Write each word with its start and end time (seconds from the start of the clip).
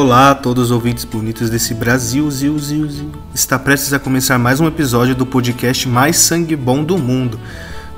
Olá 0.00 0.30
a 0.30 0.34
todos 0.34 0.64
os 0.64 0.70
ouvintes 0.70 1.04
bonitos 1.04 1.50
desse 1.50 1.74
Brasil, 1.74 2.28
ziu. 2.30 2.56
Está 3.34 3.58
prestes 3.58 3.92
a 3.92 3.98
começar 3.98 4.38
mais 4.38 4.58
um 4.58 4.66
episódio 4.66 5.14
do 5.14 5.26
podcast 5.26 5.86
mais 5.86 6.16
sangue 6.16 6.56
bom 6.56 6.82
do 6.82 6.96
mundo. 6.96 7.38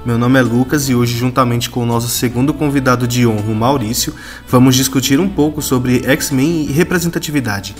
Meu 0.04 0.18
nome 0.18 0.36
é 0.36 0.42
Lucas 0.42 0.88
e 0.88 0.96
hoje, 0.96 1.16
juntamente 1.16 1.70
com 1.70 1.80
o 1.80 1.86
nosso 1.86 2.08
segundo 2.08 2.52
convidado 2.52 3.06
de 3.06 3.24
honra, 3.24 3.54
Maurício, 3.54 4.16
vamos 4.48 4.74
discutir 4.74 5.20
um 5.20 5.28
pouco 5.28 5.62
sobre 5.62 6.02
X-Men 6.04 6.64
e 6.64 6.72
representatividade. 6.72 7.72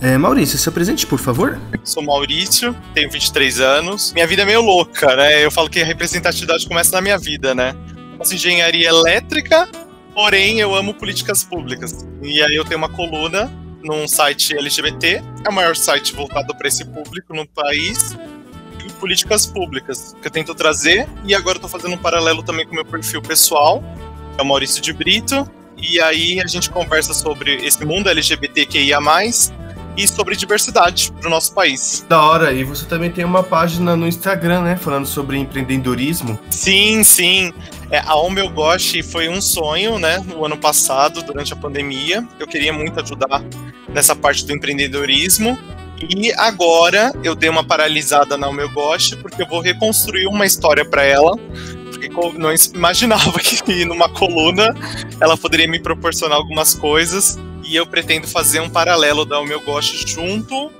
É, 0.00 0.18
Maurício, 0.18 0.58
se 0.58 0.68
apresente, 0.68 1.06
por 1.06 1.20
favor. 1.20 1.56
Sou 1.84 2.02
Maurício, 2.02 2.74
tenho 2.94 3.08
23 3.08 3.60
anos. 3.60 4.12
Minha 4.12 4.26
vida 4.26 4.42
é 4.42 4.44
meio 4.44 4.60
louca, 4.60 5.14
né? 5.14 5.44
Eu 5.44 5.52
falo 5.52 5.70
que 5.70 5.80
a 5.80 5.86
representatividade 5.86 6.66
começa 6.66 6.90
na 6.96 7.00
minha 7.00 7.16
vida, 7.16 7.54
né? 7.54 7.76
Faço 8.18 8.34
engenharia 8.34 8.88
elétrica, 8.88 9.68
porém 10.12 10.58
eu 10.58 10.74
amo 10.74 10.92
políticas 10.92 11.44
públicas. 11.44 12.04
E 12.20 12.42
aí 12.42 12.56
eu 12.56 12.64
tenho 12.64 12.78
uma 12.78 12.88
coluna 12.88 13.48
num 13.82 14.08
site 14.08 14.56
LGBT, 14.56 15.22
é 15.44 15.48
o 15.48 15.52
maior 15.52 15.76
site 15.76 16.12
voltado 16.12 16.54
para 16.54 16.68
esse 16.68 16.84
público 16.84 17.34
no 17.34 17.46
país, 17.46 18.16
e 18.84 18.92
políticas 18.92 19.46
públicas, 19.46 20.16
que 20.20 20.26
eu 20.26 20.30
tento 20.30 20.54
trazer. 20.54 21.08
E 21.24 21.34
agora 21.34 21.58
tô 21.58 21.68
fazendo 21.68 21.94
um 21.94 21.98
paralelo 21.98 22.42
também 22.42 22.64
com 22.64 22.72
o 22.72 22.74
meu 22.74 22.84
perfil 22.84 23.20
pessoal, 23.22 23.82
que 24.34 24.40
é 24.40 24.42
o 24.42 24.46
Maurício 24.46 24.80
de 24.80 24.92
Brito. 24.92 25.48
E 25.76 26.00
aí 26.00 26.40
a 26.40 26.46
gente 26.46 26.70
conversa 26.70 27.14
sobre 27.14 27.54
esse 27.64 27.84
mundo 27.84 28.08
LGBTQIA+, 28.08 28.98
e 29.98 30.06
sobre 30.06 30.36
diversidade 30.36 31.12
para 31.12 31.26
o 31.26 31.30
nosso 31.30 31.52
país. 31.52 32.06
Da 32.08 32.22
hora, 32.22 32.52
e 32.52 32.62
você 32.62 32.86
também 32.86 33.10
tem 33.10 33.24
uma 33.24 33.42
página 33.42 33.96
no 33.96 34.06
Instagram, 34.06 34.62
né, 34.62 34.76
falando 34.76 35.06
sobre 35.06 35.36
empreendedorismo. 35.36 36.38
Sim, 36.50 37.02
sim. 37.02 37.52
É, 37.90 37.98
a 37.98 38.14
Goste 38.48 39.02
foi 39.02 39.28
um 39.28 39.40
sonho, 39.40 39.98
né, 39.98 40.18
no 40.18 40.44
ano 40.44 40.56
passado, 40.56 41.20
durante 41.22 41.52
a 41.52 41.56
pandemia. 41.56 42.24
Eu 42.38 42.46
queria 42.46 42.72
muito 42.72 43.00
ajudar 43.00 43.42
nessa 43.88 44.14
parte 44.14 44.46
do 44.46 44.52
empreendedorismo. 44.52 45.58
E 46.08 46.32
agora 46.34 47.12
eu 47.24 47.34
dei 47.34 47.50
uma 47.50 47.64
paralisada 47.64 48.36
na 48.36 48.48
Goste, 48.68 49.16
porque 49.16 49.42
eu 49.42 49.48
vou 49.48 49.60
reconstruir 49.60 50.28
uma 50.28 50.46
história 50.46 50.84
para 50.84 51.02
ela, 51.02 51.36
porque 51.90 52.08
não 52.38 52.50
imaginava 52.72 53.32
que 53.40 53.84
numa 53.84 54.08
coluna 54.08 54.72
ela 55.20 55.36
poderia 55.36 55.66
me 55.66 55.80
proporcionar 55.80 56.38
algumas 56.38 56.72
coisas 56.72 57.36
e 57.68 57.76
eu 57.76 57.86
pretendo 57.86 58.26
fazer 58.26 58.60
um 58.60 58.70
paralelo 58.70 59.24
da 59.24 59.38
O 59.38 59.44
Meu 59.44 59.60
Gosto 59.60 60.08
junto 60.08 60.70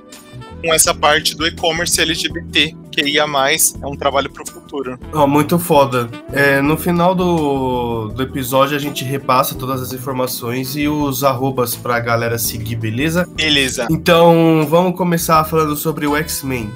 com 0.61 0.73
essa 0.73 0.93
parte 0.93 1.35
do 1.35 1.47
e-commerce 1.47 2.01
LGBT, 2.01 2.75
que 2.91 3.01
ia 3.01 3.25
mais, 3.25 3.75
é 3.81 3.87
um 3.87 3.95
trabalho 3.95 4.29
para 4.29 4.43
o 4.43 4.45
futuro. 4.45 4.99
Oh, 5.13 5.25
muito 5.25 5.57
foda. 5.57 6.09
É, 6.33 6.61
no 6.61 6.75
final 6.75 7.15
do, 7.15 8.09
do 8.09 8.23
episódio 8.23 8.75
a 8.75 8.79
gente 8.79 9.03
repassa 9.05 9.55
todas 9.55 9.81
as 9.81 9.93
informações 9.93 10.75
e 10.75 10.87
os 10.87 11.23
arrobas 11.23 11.75
para 11.75 11.95
a 11.95 11.99
galera 11.99 12.37
seguir, 12.37 12.75
beleza? 12.75 13.27
Beleza. 13.35 13.87
Então 13.89 14.67
vamos 14.69 14.97
começar 14.97 15.43
falando 15.45 15.77
sobre 15.77 16.05
o 16.05 16.17
X-Men. 16.17 16.69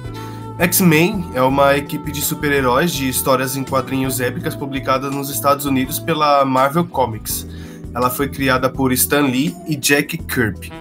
X-Men 0.58 1.24
é 1.34 1.42
uma 1.42 1.76
equipe 1.76 2.12
de 2.12 2.22
super-heróis 2.22 2.92
de 2.92 3.08
histórias 3.08 3.56
em 3.56 3.64
quadrinhos 3.64 4.20
épicas 4.20 4.54
publicadas 4.54 5.12
nos 5.12 5.28
Estados 5.28 5.66
Unidos 5.66 5.98
pela 5.98 6.44
Marvel 6.44 6.84
Comics. 6.84 7.46
Ela 7.94 8.10
foi 8.10 8.28
criada 8.28 8.68
por 8.68 8.92
Stan 8.92 9.22
Lee 9.22 9.54
e 9.66 9.76
Jack 9.76 10.18
Kirby. 10.18 10.72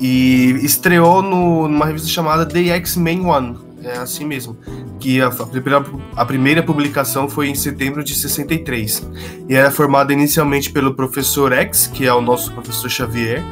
E 0.00 0.58
estreou 0.62 1.22
no, 1.22 1.68
numa 1.68 1.86
revista 1.86 2.08
chamada 2.08 2.46
The 2.46 2.68
X-Men 2.68 3.26
One, 3.26 3.56
é 3.84 3.98
assim 3.98 4.24
mesmo. 4.24 4.56
Que 5.00 5.20
a, 5.20 5.26
a, 5.26 5.46
primeira, 5.46 5.84
a 6.16 6.24
primeira 6.24 6.62
publicação 6.62 7.28
foi 7.28 7.48
em 7.48 7.54
setembro 7.54 8.04
de 8.04 8.14
63. 8.14 9.08
E 9.48 9.54
era 9.54 9.70
formada 9.70 10.12
inicialmente 10.12 10.70
pelo 10.70 10.94
Professor 10.94 11.52
X, 11.52 11.88
que 11.88 12.06
é 12.06 12.14
o 12.14 12.20
nosso 12.20 12.52
professor 12.52 12.88
Xavier, 12.88 13.42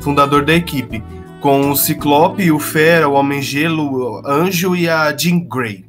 fundador 0.00 0.44
da 0.44 0.54
equipe, 0.54 1.02
com 1.40 1.70
o 1.70 1.76
Ciclope, 1.76 2.50
o 2.52 2.58
Fera, 2.58 3.08
o 3.08 3.14
Homem-Gelo, 3.14 4.20
o 4.20 4.26
Anjo 4.26 4.76
e 4.76 4.88
a 4.88 5.14
Jean 5.16 5.40
Grey. 5.40 5.84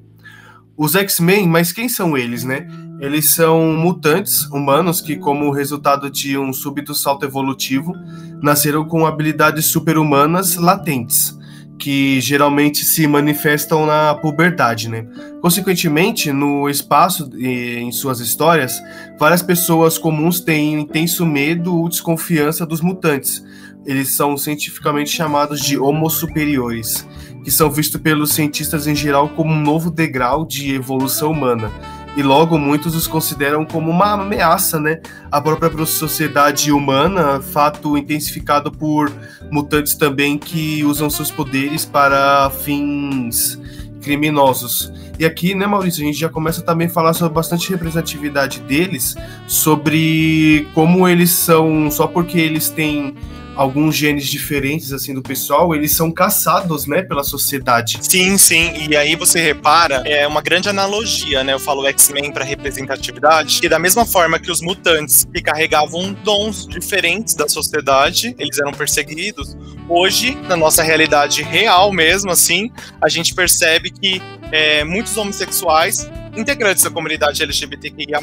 Os 0.76 0.96
X-Men, 0.96 1.48
mas 1.48 1.72
quem 1.72 1.88
são 1.88 2.18
eles, 2.18 2.44
né? 2.44 2.68
Eles 3.02 3.34
são 3.34 3.74
mutantes 3.74 4.44
humanos 4.52 5.02
que, 5.02 5.16
como 5.16 5.50
resultado 5.50 6.08
de 6.08 6.38
um 6.38 6.54
súbito 6.54 6.94
salto 6.94 7.26
evolutivo, 7.26 7.96
nasceram 8.44 8.86
com 8.86 9.08
habilidades 9.08 9.66
super-humanas 9.66 10.56
latentes, 10.56 11.36
que 11.80 12.22
geralmente 12.22 12.86
se 12.86 13.08
manifestam 13.08 13.88
na 13.88 14.14
puberdade, 14.14 14.88
né? 14.88 15.08
Consequentemente, 15.42 16.32
no 16.32 16.70
espaço 16.70 17.28
e 17.36 17.80
em 17.80 17.92
suas 17.92 18.20
histórias, 18.20 18.80
várias 19.18 19.42
pessoas 19.42 19.98
comuns 19.98 20.40
têm 20.40 20.76
intenso 20.82 21.26
medo 21.26 21.76
ou 21.76 21.90
desconfiança 21.90 22.68
dos 22.68 22.82
mutantes. 22.82 23.44
Eles 23.84 24.12
são 24.12 24.38
cientificamente 24.38 25.10
chamados 25.10 25.60
de 25.60 25.76
homo 25.76 26.08
superiores, 26.08 27.04
que 27.44 27.50
são 27.50 27.72
vistos 27.72 28.00
pelos 28.00 28.32
cientistas 28.34 28.86
em 28.86 28.96
geral 28.96 29.30
como 29.30 29.52
um 29.52 29.60
novo 29.60 29.90
degrau 29.90 30.46
de 30.46 30.76
evolução 30.76 31.32
humana 31.32 31.72
e 32.16 32.22
logo 32.22 32.58
muitos 32.58 32.96
os 32.96 33.08
consideram 33.08 33.66
como 33.66 33.90
uma 33.90 34.14
ameaça, 34.14 34.80
né, 34.80 35.00
à 35.32 35.42
própria 35.42 35.86
sociedade 35.86 36.72
humana, 36.72 37.42
fato 37.42 37.98
intensificado 37.98 38.72
por 38.72 39.12
mutantes 39.50 39.96
também 39.96 40.38
que 40.38 40.84
usam 40.84 41.10
seus 41.10 41.32
poderes 41.32 41.86
para 41.86 42.50
fins 42.50 43.60
criminosos. 44.02 44.92
E 45.18 45.26
aqui, 45.26 45.54
né, 45.54 45.68
Maurício, 45.68 46.02
a 46.02 46.06
gente 46.06 46.18
já 46.18 46.30
começa 46.30 46.62
também 46.62 46.88
a 46.88 46.90
falar 46.90 47.14
sobre 47.14 47.34
bastante 47.34 47.70
representatividade 47.70 48.60
deles, 48.62 49.16
sobre 49.48 50.68
como 50.74 51.08
eles 51.08 51.30
são, 51.30 51.92
só 51.92 52.08
porque 52.08 52.40
eles 52.40 52.70
têm 52.70 53.16
alguns 53.62 53.96
genes 53.96 54.28
diferentes 54.28 54.92
assim 54.92 55.14
do 55.14 55.22
pessoal, 55.22 55.74
eles 55.76 55.92
são 55.92 56.12
caçados, 56.12 56.88
né, 56.88 57.02
pela 57.02 57.24
sociedade. 57.24 57.98
Sim, 58.02 58.38
sim. 58.38 58.74
E 58.90 58.96
aí 58.96 59.16
você 59.16 59.40
repara, 59.40 60.04
é 60.06 60.28
uma 60.28 60.42
grande 60.42 60.68
analogia, 60.68 61.44
né? 61.44 61.54
Eu 61.54 61.60
falo 61.60 61.86
X-Men 61.88 62.32
para 62.32 62.44
representatividade, 62.44 63.62
que 63.62 63.70
da 63.70 63.80
mesma 63.80 64.06
forma 64.06 64.40
que 64.40 64.52
os 64.52 64.62
mutantes 64.62 65.26
que 65.34 65.42
carregavam 65.42 66.14
dons 66.24 66.66
diferentes 66.68 67.36
da 67.36 67.48
sociedade, 67.48 68.36
eles 68.40 68.58
eram 68.60 68.72
perseguidos. 68.72 69.56
Hoje, 69.88 70.38
na 70.48 70.58
nossa 70.58 70.82
realidade 70.82 71.44
real 71.44 71.92
mesmo, 71.92 72.32
assim, 72.32 72.72
a 73.02 73.10
gente 73.10 73.34
percebe 73.36 73.92
que 73.92 74.22
é, 74.52 74.84
muitos 74.84 75.16
homossexuais, 75.16 76.10
integrantes 76.36 76.84
da 76.84 76.90
comunidade 76.90 77.44
LGBTQIA+, 77.44 78.20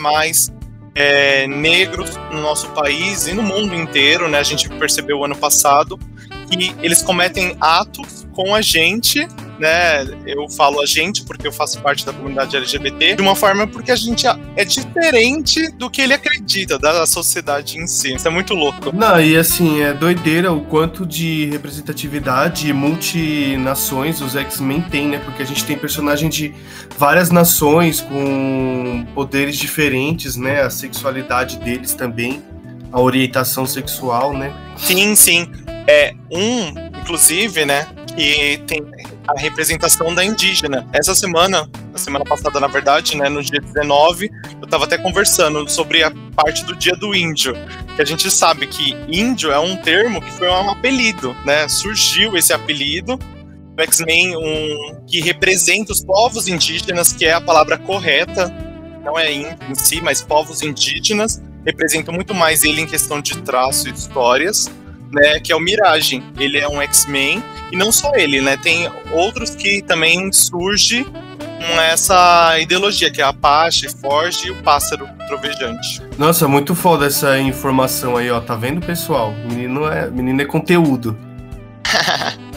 é, 0.99 1.47
negros 1.47 2.17
no 2.33 2.41
nosso 2.41 2.69
país 2.71 3.29
e 3.29 3.33
no 3.33 3.43
mundo 3.43 3.73
inteiro, 3.73 4.29
né? 4.29 4.39
A 4.39 4.43
gente 4.43 4.69
percebeu 4.69 5.25
ano 5.25 5.37
passado 5.37 5.97
que 6.51 6.75
eles 6.83 7.03
cometem 7.03 7.57
atos 7.61 8.27
com 8.33 8.53
a 8.53 8.61
gente 8.61 9.29
né? 9.59 10.07
Eu 10.27 10.49
falo 10.49 10.81
a 10.81 10.87
gente 10.87 11.25
porque 11.25 11.47
eu 11.47 11.53
faço 11.53 11.81
parte 11.81 12.05
da 12.05 12.13
comunidade 12.13 12.57
LGBT, 12.57 13.17
de 13.17 13.23
uma 13.23 13.35
forma 13.35 13.67
porque 13.67 13.91
a 13.91 13.97
gente 13.97 14.27
é 14.57 14.65
diferente 14.65 15.71
do 15.73 15.91
que 15.91 16.01
ele 16.01 16.15
acredita, 16.15 16.79
da 16.79 17.07
sociedade 17.07 17.79
em 17.79 17.87
si. 17.87 18.15
Isso 18.15 18.27
é 18.27 18.31
muito 18.31 18.55
louco. 18.55 18.95
Não, 18.95 19.21
e 19.21 19.37
assim, 19.37 19.81
é 19.81 19.93
doideira 19.93 20.53
o 20.53 20.61
quanto 20.63 21.05
de 21.05 21.47
representatividade 21.47 22.69
e 22.69 22.73
multinações 22.73 24.21
os 24.21 24.37
X-Men 24.37 24.83
têm, 24.83 25.09
né? 25.09 25.19
Porque 25.19 25.43
a 25.43 25.47
gente 25.47 25.65
tem 25.65 25.77
personagens 25.77 26.35
de 26.35 26.55
várias 26.97 27.31
nações 27.31 28.01
com 28.01 29.07
poderes 29.15 29.57
diferentes, 29.57 30.37
né? 30.37 30.63
A 30.63 30.71
sexualidade 30.71 31.59
deles 31.59 31.95
também, 31.95 32.43
a 32.93 33.01
orientação 33.01 33.67
sexual, 33.67 34.33
né? 34.37 34.53
Sim, 34.77 35.15
sim. 35.15 35.51
É 35.87 36.15
um, 36.31 36.69
inclusive, 37.01 37.65
né? 37.65 37.87
Que 38.15 38.61
tem 38.67 38.85
a 39.29 39.39
representação 39.39 40.15
da 40.15 40.25
indígena. 40.25 40.89
Essa 40.93 41.15
semana, 41.15 41.69
a 41.93 41.99
semana 41.99 42.25
passada, 42.25 42.59
na 42.59 42.67
verdade, 42.67 43.17
né, 43.17 43.29
no 43.29 43.43
dia 43.43 43.61
19, 43.61 44.31
eu 44.59 44.65
estava 44.65 44.85
até 44.85 44.97
conversando 44.97 45.69
sobre 45.69 46.03
a 46.03 46.11
parte 46.35 46.65
do 46.65 46.75
Dia 46.75 46.95
do 46.97 47.15
Índio, 47.15 47.55
que 47.95 48.01
a 48.01 48.05
gente 48.05 48.31
sabe 48.31 48.67
que 48.67 48.97
índio 49.09 49.51
é 49.51 49.59
um 49.59 49.77
termo 49.77 50.21
que 50.23 50.33
foi 50.33 50.49
um 50.49 50.71
apelido, 50.71 51.37
né? 51.45 51.69
Surgiu 51.69 52.37
esse 52.37 52.53
apelido 52.53 53.19
o 53.79 53.83
X-Men 53.83 54.37
um, 54.37 55.05
que 55.07 55.21
representa 55.21 55.93
os 55.93 56.05
povos 56.05 56.49
indígenas, 56.49 57.13
que 57.13 57.25
é 57.25 57.33
a 57.33 57.41
palavra 57.41 57.79
correta, 57.79 58.53
não 59.05 59.17
é 59.17 59.33
índio 59.33 59.57
em 59.71 59.75
si, 59.77 60.01
mas 60.01 60.21
povos 60.21 60.63
indígenas, 60.63 61.41
representam 61.65 62.13
muito 62.13 62.35
mais 62.35 62.65
ele 62.65 62.81
em 62.81 62.87
questão 62.87 63.21
de 63.21 63.39
traço 63.43 63.89
e 63.89 63.93
histórias 63.93 64.69
né, 65.13 65.41
que 65.41 65.53
é 65.53 65.57
o 65.57 65.61
Mirage. 65.61 66.23
Ele 66.39 66.59
é 66.59 66.69
um 66.69 66.81
X-Men 66.83 67.43
e 67.73 67.77
não 67.77 67.93
só 67.93 68.13
ele, 68.15 68.41
né? 68.41 68.57
Tem 68.57 68.91
outros 69.13 69.55
que 69.55 69.83
também 69.83 70.33
surge 70.33 71.05
com 71.05 71.81
essa 71.81 72.59
ideologia, 72.61 73.11
que 73.11 73.21
é 73.21 73.25
a 73.25 73.29
Apache, 73.29 73.89
Forge 73.89 74.49
e 74.49 74.51
o 74.51 74.57
Pássaro 74.63 75.09
Trovejante. 75.27 76.03
Nossa, 76.17 76.47
muito 76.47 76.75
foda 76.75 77.07
essa 77.07 77.39
informação 77.39 78.17
aí, 78.17 78.31
ó. 78.31 78.41
Tá 78.41 78.55
vendo, 78.55 78.85
pessoal? 78.85 79.33
Menino 79.49 79.87
é, 79.87 80.11
menino 80.11 80.41
é 80.41 80.45
conteúdo. 80.45 81.17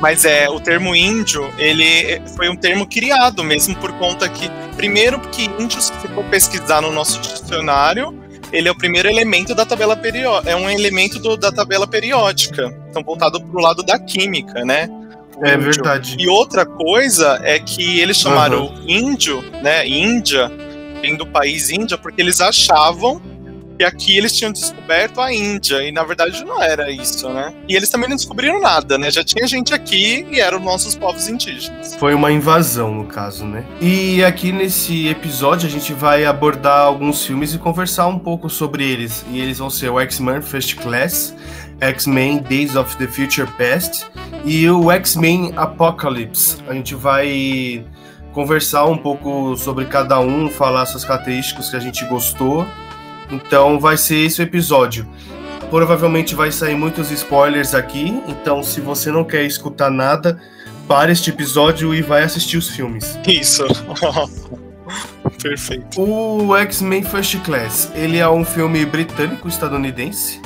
Mas 0.00 0.24
é, 0.24 0.48
o 0.48 0.60
termo 0.60 0.94
índio, 0.94 1.52
ele 1.58 2.22
foi 2.36 2.48
um 2.48 2.56
termo 2.56 2.86
criado 2.86 3.42
mesmo 3.42 3.74
por 3.76 3.92
conta 3.94 4.28
que, 4.28 4.48
primeiro, 4.76 5.18
porque 5.18 5.50
índios, 5.58 5.86
se 5.86 6.08
for 6.08 6.24
pesquisar 6.26 6.80
no 6.80 6.92
nosso 6.92 7.20
dicionário, 7.20 8.14
ele 8.52 8.68
é 8.68 8.70
o 8.70 8.74
primeiro 8.74 9.08
elemento 9.08 9.54
da 9.54 9.64
tabela 9.64 9.96
periódica, 9.96 10.50
é 10.50 10.56
um 10.56 10.68
elemento 10.70 11.18
do, 11.18 11.36
da 11.36 11.52
tabela 11.52 11.86
periódica. 11.86 12.74
Então 12.90 13.02
voltado 13.02 13.40
pro 13.40 13.60
lado 13.60 13.82
da 13.82 13.98
química, 13.98 14.64
né? 14.64 14.88
É 15.42 15.56
verdade. 15.56 16.16
E 16.18 16.28
outra 16.28 16.66
coisa 16.66 17.40
é 17.42 17.58
que 17.58 18.00
eles 18.00 18.16
chamaram 18.16 18.66
uhum. 18.66 18.84
índio, 18.86 19.42
né, 19.62 19.86
Índia, 19.86 20.50
vem 21.00 21.16
do 21.16 21.26
país 21.26 21.70
Índia, 21.70 21.96
porque 21.96 22.20
eles 22.20 22.40
achavam 22.40 23.22
que 23.78 23.84
aqui 23.84 24.18
eles 24.18 24.36
tinham 24.36 24.50
descoberto 24.50 25.20
a 25.20 25.32
Índia, 25.32 25.82
e 25.84 25.92
na 25.92 26.02
verdade 26.02 26.44
não 26.44 26.60
era 26.60 26.90
isso, 26.90 27.28
né? 27.28 27.54
E 27.68 27.76
eles 27.76 27.88
também 27.88 28.08
não 28.08 28.16
descobriram 28.16 28.60
nada, 28.60 28.98
né? 28.98 29.08
Já 29.08 29.22
tinha 29.22 29.46
gente 29.46 29.72
aqui 29.72 30.26
e 30.30 30.40
eram 30.40 30.58
nossos 30.58 30.96
povos 30.96 31.28
indígenas. 31.28 31.94
Foi 31.94 32.12
uma 32.12 32.32
invasão, 32.32 32.92
no 32.92 33.04
caso, 33.04 33.44
né? 33.44 33.64
E 33.80 34.24
aqui 34.24 34.50
nesse 34.50 35.06
episódio 35.06 35.68
a 35.68 35.70
gente 35.70 35.92
vai 35.92 36.24
abordar 36.24 36.80
alguns 36.80 37.24
filmes 37.24 37.54
e 37.54 37.58
conversar 37.58 38.08
um 38.08 38.18
pouco 38.18 38.50
sobre 38.50 38.82
eles. 38.84 39.24
E 39.30 39.40
eles 39.40 39.58
vão 39.58 39.70
ser 39.70 39.90
o 39.90 40.00
X-Men 40.00 40.42
First 40.42 40.74
Class, 40.76 41.36
X-Men 41.80 42.38
Days 42.38 42.74
of 42.74 42.96
the 42.96 43.06
Future 43.06 43.48
Past 43.56 44.06
e 44.44 44.68
o 44.68 44.90
X-Men 44.90 45.52
Apocalypse. 45.56 46.56
A 46.66 46.74
gente 46.74 46.96
vai 46.96 47.84
conversar 48.32 48.86
um 48.86 48.96
pouco 48.96 49.56
sobre 49.56 49.84
cada 49.84 50.18
um, 50.18 50.50
falar 50.50 50.84
suas 50.86 51.04
características 51.04 51.70
que 51.70 51.76
a 51.76 51.80
gente 51.80 52.04
gostou 52.06 52.66
então 53.30 53.78
vai 53.78 53.96
ser 53.96 54.16
esse 54.16 54.40
o 54.40 54.42
episódio. 54.42 55.06
Provavelmente 55.70 56.34
vai 56.34 56.50
sair 56.50 56.74
muitos 56.74 57.10
spoilers 57.10 57.74
aqui, 57.74 58.22
então 58.26 58.62
se 58.62 58.80
você 58.80 59.10
não 59.10 59.24
quer 59.24 59.44
escutar 59.44 59.90
nada, 59.90 60.40
pare 60.86 61.12
este 61.12 61.30
episódio 61.30 61.94
e 61.94 62.00
vai 62.00 62.22
assistir 62.22 62.56
os 62.56 62.68
filmes. 62.70 63.18
Isso. 63.26 63.64
Perfeito. 65.42 66.00
O 66.00 66.56
X-Men 66.56 67.02
First 67.02 67.38
Class, 67.40 67.92
ele 67.94 68.18
é 68.18 68.28
um 68.28 68.44
filme 68.44 68.84
britânico-estadunidense 68.86 70.40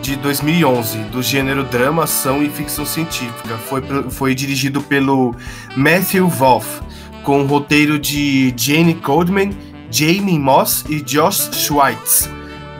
de 0.00 0.16
2011, 0.16 0.98
do 1.04 1.22
gênero 1.22 1.64
drama, 1.64 2.04
ação 2.04 2.42
e 2.42 2.48
ficção 2.48 2.86
científica. 2.86 3.56
Foi, 3.58 3.82
foi 4.10 4.34
dirigido 4.34 4.80
pelo 4.80 5.34
Matthew 5.76 6.28
Wolff, 6.28 6.80
com 7.22 7.42
o 7.42 7.46
roteiro 7.46 7.98
de 7.98 8.52
Jane 8.56 8.94
Coldman 8.94 9.50
Jamie 9.94 10.40
Moss 10.40 10.84
e 10.88 11.00
Josh 11.00 11.50
Schweitz, 11.52 12.28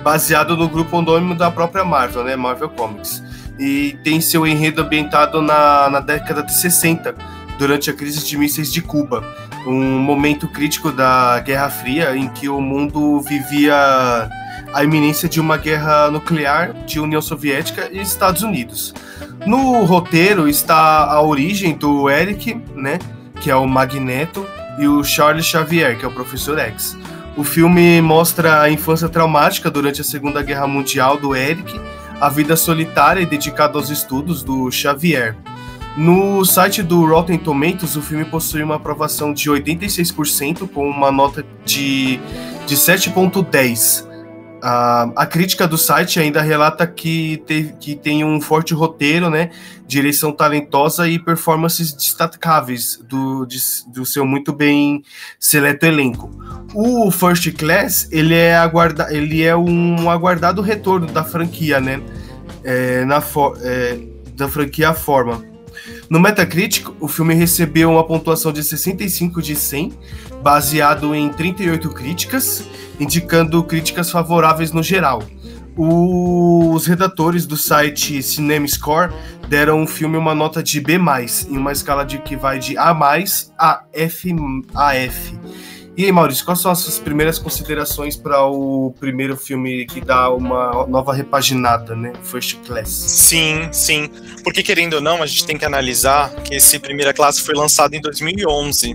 baseado 0.02 0.56
no 0.56 0.68
grupo 0.68 0.96
homônimo 0.96 1.36
da 1.36 1.48
própria 1.48 1.84
Marvel, 1.84 2.24
né, 2.24 2.34
Marvel 2.34 2.68
Comics. 2.70 3.22
E 3.56 3.96
tem 4.02 4.20
seu 4.20 4.44
enredo 4.44 4.82
ambientado 4.82 5.40
na, 5.40 5.88
na 5.88 6.00
década 6.00 6.42
de 6.42 6.52
60, 6.52 7.14
durante 7.56 7.88
a 7.88 7.92
crise 7.92 8.26
de 8.26 8.36
mísseis 8.36 8.72
de 8.72 8.82
Cuba, 8.82 9.22
um 9.64 9.96
momento 10.00 10.48
crítico 10.48 10.90
da 10.90 11.38
Guerra 11.38 11.70
Fria 11.70 12.16
em 12.16 12.26
que 12.26 12.48
o 12.48 12.60
mundo 12.60 13.20
vivia 13.20 14.28
a 14.72 14.82
iminência 14.82 15.28
de 15.28 15.40
uma 15.40 15.56
guerra 15.56 16.10
nuclear 16.10 16.72
de 16.84 16.98
União 16.98 17.22
Soviética 17.22 17.88
e 17.92 18.00
Estados 18.00 18.42
Unidos. 18.42 18.92
No 19.46 19.84
roteiro 19.84 20.48
está 20.48 21.04
a 21.04 21.22
origem 21.22 21.76
do 21.76 22.10
Eric, 22.10 22.60
né, 22.74 22.98
que 23.40 23.52
é 23.52 23.54
o 23.54 23.68
Magneto, 23.68 24.44
e 24.78 24.88
o 24.88 25.04
Charles 25.04 25.46
Xavier, 25.46 25.96
que 25.96 26.04
é 26.04 26.08
o 26.08 26.12
Professor 26.12 26.58
X. 26.58 26.96
O 27.36 27.42
filme 27.42 28.00
mostra 28.00 28.62
a 28.62 28.70
infância 28.70 29.08
traumática 29.08 29.70
durante 29.70 30.00
a 30.00 30.04
Segunda 30.04 30.42
Guerra 30.42 30.68
Mundial 30.68 31.16
do 31.16 31.34
Eric, 31.34 31.80
a 32.20 32.28
vida 32.28 32.54
solitária 32.54 33.20
e 33.20 33.26
dedicada 33.26 33.76
aos 33.76 33.90
estudos 33.90 34.42
do 34.42 34.70
Xavier. 34.70 35.36
No 35.96 36.44
site 36.44 36.82
do 36.82 37.04
Rotten 37.06 37.38
Tomatoes, 37.38 37.96
o 37.96 38.02
filme 38.02 38.24
possui 38.24 38.62
uma 38.62 38.76
aprovação 38.76 39.32
de 39.32 39.50
86%, 39.50 40.68
com 40.68 40.88
uma 40.88 41.10
nota 41.10 41.44
de, 41.64 42.18
de 42.66 42.76
7,10 42.76 44.13
a, 44.66 45.10
a 45.14 45.26
crítica 45.26 45.68
do 45.68 45.76
site 45.76 46.18
ainda 46.18 46.40
relata 46.40 46.86
que, 46.86 47.36
que 47.78 47.94
tem 47.94 48.24
um 48.24 48.40
forte 48.40 48.72
roteiro, 48.72 49.28
né, 49.28 49.50
direção 49.86 50.32
talentosa 50.32 51.06
e 51.06 51.18
performances 51.18 51.92
destacáveis 51.92 52.98
do, 53.06 53.44
de, 53.44 53.58
do 53.92 54.06
seu 54.06 54.24
muito 54.24 54.54
bem 54.54 55.04
seleto 55.38 55.84
elenco. 55.84 56.30
O 56.72 57.10
First 57.10 57.52
Class 57.52 58.08
ele 58.10 58.34
é, 58.34 58.56
aguarda, 58.56 59.14
ele 59.14 59.42
é 59.42 59.54
um 59.54 60.08
aguardado 60.08 60.62
retorno 60.62 61.08
da 61.08 61.22
franquia, 61.22 61.78
né, 61.78 62.00
é, 62.64 63.04
na 63.04 63.20
for, 63.20 63.58
é, 63.60 63.98
da 64.34 64.48
franquia 64.48 64.94
Forma. 64.94 65.44
No 66.08 66.18
Metacritic, 66.18 66.88
o 67.00 67.06
filme 67.06 67.34
recebeu 67.34 67.90
uma 67.90 68.06
pontuação 68.06 68.50
de 68.50 68.64
65 68.64 69.42
de 69.42 69.54
100, 69.54 69.92
baseado 70.44 71.14
em 71.14 71.30
38 71.30 71.88
críticas, 71.88 72.68
indicando 73.00 73.64
críticas 73.64 74.10
favoráveis 74.10 74.72
no 74.72 74.82
geral. 74.82 75.22
Os 75.74 76.86
redatores 76.86 77.46
do 77.46 77.56
site 77.56 78.22
CinemaScore 78.22 79.10
deram 79.48 79.80
ao 79.80 79.86
filme 79.86 80.18
uma 80.18 80.34
nota 80.34 80.62
de 80.62 80.82
B+, 80.82 81.00
em 81.48 81.56
uma 81.56 81.72
escala 81.72 82.04
de 82.04 82.18
que 82.18 82.36
vai 82.36 82.58
de 82.58 82.76
A+, 82.76 82.90
a 83.58 83.84
F, 83.94 84.36
a 84.74 84.94
F. 84.94 85.38
E 85.96 86.04
aí, 86.04 86.12
Maurício, 86.12 86.44
quais 86.44 86.60
são 86.60 86.70
as 86.70 86.80
suas 86.80 86.98
primeiras 86.98 87.38
considerações 87.38 88.14
para 88.14 88.44
o 88.44 88.92
primeiro 89.00 89.36
filme 89.38 89.86
que 89.86 90.00
dá 90.00 90.28
uma 90.28 90.86
nova 90.86 91.14
repaginada, 91.14 91.96
né? 91.96 92.12
First 92.22 92.58
Class. 92.66 92.90
Sim, 92.90 93.68
sim. 93.72 94.10
Porque, 94.42 94.62
querendo 94.62 94.94
ou 94.94 95.00
não, 95.00 95.22
a 95.22 95.26
gente 95.26 95.46
tem 95.46 95.56
que 95.56 95.64
analisar 95.64 96.34
que 96.42 96.56
esse 96.56 96.78
Primeira 96.80 97.14
Classe 97.14 97.40
foi 97.40 97.54
lançado 97.54 97.94
em 97.94 98.00
2011. 98.00 98.94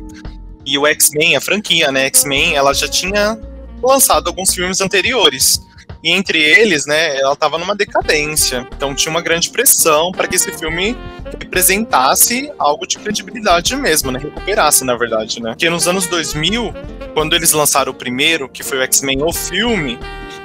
E 0.69 0.77
o 0.77 0.85
X-Men, 0.85 1.35
a 1.35 1.41
franquia, 1.41 1.91
né? 1.91 2.05
X-Men, 2.05 2.55
ela 2.55 2.75
já 2.75 2.87
tinha 2.87 3.35
lançado 3.81 4.27
alguns 4.27 4.53
filmes 4.53 4.79
anteriores. 4.81 5.59
E 6.03 6.11
entre 6.11 6.39
eles, 6.39 6.85
né, 6.85 7.17
ela 7.17 7.33
estava 7.33 7.57
numa 7.57 7.75
decadência. 7.75 8.67
Então 8.71 8.93
tinha 8.93 9.09
uma 9.09 9.19
grande 9.19 9.49
pressão 9.49 10.11
para 10.11 10.27
que 10.27 10.35
esse 10.35 10.51
filme 10.51 10.95
representasse 11.39 12.51
algo 12.59 12.85
de 12.85 12.99
credibilidade 12.99 13.75
mesmo, 13.75 14.11
né? 14.11 14.19
Recuperasse, 14.19 14.85
na 14.85 14.95
verdade, 14.95 15.41
né? 15.41 15.49
Porque 15.49 15.69
nos 15.71 15.87
anos 15.87 16.05
2000, 16.05 16.71
quando 17.15 17.35
eles 17.35 17.51
lançaram 17.51 17.91
o 17.91 17.95
primeiro, 17.95 18.47
que 18.47 18.61
foi 18.61 18.77
o 18.77 18.81
X-Men 18.83 19.23
o 19.23 19.33
filme, 19.33 19.97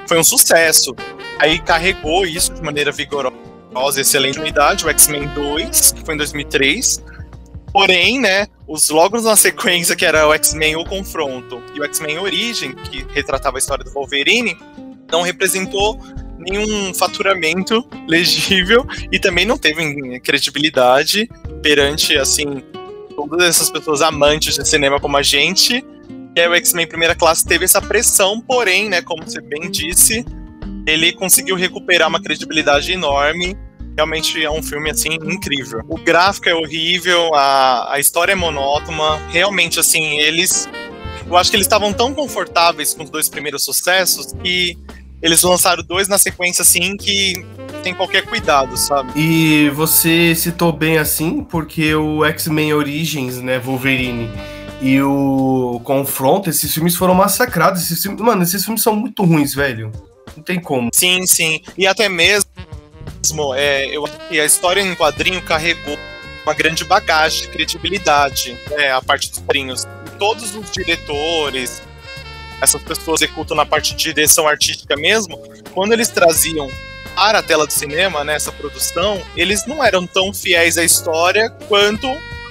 foi 0.08 0.18
um 0.18 0.24
sucesso. 0.24 0.96
Aí 1.38 1.58
carregou 1.58 2.24
isso 2.24 2.54
de 2.54 2.62
maneira 2.62 2.90
vigorosa, 2.90 4.00
excelente 4.00 4.40
unidade, 4.40 4.86
o 4.86 4.88
X-Men 4.88 5.28
2, 5.34 5.92
que 5.92 6.02
foi 6.02 6.14
em 6.14 6.18
2003. 6.18 7.04
Porém, 7.74 8.20
né, 8.20 8.46
os 8.68 8.88
logo 8.88 9.20
na 9.20 9.34
sequência, 9.34 9.96
que 9.96 10.06
era 10.06 10.28
o 10.28 10.32
X-Men 10.32 10.76
O 10.76 10.84
Confronto 10.84 11.60
e 11.74 11.80
o 11.80 11.84
X-Men 11.84 12.20
Origem, 12.20 12.72
que 12.72 13.04
retratava 13.12 13.56
a 13.56 13.58
história 13.58 13.84
do 13.84 13.90
Wolverine, 13.90 14.56
não 15.10 15.22
representou 15.22 15.98
nenhum 16.38 16.94
faturamento 16.94 17.84
legível 18.06 18.86
e 19.10 19.18
também 19.18 19.44
não 19.44 19.58
teve 19.58 20.20
credibilidade 20.20 21.28
perante, 21.64 22.16
assim, 22.16 22.62
todas 23.16 23.44
essas 23.44 23.68
pessoas 23.70 24.02
amantes 24.02 24.54
de 24.54 24.68
cinema 24.68 25.00
como 25.00 25.16
a 25.16 25.22
gente. 25.22 25.84
E 26.36 26.40
aí 26.40 26.46
o 26.46 26.54
X-Men 26.54 26.86
Primeira 26.86 27.16
Classe 27.16 27.44
teve 27.44 27.64
essa 27.64 27.82
pressão, 27.82 28.40
porém, 28.40 28.88
né, 28.88 29.02
como 29.02 29.24
você 29.24 29.40
bem 29.40 29.68
disse, 29.68 30.24
ele 30.86 31.12
conseguiu 31.12 31.56
recuperar 31.56 32.08
uma 32.08 32.22
credibilidade 32.22 32.92
enorme. 32.92 33.58
Realmente 33.96 34.42
é 34.42 34.50
um 34.50 34.62
filme, 34.62 34.90
assim, 34.90 35.14
incrível. 35.14 35.80
O 35.88 35.96
gráfico 35.96 36.48
é 36.48 36.54
horrível, 36.54 37.34
a, 37.34 37.94
a 37.94 38.00
história 38.00 38.32
é 38.32 38.34
monótona. 38.34 39.16
Realmente, 39.30 39.78
assim, 39.78 40.18
eles... 40.18 40.68
Eu 41.26 41.36
acho 41.36 41.50
que 41.50 41.56
eles 41.56 41.66
estavam 41.66 41.92
tão 41.92 42.12
confortáveis 42.12 42.92
com 42.92 43.02
os 43.04 43.10
dois 43.10 43.28
primeiros 43.28 43.64
sucessos 43.64 44.34
que 44.42 44.76
eles 45.22 45.40
lançaram 45.42 45.82
dois 45.82 46.06
na 46.06 46.18
sequência, 46.18 46.60
assim, 46.60 46.96
que 46.98 47.46
tem 47.82 47.94
qualquer 47.94 48.26
cuidado, 48.26 48.76
sabe? 48.76 49.12
E 49.16 49.70
você 49.70 50.34
citou 50.34 50.70
bem 50.70 50.98
assim, 50.98 51.42
porque 51.42 51.94
o 51.94 52.24
X-Men 52.26 52.74
Origins, 52.74 53.36
né, 53.38 53.58
Wolverine, 53.58 54.28
e 54.82 55.00
o 55.00 55.80
Confronto, 55.82 56.50
esses 56.50 56.72
filmes 56.74 56.94
foram 56.94 57.14
massacrados. 57.14 57.82
Esses 57.82 58.02
filmes, 58.02 58.20
mano, 58.20 58.42
esses 58.42 58.62
filmes 58.62 58.82
são 58.82 58.94
muito 58.94 59.24
ruins, 59.24 59.54
velho. 59.54 59.90
Não 60.36 60.42
tem 60.42 60.60
como. 60.60 60.90
Sim, 60.92 61.26
sim. 61.26 61.60
E 61.78 61.86
até 61.86 62.06
mesmo, 62.06 62.50
é, 63.54 63.86
eu, 63.86 64.04
e 64.30 64.40
a 64.40 64.44
história 64.44 64.80
em 64.80 64.94
quadrinho 64.94 65.40
carregou 65.42 65.98
uma 66.44 66.54
grande 66.54 66.84
bagagem 66.84 67.42
de 67.42 67.48
credibilidade, 67.48 68.56
né, 68.70 68.92
a 68.92 69.00
parte 69.00 69.30
dos 69.30 69.38
quadrinhos. 69.38 69.86
todos 70.18 70.54
os 70.54 70.70
diretores, 70.70 71.82
essas 72.60 72.82
pessoas 72.82 73.22
executam 73.22 73.56
na 73.56 73.66
parte 73.66 73.94
de 73.94 74.12
direção 74.12 74.46
artística 74.46 74.96
mesmo, 74.96 75.38
quando 75.72 75.92
eles 75.92 76.08
traziam 76.08 76.70
para 77.14 77.38
a 77.38 77.42
tela 77.42 77.66
do 77.66 77.72
cinema, 77.72 78.24
nessa 78.24 78.50
né, 78.50 78.56
produção, 78.58 79.22
eles 79.36 79.66
não 79.66 79.82
eram 79.82 80.06
tão 80.06 80.32
fiéis 80.32 80.76
à 80.76 80.84
história 80.84 81.50
quanto 81.68 82.08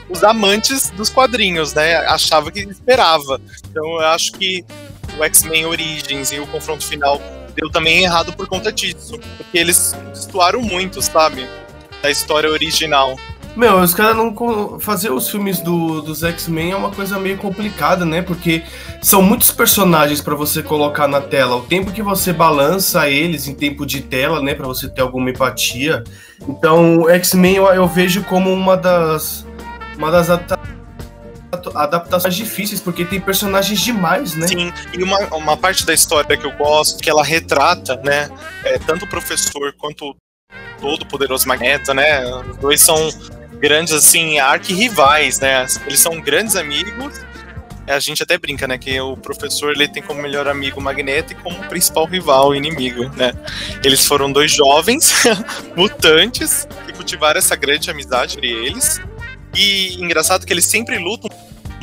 os 0.09 0.23
amantes 0.23 0.89
dos 0.91 1.09
quadrinhos, 1.09 1.73
né? 1.73 1.95
Achava 1.95 2.51
que 2.51 2.59
esperava. 2.61 3.41
Então 3.69 3.85
eu 3.95 4.07
acho 4.07 4.31
que 4.33 4.63
o 5.17 5.23
X-Men 5.23 5.65
Origins 5.65 6.31
e 6.31 6.39
o 6.39 6.47
confronto 6.47 6.85
final 6.85 7.21
deu 7.55 7.69
também 7.69 8.03
errado 8.03 8.33
por 8.33 8.47
conta 8.47 8.71
disso. 8.71 9.19
Porque 9.37 9.57
eles 9.57 9.95
destoaram 10.13 10.61
muito, 10.61 11.01
sabe? 11.01 11.47
Da 12.01 12.09
história 12.09 12.49
original. 12.49 13.15
Meu, 13.55 13.79
os 13.79 13.93
caras 13.93 14.17
não. 14.17 14.79
Fazer 14.79 15.11
os 15.11 15.29
filmes 15.29 15.59
do, 15.59 16.01
dos 16.01 16.23
X-Men 16.23 16.71
é 16.71 16.75
uma 16.75 16.89
coisa 16.89 17.19
meio 17.19 17.37
complicada, 17.37 18.03
né? 18.03 18.21
Porque 18.21 18.63
são 19.01 19.21
muitos 19.21 19.51
personagens 19.51 20.21
para 20.21 20.33
você 20.33 20.63
colocar 20.63 21.07
na 21.07 21.21
tela. 21.21 21.55
O 21.57 21.61
tempo 21.61 21.91
que 21.91 22.01
você 22.01 22.33
balança 22.33 23.07
eles 23.07 23.47
em 23.47 23.53
tempo 23.53 23.85
de 23.85 24.01
tela, 24.01 24.41
né? 24.41 24.55
para 24.55 24.65
você 24.65 24.89
ter 24.89 25.01
alguma 25.01 25.29
empatia. 25.29 26.03
Então, 26.47 27.07
X-Men 27.09 27.57
eu, 27.57 27.65
eu, 27.67 27.87
vejo 27.87 28.23
como 28.23 28.51
uma 28.51 28.75
das. 28.75 29.45
Uma 29.97 30.09
das 30.09 30.31
difíceis, 32.35 32.79
porque 32.79 33.05
tem 33.05 33.19
personagens 33.19 33.79
demais, 33.79 34.35
né? 34.35 34.47
Sim, 34.47 34.73
e 34.97 35.03
uma, 35.03 35.19
uma 35.35 35.57
parte 35.57 35.85
da 35.85 35.93
história 35.93 36.37
que 36.37 36.45
eu 36.45 36.51
gosto, 36.53 37.01
que 37.01 37.09
ela 37.09 37.23
retrata, 37.23 37.95
né? 38.03 38.29
É, 38.63 38.77
tanto 38.79 39.05
o 39.05 39.07
professor 39.07 39.73
quanto 39.77 40.15
todo 40.79 41.05
poderoso 41.05 41.47
Magneto, 41.47 41.93
né? 41.93 42.25
Os 42.25 42.57
dois 42.57 42.81
são 42.81 43.09
grandes, 43.59 43.93
assim, 43.93 44.39
arquirrivais, 44.39 45.39
né? 45.39 45.65
Eles 45.85 45.99
são 45.99 46.19
grandes 46.19 46.57
amigos. 46.57 47.21
A 47.87 47.99
gente 47.99 48.21
até 48.23 48.37
brinca, 48.37 48.67
né? 48.67 48.77
Que 48.77 48.99
o 48.99 49.15
professor 49.15 49.71
ele 49.71 49.87
tem 49.87 50.03
como 50.03 50.21
melhor 50.21 50.47
amigo 50.47 50.79
o 50.79 50.83
Magneto 50.83 51.33
e 51.33 51.35
como 51.35 51.57
principal 51.69 52.05
rival 52.05 52.53
inimigo, 52.53 53.09
né? 53.15 53.33
Eles 53.83 54.05
foram 54.05 54.31
dois 54.31 54.51
jovens 54.51 55.13
mutantes 55.75 56.67
que 56.85 56.93
cultivaram 56.93 57.39
essa 57.39 57.55
grande 57.55 57.89
amizade 57.89 58.37
entre 58.37 58.49
eles. 58.49 59.01
E 59.53 59.95
engraçado 59.95 60.45
que 60.45 60.53
eles 60.53 60.65
sempre 60.65 60.97
lutam 60.97 61.29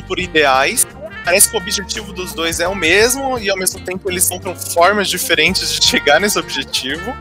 por 0.07 0.19
ideais. 0.19 0.85
Parece 1.23 1.49
que 1.49 1.55
o 1.55 1.59
objetivo 1.59 2.11
dos 2.11 2.33
dois 2.33 2.59
é 2.59 2.67
o 2.67 2.75
mesmo 2.75 3.37
e 3.39 3.49
ao 3.49 3.57
mesmo 3.57 3.79
tempo 3.79 4.09
eles 4.09 4.29
encontram 4.29 4.55
formas 4.55 5.07
diferentes 5.07 5.73
de 5.73 5.85
chegar 5.85 6.19
nesse 6.19 6.37
objetivo. 6.37 7.15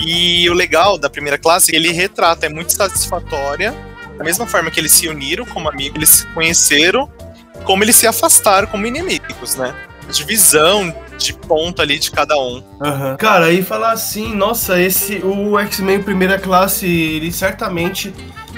E 0.00 0.48
o 0.50 0.54
legal 0.54 0.98
da 0.98 1.08
primeira 1.08 1.38
classe 1.38 1.70
é 1.70 1.72
que 1.72 1.76
ele 1.76 1.92
retrata, 1.92 2.46
é 2.46 2.48
muito 2.48 2.72
satisfatória. 2.72 3.72
Da 4.18 4.24
mesma 4.24 4.46
forma 4.46 4.70
que 4.70 4.80
eles 4.80 4.92
se 4.92 5.08
uniram 5.08 5.44
como 5.44 5.68
amigos, 5.68 5.96
eles 5.96 6.08
se 6.08 6.26
conheceram, 6.28 7.10
como 7.64 7.82
eles 7.84 7.96
se 7.96 8.06
afastaram 8.06 8.66
como 8.68 8.86
inimigos, 8.86 9.54
né? 9.54 9.74
Divisão 10.10 10.94
de 11.16 11.32
ponto 11.32 11.80
ali 11.80 11.98
de 11.98 12.10
cada 12.10 12.36
um. 12.36 12.62
Uhum. 12.80 13.16
Cara, 13.18 13.46
aí 13.46 13.62
falar 13.62 13.92
assim, 13.92 14.34
nossa, 14.34 14.80
esse 14.80 15.16
o 15.24 15.58
X-Men 15.58 16.02
primeira 16.02 16.38
classe, 16.38 16.86
ele 16.86 17.32
certamente 17.32 18.12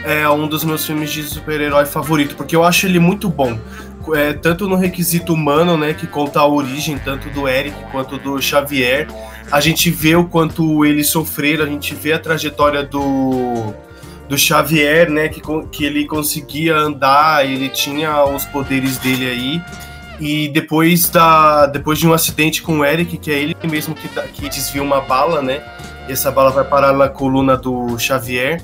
é 0.06 0.30
um 0.30 0.46
dos 0.46 0.64
meus 0.64 0.86
filmes 0.86 1.10
de 1.10 1.24
super-herói 1.24 1.84
favorito, 1.84 2.36
porque 2.36 2.54
eu 2.54 2.62
acho 2.62 2.86
ele 2.86 3.00
muito 3.00 3.28
bom. 3.28 3.58
É, 4.14 4.32
tanto 4.32 4.68
no 4.68 4.76
requisito 4.76 5.34
humano, 5.34 5.76
né, 5.76 5.92
que 5.92 6.06
conta 6.06 6.38
a 6.38 6.46
origem 6.46 6.96
tanto 6.96 7.28
do 7.30 7.48
Eric 7.48 7.76
quanto 7.90 8.16
do 8.16 8.40
Xavier, 8.40 9.08
a 9.50 9.60
gente 9.60 9.90
vê 9.90 10.14
o 10.14 10.24
quanto 10.24 10.84
eles 10.84 11.08
sofreram, 11.08 11.64
a 11.64 11.68
gente 11.68 11.92
vê 11.92 12.12
a 12.12 12.18
trajetória 12.20 12.84
do, 12.84 13.74
do 14.28 14.38
Xavier, 14.38 15.10
né? 15.10 15.28
Que, 15.28 15.42
que 15.72 15.84
ele 15.84 16.06
conseguia 16.06 16.76
andar, 16.76 17.44
ele 17.44 17.68
tinha 17.68 18.24
os 18.24 18.44
poderes 18.44 18.98
dele 18.98 19.28
aí. 19.28 19.62
E 20.20 20.48
depois, 20.48 21.10
da, 21.10 21.66
depois 21.66 21.98
de 21.98 22.06
um 22.06 22.12
acidente 22.12 22.62
com 22.62 22.78
o 22.78 22.84
Eric, 22.84 23.18
que 23.18 23.30
é 23.30 23.34
ele 23.34 23.56
mesmo 23.68 23.94
que, 23.94 24.08
que 24.08 24.48
desvia 24.48 24.82
uma 24.82 25.00
bala, 25.00 25.42
né? 25.42 25.62
Essa 26.08 26.30
bala 26.30 26.50
vai 26.50 26.64
parar 26.64 26.92
na 26.92 27.08
coluna 27.08 27.56
do 27.56 27.98
Xavier. 27.98 28.62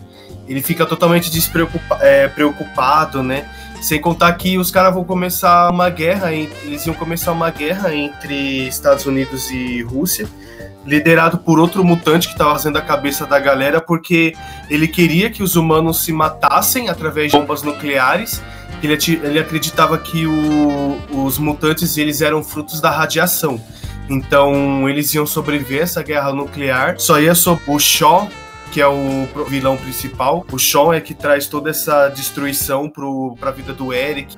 Ele 0.49 0.63
fica 0.63 0.85
totalmente 0.85 1.31
despreocupado, 1.31 2.03
é, 2.03 2.29
preocupado, 2.29 3.23
né? 3.23 3.49
Sem 3.81 4.01
contar 4.01 4.33
que 4.35 4.59
os 4.59 4.71
caras 4.71 4.95
vão 4.95 5.05
começar 5.05 5.71
uma 5.71 5.91
guerra, 5.91 6.33
eles 6.33 6.87
iam 6.87 6.95
começar 6.95 7.33
uma 7.33 7.51
guerra 7.51 7.95
entre 7.95 8.69
Estados 8.69 9.07
Unidos 9.07 9.51
e 9.51 9.83
Rússia 9.83 10.29
liderado 10.87 11.39
por 11.39 11.59
outro 11.59 11.85
mutante 11.85 12.29
que 12.29 12.35
estava 12.35 12.53
fazendo 12.53 12.77
a 12.77 12.83
cabeça 12.83 13.27
da 13.27 13.39
galera, 13.39 13.81
porque 13.81 14.35
ele 14.69 14.89
queria 14.89 15.31
que 15.31 15.43
os 15.43 15.57
humanos 15.57 16.05
se 16.05 16.13
matassem 16.13 16.89
através 16.89 17.31
de 17.31 17.39
bombas 17.39 17.63
nucleares. 17.63 18.43
Ele, 18.83 18.99
ele 19.23 19.39
acreditava 19.39 19.97
que 19.97 20.27
o, 20.27 20.99
os 21.25 21.39
mutantes 21.39 21.97
eles 21.97 22.21
eram 22.21 22.43
frutos 22.43 22.81
da 22.81 22.91
radiação. 22.91 23.61
Então 24.09 24.89
eles 24.89 25.15
iam 25.15 25.25
sobreviver 25.25 25.81
a 25.81 25.83
essa 25.85 26.03
guerra 26.03 26.33
nuclear. 26.33 26.97
Só 26.99 27.21
ia 27.21 27.35
sobre 27.35 27.63
o 27.69 27.79
Shaw, 27.79 28.29
que 28.73 28.81
é 28.81 28.89
o 28.89 29.29
vilão 29.47 29.77
principal. 29.77 30.45
O 30.51 30.59
Shaw 30.59 30.95
é 30.95 31.01
que 31.01 31.15
traz 31.15 31.47
toda 31.47 31.71
essa 31.71 32.09
destruição 32.09 32.89
para 32.89 33.51
a 33.51 33.53
vida 33.53 33.75
do 33.75 33.93
Eric, 33.93 34.35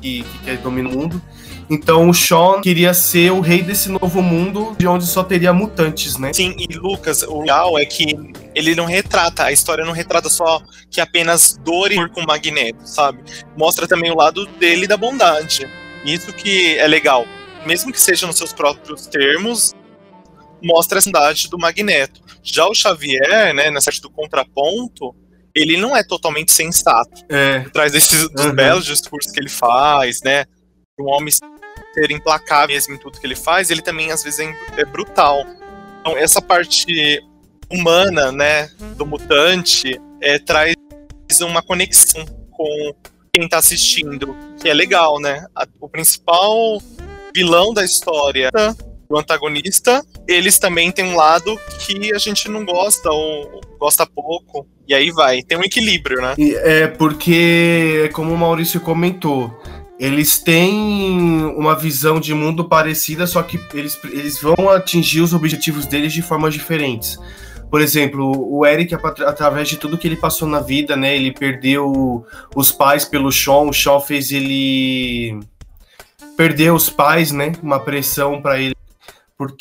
que, 0.00 0.22
que 0.22 0.38
quer 0.44 0.58
dominar 0.58 0.90
o 0.90 0.92
mundo. 0.92 1.22
Então 1.70 2.10
o 2.10 2.12
Sean 2.12 2.60
queria 2.60 2.92
ser 2.92 3.32
o 3.32 3.40
rei 3.40 3.62
desse 3.62 3.88
novo 3.88 4.20
mundo 4.20 4.76
de 4.78 4.86
onde 4.86 5.06
só 5.06 5.24
teria 5.24 5.54
mutantes, 5.54 6.18
né? 6.18 6.30
Sim, 6.34 6.54
e 6.58 6.76
Lucas, 6.76 7.22
o 7.22 7.40
legal 7.40 7.78
é 7.78 7.86
que 7.86 8.14
ele 8.54 8.74
não 8.74 8.84
retrata, 8.84 9.44
a 9.44 9.52
história 9.52 9.82
não 9.82 9.92
retrata 9.92 10.28
só 10.28 10.60
que 10.90 11.00
apenas 11.00 11.58
dor 11.64 11.90
e 11.90 12.08
com 12.10 12.26
Magneto, 12.26 12.86
sabe? 12.86 13.22
Mostra 13.56 13.88
também 13.88 14.10
o 14.10 14.16
lado 14.16 14.44
dele 14.58 14.86
da 14.86 14.98
bondade. 14.98 15.66
Isso 16.04 16.30
que 16.32 16.76
é 16.76 16.86
legal. 16.86 17.24
Mesmo 17.64 17.90
que 17.90 18.00
seja 18.00 18.26
nos 18.26 18.36
seus 18.36 18.52
próprios 18.52 19.06
termos, 19.06 19.72
mostra 20.62 20.98
a 20.98 21.02
bondade 21.02 21.48
do 21.48 21.58
Magneto. 21.58 22.20
Já 22.42 22.66
o 22.66 22.74
Xavier, 22.74 23.54
né, 23.54 23.70
nessa 23.70 23.86
parte 23.86 24.00
do 24.00 24.10
contraponto, 24.10 25.14
ele 25.54 25.76
não 25.76 25.96
é 25.96 26.02
totalmente 26.02 26.52
sensato. 26.52 27.24
É. 27.28 27.60
Traz 27.70 27.92
desses 27.92 28.24
uhum. 28.24 28.52
belos 28.54 28.86
discursos 28.86 29.30
que 29.30 29.40
ele 29.40 29.50
faz, 29.50 30.22
né? 30.22 30.44
Um 30.98 31.08
homem 31.08 31.30
ser 31.32 32.10
implacável 32.10 32.74
mesmo 32.74 32.94
em 32.94 32.98
tudo 32.98 33.20
que 33.20 33.26
ele 33.26 33.36
faz, 33.36 33.70
ele 33.70 33.82
também 33.82 34.10
às 34.10 34.22
vezes 34.22 34.40
é, 34.40 34.54
é 34.78 34.84
brutal. 34.84 35.44
Então 36.00 36.16
essa 36.16 36.40
parte 36.40 37.22
humana, 37.70 38.32
né, 38.32 38.68
do 38.96 39.06
mutante, 39.06 40.00
é, 40.20 40.38
traz 40.38 40.74
uma 41.40 41.62
conexão 41.62 42.24
com 42.50 42.94
quem 43.32 43.48
tá 43.48 43.58
assistindo, 43.58 44.36
que 44.60 44.68
é 44.68 44.74
legal, 44.74 45.18
né? 45.18 45.46
O 45.80 45.88
principal 45.88 46.82
vilão 47.34 47.72
da 47.72 47.82
história, 47.82 48.50
o 49.14 49.18
antagonista, 49.18 50.02
eles 50.26 50.58
também 50.58 50.90
têm 50.90 51.04
um 51.04 51.16
lado 51.16 51.58
que 51.78 52.12
a 52.14 52.18
gente 52.18 52.48
não 52.48 52.64
gosta 52.64 53.10
ou 53.10 53.60
gosta 53.78 54.06
pouco, 54.06 54.66
e 54.86 54.94
aí 54.94 55.10
vai, 55.10 55.42
tem 55.42 55.58
um 55.58 55.62
equilíbrio, 55.64 56.20
né? 56.20 56.34
É 56.38 56.86
porque, 56.86 58.10
como 58.12 58.32
o 58.32 58.38
Maurício 58.38 58.80
comentou, 58.80 59.50
eles 59.98 60.38
têm 60.38 61.44
uma 61.56 61.76
visão 61.76 62.18
de 62.18 62.34
mundo 62.34 62.68
parecida, 62.68 63.26
só 63.26 63.42
que 63.42 63.60
eles, 63.74 63.98
eles 64.04 64.40
vão 64.40 64.68
atingir 64.68 65.20
os 65.20 65.32
objetivos 65.32 65.86
deles 65.86 66.12
de 66.12 66.22
formas 66.22 66.54
diferentes. 66.54 67.18
Por 67.70 67.80
exemplo, 67.80 68.32
o 68.52 68.66
Eric, 68.66 68.94
através 68.94 69.68
de 69.68 69.78
tudo 69.78 69.96
que 69.96 70.06
ele 70.06 70.16
passou 70.16 70.46
na 70.46 70.60
vida, 70.60 70.94
né? 70.94 71.16
Ele 71.16 71.32
perdeu 71.32 72.22
os 72.54 72.70
pais 72.70 73.04
pelo 73.04 73.32
Sean, 73.32 73.62
o 73.62 73.72
Sean 73.72 73.98
fez 73.98 74.30
ele 74.30 75.40
perder 76.36 76.72
os 76.72 76.90
pais, 76.90 77.32
né? 77.32 77.52
Uma 77.62 77.80
pressão 77.80 78.42
para 78.42 78.60
ele, 78.60 78.74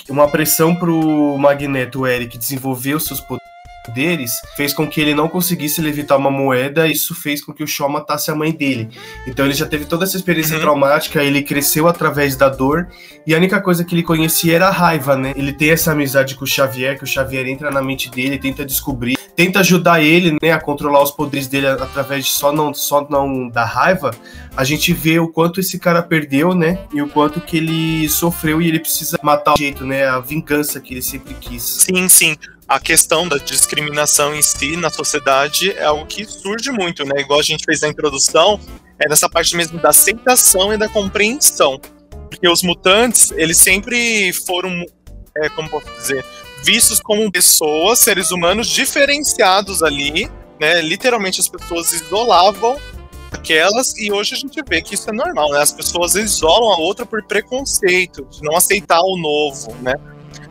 uma 0.09 0.27
pressão 0.27 0.75
para 0.75 0.89
o 0.89 1.37
Magneto, 1.37 2.05
Eric, 2.05 2.37
desenvolver 2.37 2.95
os 2.95 3.05
seus 3.05 3.19
poderes 3.19 3.41
poderes 3.83 4.31
fez 4.55 4.73
com 4.73 4.87
que 4.87 5.01
ele 5.01 5.13
não 5.13 5.27
conseguisse 5.27 5.81
levitar 5.81 6.17
uma 6.17 6.31
moeda, 6.31 6.87
e 6.87 6.91
isso 6.91 7.13
fez 7.13 7.43
com 7.43 7.53
que 7.53 7.63
o 7.63 7.67
Shaw 7.67 7.89
matasse 7.89 8.31
a 8.31 8.35
mãe 8.35 8.51
dele. 8.51 8.89
Então 9.27 9.45
ele 9.45 9.53
já 9.53 9.65
teve 9.65 9.85
toda 9.85 10.05
essa 10.05 10.17
experiência 10.17 10.55
uhum. 10.55 10.61
traumática, 10.61 11.23
ele 11.23 11.41
cresceu 11.41 11.87
através 11.87 12.35
da 12.35 12.49
dor, 12.49 12.87
e 13.25 13.33
a 13.33 13.37
única 13.37 13.59
coisa 13.59 13.83
que 13.83 13.93
ele 13.93 14.03
conhecia 14.03 14.55
era 14.55 14.67
a 14.67 14.71
raiva, 14.71 15.15
né? 15.15 15.33
Ele 15.35 15.53
tem 15.53 15.71
essa 15.71 15.91
amizade 15.91 16.35
com 16.35 16.45
o 16.45 16.47
Xavier, 16.47 16.97
que 16.97 17.03
o 17.03 17.07
Xavier 17.07 17.47
entra 17.47 17.71
na 17.71 17.81
mente 17.81 18.09
dele, 18.09 18.37
tenta 18.37 18.65
descobrir, 18.65 19.17
tenta 19.41 19.61
ajudar 19.61 20.03
ele, 20.03 20.37
né, 20.39 20.51
a 20.51 20.59
controlar 20.59 21.01
os 21.01 21.09
poderes 21.09 21.47
dele 21.47 21.65
através 21.65 22.25
de 22.25 22.31
só 22.31 22.51
não, 22.51 22.71
só 22.75 23.07
não 23.09 23.49
da 23.49 23.65
raiva. 23.65 24.11
A 24.55 24.63
gente 24.63 24.93
vê 24.93 25.17
o 25.17 25.27
quanto 25.27 25.59
esse 25.59 25.79
cara 25.79 26.03
perdeu, 26.03 26.53
né? 26.53 26.85
E 26.93 27.01
o 27.01 27.09
quanto 27.09 27.41
que 27.41 27.57
ele 27.57 28.07
sofreu 28.07 28.61
e 28.61 28.67
ele 28.67 28.79
precisa 28.79 29.17
matar 29.23 29.55
o 29.55 29.57
jeito, 29.57 29.83
né? 29.83 30.05
A 30.05 30.19
vingança 30.19 30.79
que 30.79 30.93
ele 30.93 31.01
sempre 31.01 31.33
quis. 31.33 31.63
Sim, 31.63 32.07
sim 32.07 32.35
a 32.67 32.79
questão 32.79 33.27
da 33.27 33.37
discriminação 33.37 34.35
em 34.35 34.43
si 34.43 34.77
na 34.77 34.91
sociedade 34.91 35.71
é 35.71 35.85
algo 35.85 36.05
que 36.05 36.23
surge 36.23 36.71
muito, 36.71 37.03
né? 37.03 37.19
Igual 37.21 37.39
a 37.39 37.43
gente 37.43 37.65
fez 37.65 37.81
na 37.81 37.87
introdução, 37.87 38.59
é 38.99 39.09
nessa 39.09 39.27
parte 39.27 39.57
mesmo 39.57 39.79
da 39.79 39.89
aceitação 39.89 40.71
e 40.71 40.77
da 40.77 40.87
compreensão. 40.87 41.81
Porque 42.29 42.47
os 42.47 42.61
mutantes, 42.61 43.31
eles 43.31 43.57
sempre 43.57 44.31
foram, 44.45 44.85
é, 45.35 45.49
como 45.49 45.67
posso 45.67 45.91
dizer, 45.99 46.23
vistos 46.63 46.99
como 46.99 47.31
pessoas, 47.31 47.99
seres 47.99 48.31
humanos 48.31 48.67
diferenciados 48.67 49.81
ali, 49.81 50.29
né? 50.59 50.81
Literalmente 50.81 51.39
as 51.39 51.47
pessoas 51.47 51.91
isolavam 51.91 52.77
aquelas 53.31 53.97
e 53.97 54.11
hoje 54.11 54.35
a 54.35 54.37
gente 54.37 54.61
vê 54.67 54.81
que 54.81 54.95
isso 54.95 55.09
é 55.09 55.13
normal, 55.13 55.49
né? 55.51 55.61
As 55.61 55.71
pessoas 55.71 56.15
isolam 56.15 56.71
a 56.71 56.77
outra 56.77 57.05
por 57.05 57.23
preconceito, 57.23 58.25
de 58.29 58.41
não 58.43 58.55
aceitar 58.55 59.01
o 59.01 59.17
novo, 59.17 59.75
né? 59.81 59.95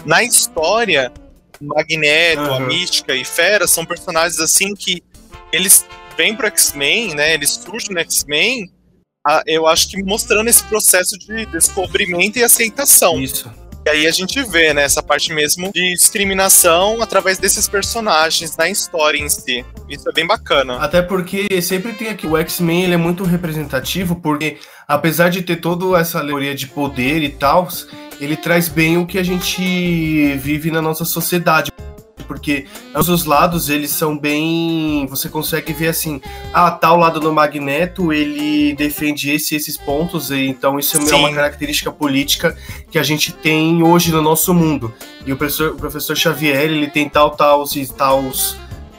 Na 0.05 0.23
história, 0.23 1.13
Magneto, 1.61 2.43
uhum. 2.43 2.55
a 2.55 2.61
Mística 2.61 3.15
e 3.15 3.25
Fera 3.25 3.67
são 3.67 3.85
personagens 3.85 4.41
assim 4.41 4.75
que 4.75 5.03
eles 5.53 5.85
vêm 6.17 6.35
pro 6.35 6.47
X-Men, 6.47 7.15
né? 7.15 7.35
Eles 7.35 7.51
surgem 7.51 7.95
no 7.95 8.01
X-Men, 8.01 8.71
eu 9.47 9.67
acho 9.67 9.91
que 9.91 10.03
mostrando 10.03 10.49
esse 10.49 10.65
processo 10.65 11.19
de 11.19 11.47
descobrimento 11.47 12.39
e 12.39 12.45
aceitação. 12.45 13.21
Isso. 13.21 13.51
E 13.91 13.93
aí 13.93 14.07
a 14.07 14.13
gente 14.13 14.41
vê, 14.45 14.73
né, 14.73 14.85
essa 14.85 15.03
parte 15.03 15.33
mesmo 15.33 15.73
de 15.73 15.95
discriminação 15.95 17.03
através 17.03 17.39
desses 17.39 17.67
personagens 17.67 18.57
na 18.57 18.71
história 18.71 19.19
em 19.19 19.29
si. 19.29 19.65
Isso 19.89 20.09
é 20.09 20.13
bem 20.13 20.25
bacana. 20.25 20.77
Até 20.77 21.03
porque 21.03 21.61
sempre 21.61 21.95
tem 21.95 22.09
aqui 22.09 22.25
o 22.25 22.37
X-Men, 22.37 22.85
ele 22.85 22.95
é 22.95 22.97
muito 22.97 23.25
representativo, 23.25 24.15
porque 24.15 24.59
apesar 24.87 25.29
de 25.29 25.43
ter 25.43 25.57
toda 25.57 25.99
essa 25.99 26.21
alegoria 26.21 26.55
de 26.55 26.69
poder 26.69 27.21
e 27.25 27.31
tal, 27.31 27.67
ele 28.21 28.37
traz 28.37 28.69
bem 28.69 28.97
o 28.97 29.07
que 29.07 29.19
a 29.19 29.25
gente 29.25 30.37
vive 30.37 30.71
na 30.71 30.81
nossa 30.81 31.05
sociedade 31.05 31.73
porque 32.31 32.65
ambos 32.95 33.09
os 33.09 33.25
lados 33.25 33.69
eles 33.69 33.91
são 33.91 34.17
bem. 34.17 35.05
Você 35.11 35.29
consegue 35.29 35.73
ver 35.73 35.89
assim, 35.89 36.21
ah, 36.55 36.71
tal 36.71 36.97
lado 36.97 37.19
do 37.19 37.33
Magneto 37.33 38.13
ele 38.13 38.73
defende 38.77 39.33
esse 39.33 39.57
esses 39.57 39.77
pontos, 39.77 40.31
e 40.31 40.47
então 40.47 40.79
isso 40.79 40.97
é 40.97 41.01
Sim. 41.01 41.13
é 41.13 41.17
uma 41.17 41.33
característica 41.33 41.91
política 41.91 42.57
que 42.89 43.01
a 43.01 43.03
gente 43.03 43.33
tem 43.33 43.83
hoje 43.83 44.13
no 44.13 44.23
nosso 44.23 44.55
mundo. 44.55 44.95
E 45.27 45.33
o 45.33 45.37
professor, 45.37 45.73
o 45.73 45.75
professor 45.75 46.17
Xavier 46.17 46.71
ele 46.71 46.87
tem 46.87 47.09
tal, 47.09 47.33
tal, 47.33 47.65
tal 47.97 48.31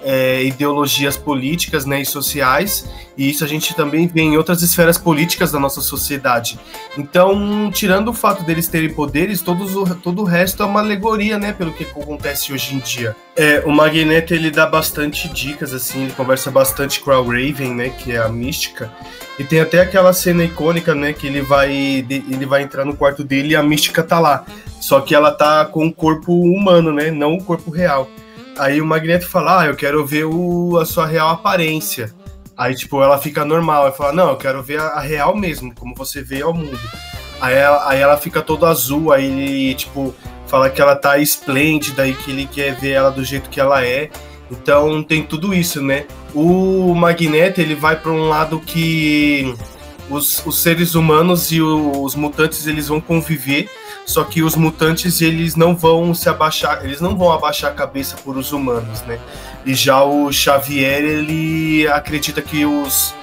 é, 0.04 0.44
ideologias 0.44 1.16
políticas 1.18 1.86
né, 1.86 2.02
e 2.02 2.06
sociais, 2.06 2.90
e 3.18 3.30
isso 3.30 3.44
a 3.44 3.48
gente 3.48 3.76
também 3.76 4.08
vê 4.08 4.22
em 4.22 4.38
outras 4.38 4.62
esferas 4.62 4.98
políticas 4.98 5.52
da 5.52 5.60
nossa 5.60 5.82
sociedade. 5.82 6.60
Então, 6.98 7.70
tirando 7.72 8.10
o 8.10 8.14
fato 8.14 8.44
deles 8.44 8.68
terem 8.68 8.94
poderes, 8.94 9.42
todos 9.42 9.76
o, 9.76 9.96
todo 9.96 10.22
o 10.22 10.26
resto 10.26 10.64
é 10.64 10.66
uma 10.66 10.80
alegoria, 10.80 11.38
né, 11.38 11.54
pelo 11.54 11.72
que 11.72 11.84
acontece 11.84 12.54
hoje 12.54 12.76
em 12.76 12.80
dia. 12.80 13.16
É, 13.36 13.64
o 13.66 13.72
Magneto, 13.72 14.34
ele 14.34 14.52
dá 14.52 14.66
bastante 14.66 15.28
dicas, 15.30 15.74
assim, 15.74 16.04
ele 16.04 16.14
conversa 16.14 16.50
bastante 16.52 17.00
com 17.00 17.12
a 17.12 17.18
Raven, 17.18 17.76
né, 17.76 17.90
que 17.90 18.12
é 18.12 18.18
a 18.18 18.30
mística, 18.30 18.92
e 19.38 19.44
tem 19.44 19.60
até 19.60 19.82
aquela 19.82 20.14
cena 20.14 20.44
icônica, 20.44 20.94
né, 20.96 21.14
que 21.14 21.28
ele 21.28 21.42
vai, 21.42 21.72
ele 21.74 22.46
vai 22.46 22.64
entrar 22.64 22.86
no 22.86 22.96
quarto 22.96 23.24
dele 23.24 23.50
e 23.50 23.56
a 23.56 23.64
mística 23.64 24.04
tá 24.04 24.20
lá, 24.20 24.46
só 24.80 25.00
que 25.00 25.14
ela 25.14 25.32
tá 25.32 25.64
com 25.66 25.86
o 25.88 25.94
corpo 25.94 26.34
humano, 26.34 26.92
né, 26.92 27.12
não 27.12 27.36
o 27.36 27.44
corpo 27.44 27.70
real. 27.70 28.10
Aí 28.58 28.82
o 28.82 28.86
Magneto 28.86 29.28
fala, 29.28 29.62
ah, 29.62 29.66
eu 29.66 29.76
quero 29.76 30.06
ver 30.06 30.26
o, 30.26 30.78
a 30.80 30.86
sua 30.86 31.06
real 31.06 31.30
aparência. 31.30 32.14
Aí, 32.58 32.76
tipo, 32.76 33.02
ela 33.02 33.18
fica 33.18 33.44
normal. 33.46 33.86
Aí 33.86 33.92
fala, 33.92 34.14
não, 34.14 34.30
eu 34.30 34.38
quero 34.38 34.62
ver 34.62 34.80
a, 34.80 34.88
a 34.88 35.00
real 35.00 35.36
mesmo, 35.36 35.74
como 35.74 35.96
você 35.96 36.22
vê 36.22 36.42
ao 36.42 36.54
mundo. 36.54 36.80
Aí 37.40 37.56
ela, 37.56 37.90
aí 37.90 38.00
ela 38.00 38.18
fica 38.18 38.42
toda 38.42 38.70
azul, 38.70 39.12
aí 39.12 39.26
ele, 39.26 39.74
tipo, 39.74 40.14
fala 40.46 40.70
que 40.70 40.82
ela 40.82 40.96
tá 40.96 41.18
esplêndida 41.18 42.08
e 42.08 42.14
que 42.14 42.30
ele 42.30 42.46
quer 42.46 42.76
ver 42.76 42.92
ela 42.92 43.10
do 43.10 43.24
jeito 43.24 43.50
que 43.50 43.60
ela 43.60 43.84
é. 43.84 44.10
Então 44.52 45.02
tem 45.02 45.24
tudo 45.24 45.54
isso, 45.54 45.82
né? 45.82 46.06
O 46.36 46.94
Magneto, 46.94 47.62
ele 47.62 47.74
vai 47.74 47.96
para 47.96 48.12
um 48.12 48.28
lado 48.28 48.60
que 48.60 49.56
os, 50.10 50.46
os 50.46 50.60
seres 50.60 50.94
humanos 50.94 51.52
e 51.52 51.62
os 51.62 52.16
mutantes, 52.16 52.68
eles 52.68 52.90
vão 52.90 53.00
conviver 53.00 53.70
só 54.06 54.24
que 54.24 54.42
os 54.42 54.56
mutantes 54.56 55.22
eles 55.22 55.56
não 55.56 55.76
vão 55.76 56.14
se 56.14 56.28
abaixar, 56.28 56.84
eles 56.84 57.00
não 57.00 57.16
vão 57.16 57.32
abaixar 57.32 57.72
a 57.72 57.74
cabeça 57.74 58.18
por 58.18 58.38
os 58.38 58.52
humanos, 58.52 59.02
né? 59.04 59.20
E 59.66 59.74
já 59.74 60.04
o 60.04 60.32
Xavier 60.32 61.04
ele 61.04 61.88
acredita 61.88 62.42
que 62.42 62.66
os 62.66 63.14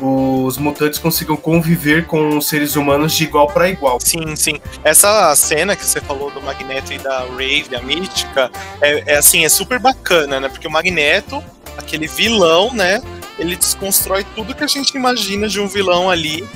os 0.00 0.58
mutantes 0.58 0.98
consigam 0.98 1.36
conviver 1.36 2.06
com 2.06 2.36
os 2.36 2.48
seres 2.48 2.76
humanos 2.76 3.14
de 3.14 3.24
igual 3.24 3.46
para 3.46 3.68
igual. 3.68 3.98
Sim, 4.00 4.36
sim. 4.36 4.60
Essa 4.84 5.34
cena 5.34 5.74
que 5.74 5.84
você 5.84 6.00
falou 6.00 6.30
do 6.30 6.42
Magneto 6.42 6.92
e 6.92 6.98
da 6.98 7.20
Rave, 7.20 7.68
da 7.70 7.80
Mística, 7.80 8.50
é, 8.80 9.14
é 9.14 9.16
assim, 9.16 9.44
é 9.44 9.48
super 9.48 9.78
bacana, 9.78 10.38
né? 10.38 10.48
Porque 10.48 10.68
o 10.68 10.70
Magneto, 10.70 11.42
aquele 11.78 12.06
vilão, 12.06 12.72
né? 12.72 13.02
Ele 13.38 13.56
desconstrói 13.56 14.24
tudo 14.34 14.54
que 14.54 14.64
a 14.64 14.66
gente 14.66 14.96
imagina 14.96 15.48
de 15.48 15.60
um 15.60 15.66
vilão 15.66 16.10
ali. 16.10 16.46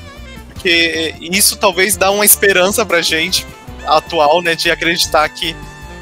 Porque 0.52 1.14
isso 1.20 1.56
talvez 1.56 1.96
dá 1.96 2.10
uma 2.10 2.25
esperança 2.25 2.84
pra 2.84 3.00
gente, 3.00 3.46
atual, 3.87 4.42
né, 4.42 4.54
de 4.54 4.70
acreditar 4.70 5.28
que 5.28 5.54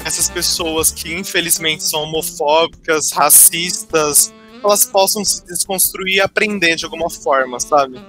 essas 0.05 0.29
pessoas 0.29 0.91
que 0.91 1.13
infelizmente 1.13 1.83
são 1.83 2.03
homofóbicas, 2.03 3.11
racistas, 3.11 4.33
elas 4.63 4.85
possam 4.85 5.23
se 5.23 5.45
desconstruir 5.45 6.15
e 6.15 6.21
aprender 6.21 6.75
de 6.75 6.85
alguma 6.85 7.09
forma, 7.09 7.59
sabe? 7.59 7.99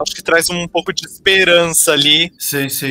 Acho 0.00 0.14
que 0.14 0.22
traz 0.22 0.48
um 0.48 0.66
pouco 0.66 0.92
de 0.92 1.04
esperança 1.04 1.92
ali 1.92 2.32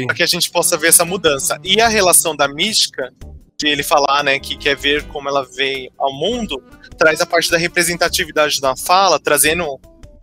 para 0.06 0.16
que 0.16 0.24
a 0.24 0.28
gente 0.28 0.52
possa 0.52 0.78
ver 0.78 0.90
essa 0.90 1.04
mudança. 1.04 1.60
E 1.64 1.82
a 1.82 1.88
relação 1.88 2.36
da 2.36 2.48
mística, 2.48 3.12
de 3.58 3.68
ele 3.68 3.82
falar, 3.82 4.24
né, 4.24 4.40
que 4.40 4.56
quer 4.56 4.76
ver 4.76 5.04
como 5.06 5.28
ela 5.28 5.44
vem 5.56 5.92
ao 5.98 6.14
mundo, 6.14 6.64
traz 6.98 7.20
a 7.20 7.26
parte 7.26 7.50
da 7.50 7.58
representatividade 7.58 8.62
na 8.62 8.76
fala, 8.76 9.20
trazendo 9.20 9.66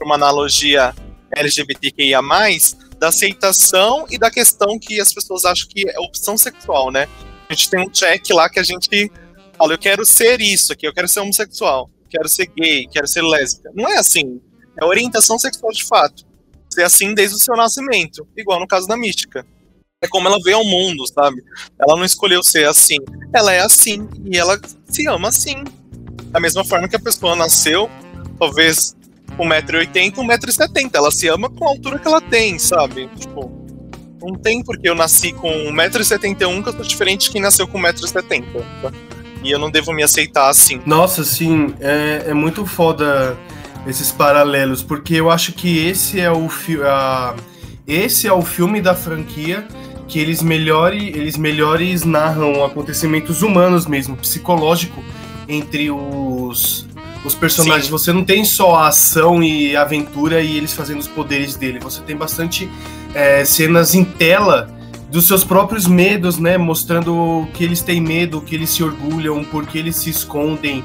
uma 0.00 0.14
analogia 0.14 0.94
LGBTQIA+, 1.34 2.20
da 2.98 3.08
aceitação 3.08 4.06
e 4.10 4.18
da 4.18 4.30
questão 4.30 4.78
que 4.78 5.00
as 5.00 5.12
pessoas 5.12 5.44
acham 5.44 5.68
que 5.68 5.88
é 5.88 5.98
opção 6.00 6.36
sexual, 6.36 6.90
né? 6.90 7.08
A 7.48 7.54
gente 7.54 7.70
tem 7.70 7.80
um 7.80 7.90
check 7.90 8.30
lá 8.30 8.48
que 8.48 8.58
a 8.58 8.62
gente 8.62 9.10
fala, 9.56 9.74
eu 9.74 9.78
quero 9.78 10.04
ser 10.04 10.40
isso 10.40 10.72
aqui, 10.72 10.86
eu 10.86 10.92
quero 10.92 11.08
ser 11.08 11.20
homossexual, 11.20 11.90
quero 12.08 12.28
ser 12.28 12.46
gay, 12.46 12.86
quero 12.90 13.06
ser 13.06 13.22
lésbica. 13.22 13.70
Não 13.74 13.88
é 13.88 13.98
assim. 13.98 14.40
É 14.80 14.84
orientação 14.84 15.38
sexual 15.38 15.72
de 15.72 15.84
fato. 15.84 16.24
Ser 16.68 16.82
assim 16.82 17.14
desde 17.14 17.36
o 17.36 17.38
seu 17.38 17.56
nascimento, 17.56 18.26
igual 18.36 18.60
no 18.60 18.66
caso 18.66 18.86
da 18.86 18.96
mística. 18.96 19.46
É 20.02 20.08
como 20.08 20.28
ela 20.28 20.38
vê 20.42 20.52
ao 20.52 20.64
mundo, 20.64 21.06
sabe? 21.06 21.42
Ela 21.80 21.96
não 21.96 22.04
escolheu 22.04 22.42
ser 22.42 22.68
assim. 22.68 22.98
Ela 23.34 23.52
é 23.52 23.60
assim 23.60 24.08
e 24.30 24.36
ela 24.36 24.60
se 24.86 25.06
ama 25.06 25.28
assim. 25.28 25.64
Da 26.26 26.40
mesma 26.40 26.64
forma 26.64 26.88
que 26.88 26.96
a 26.96 27.00
pessoa 27.00 27.34
nasceu, 27.34 27.88
talvez 28.38 28.94
1,80m, 29.44 30.14
1,70m. 30.14 30.90
Ela 30.94 31.10
se 31.10 31.28
ama 31.28 31.48
com 31.50 31.64
a 31.64 31.68
altura 31.68 31.98
que 31.98 32.08
ela 32.08 32.20
tem, 32.20 32.58
sabe? 32.58 33.08
Tipo, 33.18 33.50
não 34.20 34.34
tem 34.34 34.62
porque 34.62 34.88
eu 34.88 34.94
nasci 34.94 35.32
com 35.32 35.48
1,71m 35.48 36.62
que 36.62 36.68
eu 36.68 36.72
sou 36.72 36.82
diferente 36.82 37.26
de 37.26 37.30
quem 37.30 37.40
nasceu 37.40 37.66
com 37.66 37.78
1,70m. 37.78 38.44
Tá? 38.82 38.92
E 39.42 39.50
eu 39.50 39.58
não 39.58 39.70
devo 39.70 39.92
me 39.92 40.02
aceitar 40.02 40.48
assim. 40.48 40.80
Nossa, 40.84 41.22
sim, 41.22 41.74
é, 41.80 42.24
é 42.28 42.34
muito 42.34 42.66
foda 42.66 43.38
esses 43.86 44.10
paralelos, 44.10 44.82
porque 44.82 45.14
eu 45.14 45.30
acho 45.30 45.52
que 45.52 45.86
esse 45.86 46.20
é 46.20 46.30
o 46.30 46.48
filme. 46.48 46.84
Esse 47.86 48.26
é 48.26 48.32
o 48.32 48.42
filme 48.42 48.80
da 48.80 48.96
franquia 48.96 49.66
que 50.08 50.18
eles 50.18 50.42
melhores, 50.42 51.02
eles 51.02 51.36
melhores 51.36 52.04
narram 52.04 52.64
acontecimentos 52.64 53.42
humanos 53.42 53.86
mesmo, 53.86 54.16
psicológico 54.16 55.02
entre 55.48 55.90
os 55.90 56.86
os 57.24 57.34
personagens. 57.34 57.86
Sim. 57.86 57.90
Você 57.90 58.12
não 58.12 58.24
tem 58.24 58.44
só 58.44 58.76
ação 58.76 59.42
e 59.42 59.76
aventura 59.76 60.40
e 60.40 60.56
eles 60.56 60.72
fazendo 60.72 61.00
os 61.00 61.08
poderes 61.08 61.56
dele. 61.56 61.78
Você 61.80 62.00
tem 62.02 62.16
bastante 62.16 62.68
é, 63.14 63.44
cenas 63.44 63.94
em 63.94 64.04
tela 64.04 64.74
dos 65.10 65.26
seus 65.26 65.44
próprios 65.44 65.86
medos, 65.86 66.38
né? 66.38 66.58
Mostrando 66.58 67.46
que 67.54 67.64
eles 67.64 67.80
têm 67.80 68.00
medo, 68.00 68.40
que 68.40 68.54
eles 68.54 68.70
se 68.70 68.82
orgulham, 68.82 69.44
porque 69.44 69.78
eles 69.78 69.96
se 69.96 70.10
escondem. 70.10 70.82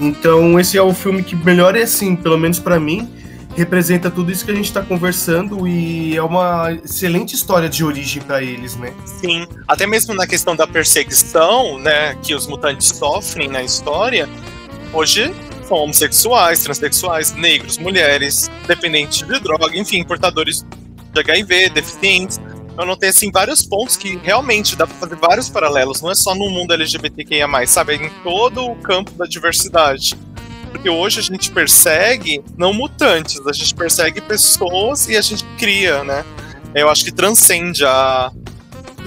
Então, 0.00 0.58
esse 0.58 0.76
é 0.76 0.82
o 0.82 0.92
filme 0.92 1.22
que 1.22 1.36
melhor 1.36 1.76
é 1.76 1.82
assim, 1.82 2.16
pelo 2.16 2.38
menos 2.38 2.58
para 2.58 2.80
mim, 2.80 3.08
representa 3.56 4.10
tudo 4.10 4.32
isso 4.32 4.44
que 4.44 4.50
a 4.50 4.54
gente 4.54 4.66
está 4.66 4.82
conversando 4.82 5.66
e 5.68 6.16
é 6.16 6.22
uma 6.22 6.72
excelente 6.72 7.34
história 7.34 7.68
de 7.68 7.84
origem 7.84 8.22
para 8.22 8.42
eles, 8.42 8.76
né? 8.76 8.92
Sim, 9.04 9.46
até 9.68 9.86
mesmo 9.86 10.14
na 10.14 10.26
questão 10.26 10.56
da 10.56 10.66
perseguição, 10.66 11.78
né, 11.78 12.16
que 12.22 12.34
os 12.34 12.46
mutantes 12.46 12.88
sofrem 12.88 13.48
na 13.48 13.62
história, 13.62 14.28
hoje 14.92 15.32
são 15.66 15.78
homossexuais, 15.78 16.62
transexuais, 16.62 17.32
negros, 17.32 17.78
mulheres, 17.78 18.50
dependentes 18.66 19.26
de 19.26 19.40
droga, 19.40 19.76
enfim, 19.76 20.04
portadores 20.04 20.64
de 21.12 21.20
HIV, 21.20 21.70
deficientes. 21.70 22.40
Eu 22.76 22.86
notei, 22.86 23.10
assim, 23.10 23.30
vários 23.30 23.62
pontos 23.62 23.96
que 23.96 24.16
realmente 24.22 24.74
dá 24.76 24.86
para 24.86 24.96
fazer 24.96 25.16
vários 25.16 25.48
paralelos, 25.50 26.00
não 26.00 26.10
é 26.10 26.14
só 26.14 26.34
no 26.34 26.48
mundo 26.48 26.72
LGBTQIA+, 26.72 27.66
sabe? 27.66 27.94
É 27.94 27.96
em 27.96 28.10
todo 28.22 28.64
o 28.64 28.76
campo 28.76 29.10
da 29.12 29.26
diversidade. 29.26 30.16
Porque 30.70 30.88
hoje 30.88 31.20
a 31.20 31.22
gente 31.22 31.50
persegue 31.50 32.42
não 32.56 32.72
mutantes, 32.72 33.46
a 33.46 33.52
gente 33.52 33.74
persegue 33.74 34.22
pessoas 34.22 35.06
e 35.06 35.16
a 35.16 35.20
gente 35.20 35.44
cria, 35.58 36.02
né? 36.02 36.24
Eu 36.74 36.88
acho 36.88 37.04
que 37.04 37.12
transcende 37.12 37.84
a, 37.84 38.32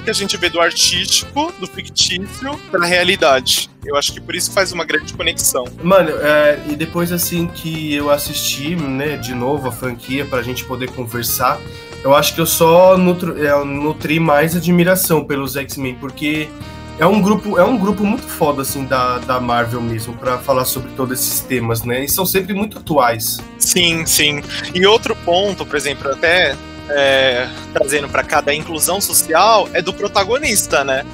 que 0.02 0.10
a 0.10 0.14
gente 0.14 0.38
vê 0.38 0.50
do 0.50 0.60
artístico, 0.60 1.54
do 1.60 1.68
fictício, 1.68 2.60
pra 2.72 2.86
realidade. 2.86 3.70
Eu 3.86 3.96
acho 3.96 4.14
que 4.14 4.20
por 4.20 4.36
isso 4.36 4.52
faz 4.52 4.72
uma 4.72 4.84
grande 4.84 5.14
conexão. 5.14 5.66
Mano, 5.84 6.12
é, 6.22 6.60
e 6.70 6.76
depois 6.76 7.12
assim 7.12 7.48
que 7.48 7.94
eu 7.94 8.10
assisti, 8.10 8.76
né, 8.76 9.18
de 9.18 9.34
novo 9.34 9.68
a 9.68 9.72
franquia 9.72 10.26
pra 10.26 10.42
gente 10.42 10.64
poder 10.66 10.90
conversar, 10.92 11.60
eu 12.04 12.16
acho 12.16 12.34
que 12.34 12.42
eu 12.42 12.46
só 12.46 12.98
nutro, 12.98 13.44
é, 13.44 13.64
nutri 13.64 14.20
mais 14.20 14.56
admiração 14.56 15.24
pelos 15.24 15.56
X-Men, 15.56 15.96
porque 15.96 16.48
é 16.98 17.06
um 17.06 17.22
grupo, 17.22 17.60
é 17.60 17.64
um 17.64 17.78
grupo 17.78 18.06
muito 18.06 18.24
foda 18.24 18.62
assim 18.62 18.86
da, 18.86 19.18
da 19.20 19.40
Marvel 19.40 19.82
mesmo 19.82 20.14
para 20.16 20.38
falar 20.38 20.66
sobre 20.66 20.92
todos 20.92 21.20
esses 21.20 21.42
temas, 21.42 21.84
né? 21.84 22.06
E 22.06 22.10
são 22.10 22.26
sempre 22.26 22.54
muito 22.54 22.78
atuais. 22.78 23.40
Sim, 23.58 24.06
sim. 24.06 24.42
E 24.74 24.86
outro 24.86 25.16
ponto, 25.18 25.66
por 25.66 25.76
exemplo, 25.76 26.10
até 26.12 26.56
é, 26.90 27.48
trazendo 27.74 28.10
para 28.10 28.24
cada 28.24 28.54
inclusão 28.54 29.02
social 29.02 29.70
é 29.74 29.82
do 29.82 29.94
protagonista, 29.94 30.84
né? 30.84 31.06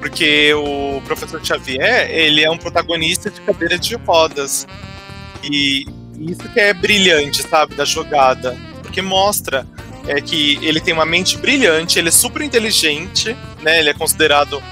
Porque 0.00 0.52
o 0.54 1.00
professor 1.06 1.44
Xavier, 1.44 2.10
ele 2.10 2.42
é 2.42 2.50
um 2.50 2.58
protagonista 2.58 3.30
de 3.30 3.40
cadeira 3.40 3.78
de 3.78 3.94
rodas. 3.96 4.66
E 5.42 5.86
isso 6.18 6.48
que 6.52 6.60
é 6.60 6.74
brilhante, 6.74 7.42
sabe, 7.42 7.74
da 7.74 7.84
jogada. 7.84 8.56
Porque 8.82 9.00
mostra 9.00 9.66
é, 10.06 10.20
que 10.20 10.58
ele 10.62 10.80
tem 10.80 10.92
uma 10.92 11.06
mente 11.06 11.38
brilhante, 11.38 11.98
ele 11.98 12.08
é 12.08 12.12
super 12.12 12.42
inteligente, 12.42 13.34
né? 13.62 13.78
Ele 13.78 13.90
é 13.90 13.94
considerado 13.94 14.62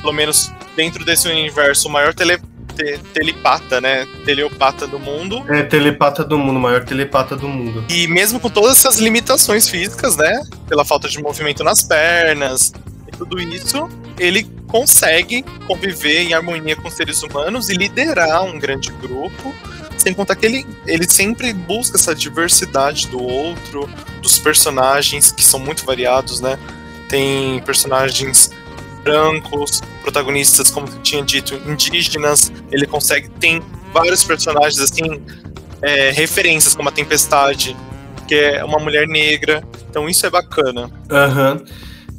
pelo 0.00 0.12
menos 0.12 0.52
dentro 0.76 1.04
desse 1.04 1.28
universo, 1.28 1.88
o 1.88 1.90
maior 1.90 2.14
tele, 2.14 2.38
te, 2.76 2.98
telepata, 3.12 3.80
né? 3.80 4.06
Teleopata 4.24 4.86
do 4.86 4.98
mundo. 4.98 5.44
É, 5.48 5.62
telepata 5.62 6.22
do 6.22 6.38
mundo, 6.38 6.58
o 6.58 6.60
maior 6.60 6.84
telepata 6.84 7.34
do 7.34 7.48
mundo. 7.48 7.84
E 7.88 8.06
mesmo 8.06 8.38
com 8.38 8.50
todas 8.50 8.78
essas 8.78 8.98
limitações 8.98 9.68
físicas, 9.68 10.16
né? 10.16 10.42
Pela 10.68 10.84
falta 10.84 11.08
de 11.08 11.20
movimento 11.20 11.64
nas 11.64 11.82
pernas 11.82 12.72
e 13.08 13.16
tudo 13.16 13.40
isso, 13.40 13.88
ele 14.18 14.44
consegue 14.68 15.42
conviver 15.66 16.22
em 16.22 16.34
harmonia 16.34 16.76
com 16.76 16.90
seres 16.90 17.22
humanos 17.22 17.68
e 17.68 17.74
liderar 17.74 18.44
um 18.44 18.58
grande 18.58 18.90
grupo. 18.92 19.54
Sem 19.96 20.12
contar 20.12 20.36
que 20.36 20.46
ele, 20.46 20.66
ele 20.86 21.08
sempre 21.08 21.52
busca 21.52 21.96
essa 21.96 22.14
diversidade 22.14 23.08
do 23.08 23.20
outro, 23.20 23.88
dos 24.22 24.38
personagens 24.38 25.32
que 25.32 25.42
são 25.42 25.58
muito 25.58 25.84
variados, 25.84 26.40
né? 26.40 26.58
Tem 27.08 27.60
personagens 27.62 28.50
brancos, 29.06 29.80
protagonistas, 30.02 30.70
como 30.70 30.88
tinha 31.02 31.22
dito, 31.22 31.54
indígenas. 31.66 32.52
Ele 32.72 32.86
consegue. 32.86 33.28
Tem 33.40 33.62
vários 33.92 34.24
personagens, 34.24 34.80
assim, 34.80 35.22
é, 35.80 36.10
referências, 36.10 36.74
como 36.74 36.88
a 36.88 36.92
Tempestade, 36.92 37.76
que 38.26 38.34
é 38.34 38.64
uma 38.64 38.78
mulher 38.80 39.06
negra. 39.06 39.62
Então 39.88 40.08
isso 40.08 40.26
é 40.26 40.30
bacana. 40.30 40.90
Aham. 41.10 41.52
Uhum. 41.52 41.64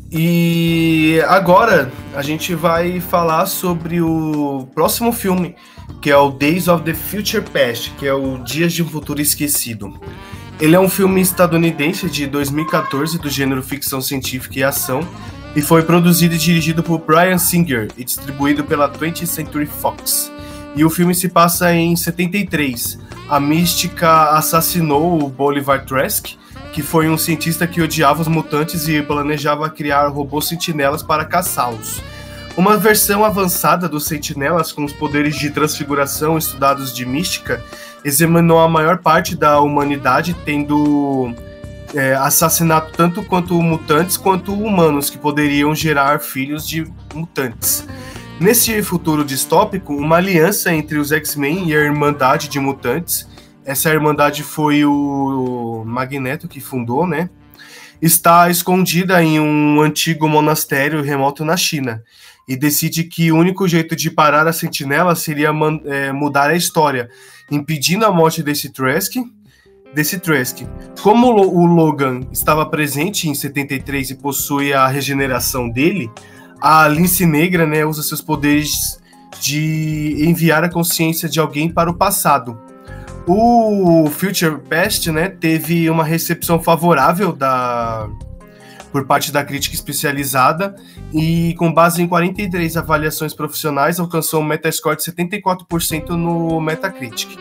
E 0.09 1.21
agora 1.27 1.91
a 2.15 2.21
gente 2.21 2.55
vai 2.55 3.01
falar 3.01 3.45
sobre 3.45 4.01
o 4.01 4.65
próximo 4.73 5.11
filme, 5.11 5.53
que 6.01 6.09
é 6.09 6.15
o 6.15 6.31
Days 6.31 6.69
of 6.69 6.85
the 6.85 6.93
Future 6.93 7.43
Past, 7.43 7.91
que 7.99 8.07
é 8.07 8.13
o 8.13 8.37
Dias 8.37 8.71
de 8.71 8.81
um 8.81 8.87
Futuro 8.87 9.21
Esquecido. 9.21 9.99
Ele 10.61 10.77
é 10.77 10.79
um 10.79 10.87
filme 10.87 11.19
estadunidense 11.19 12.09
de 12.09 12.25
2014 12.25 13.19
do 13.19 13.29
gênero 13.29 13.61
ficção 13.61 14.01
científica 14.01 14.57
e 14.57 14.63
ação 14.63 15.05
e 15.55 15.61
foi 15.61 15.83
produzido 15.83 16.35
e 16.35 16.37
dirigido 16.37 16.83
por 16.83 16.99
Brian 16.99 17.37
Singer 17.37 17.89
e 17.97 18.03
distribuído 18.03 18.63
pela 18.63 18.89
20th 18.89 19.25
Century 19.25 19.65
Fox. 19.65 20.31
E 20.75 20.85
o 20.85 20.89
filme 20.89 21.15
se 21.15 21.29
passa 21.29 21.73
em 21.73 21.95
73. 21.95 22.99
A 23.29 23.39
mística 23.39 24.29
assassinou 24.31 25.23
o 25.23 25.29
Bolivar 25.29 25.85
Trask, 25.85 26.35
que 26.71 26.83
foi 26.83 27.09
um 27.09 27.17
cientista 27.17 27.65
que 27.65 27.81
odiava 27.81 28.21
os 28.21 28.27
mutantes 28.27 28.87
e 28.87 29.01
planejava 29.01 29.69
criar 29.69 30.07
robôs 30.07 30.47
sentinelas 30.47 31.01
para 31.01 31.25
caçá-los. 31.25 32.01
Uma 32.55 32.77
versão 32.77 33.23
avançada 33.23 33.87
dos 33.87 34.05
sentinelas 34.05 34.71
com 34.71 34.83
os 34.83 34.93
poderes 34.93 35.35
de 35.35 35.49
transfiguração 35.51 36.37
estudados 36.37 36.93
de 36.93 37.05
mística 37.05 37.63
examinou 38.03 38.59
a 38.59 38.67
maior 38.67 38.97
parte 38.97 39.35
da 39.35 39.59
humanidade, 39.59 40.35
tendo 40.45 41.33
é, 41.93 42.13
assassinato 42.15 42.91
tanto 42.95 43.23
quanto 43.23 43.61
mutantes 43.61 44.17
quanto 44.17 44.53
humanos 44.53 45.09
que 45.09 45.17
poderiam 45.17 45.73
gerar 45.73 46.19
filhos 46.19 46.67
de 46.67 46.85
mutantes. 47.13 47.87
Nesse 48.39 48.83
futuro 48.83 49.25
distópico, 49.25 49.95
uma 49.95 50.17
aliança 50.17 50.71
entre 50.73 50.97
os 50.97 51.11
X-Men 51.11 51.69
e 51.69 51.75
a 51.75 51.79
Irmandade 51.79 52.47
de 52.47 52.59
Mutantes, 52.59 53.27
essa 53.65 53.89
Irmandade 53.89 54.43
foi 54.43 54.85
o 54.85 55.83
Magneto 55.85 56.47
que 56.47 56.61
fundou, 56.61 57.07
né? 57.07 57.29
Está 57.99 58.49
escondida 58.49 59.23
em 59.23 59.39
um 59.39 59.81
antigo 59.81 60.29
monastério 60.29 61.01
remoto 61.01 61.43
na 61.43 61.57
China 61.57 62.03
e 62.47 62.55
decide 62.55 63.03
que 63.03 63.31
o 63.31 63.35
único 63.35 63.67
jeito 63.67 63.95
de 63.95 64.11
parar 64.11 64.47
a 64.47 64.53
sentinela 64.53 65.15
seria 65.15 65.49
é, 65.85 66.11
mudar 66.11 66.51
a 66.51 66.55
história, 66.55 67.09
impedindo 67.51 68.05
a 68.05 68.11
morte 68.11 68.43
desse 68.43 68.71
Trask 68.71 69.15
desse 69.93 70.19
Trask. 70.19 70.59
Como 71.01 71.27
o 71.27 71.65
Logan 71.65 72.21
estava 72.31 72.65
presente 72.65 73.29
em 73.29 73.35
73 73.35 74.11
e 74.11 74.15
possui 74.15 74.73
a 74.73 74.87
regeneração 74.87 75.69
dele, 75.69 76.11
a 76.61 76.87
Lince 76.87 77.25
Negra 77.25 77.65
né, 77.65 77.85
usa 77.85 78.03
seus 78.03 78.21
poderes 78.21 78.99
de 79.39 80.15
enviar 80.19 80.63
a 80.63 80.69
consciência 80.69 81.29
de 81.29 81.39
alguém 81.39 81.69
para 81.69 81.89
o 81.89 81.93
passado. 81.93 82.59
O 83.27 84.09
Future 84.09 84.57
Past 84.69 85.11
né, 85.11 85.27
teve 85.27 85.89
uma 85.89 86.03
recepção 86.03 86.61
favorável 86.61 87.33
da, 87.33 88.09
por 88.91 89.05
parte 89.05 89.31
da 89.31 89.43
crítica 89.43 89.75
especializada 89.75 90.75
e, 91.13 91.53
com 91.57 91.73
base 91.73 92.01
em 92.01 92.07
43 92.07 92.77
avaliações 92.77 93.33
profissionais, 93.33 93.99
alcançou 93.99 94.41
um 94.41 94.45
Metascore 94.45 94.95
de 94.95 95.03
74% 95.03 96.09
no 96.09 96.61
Metacritic 96.61 97.37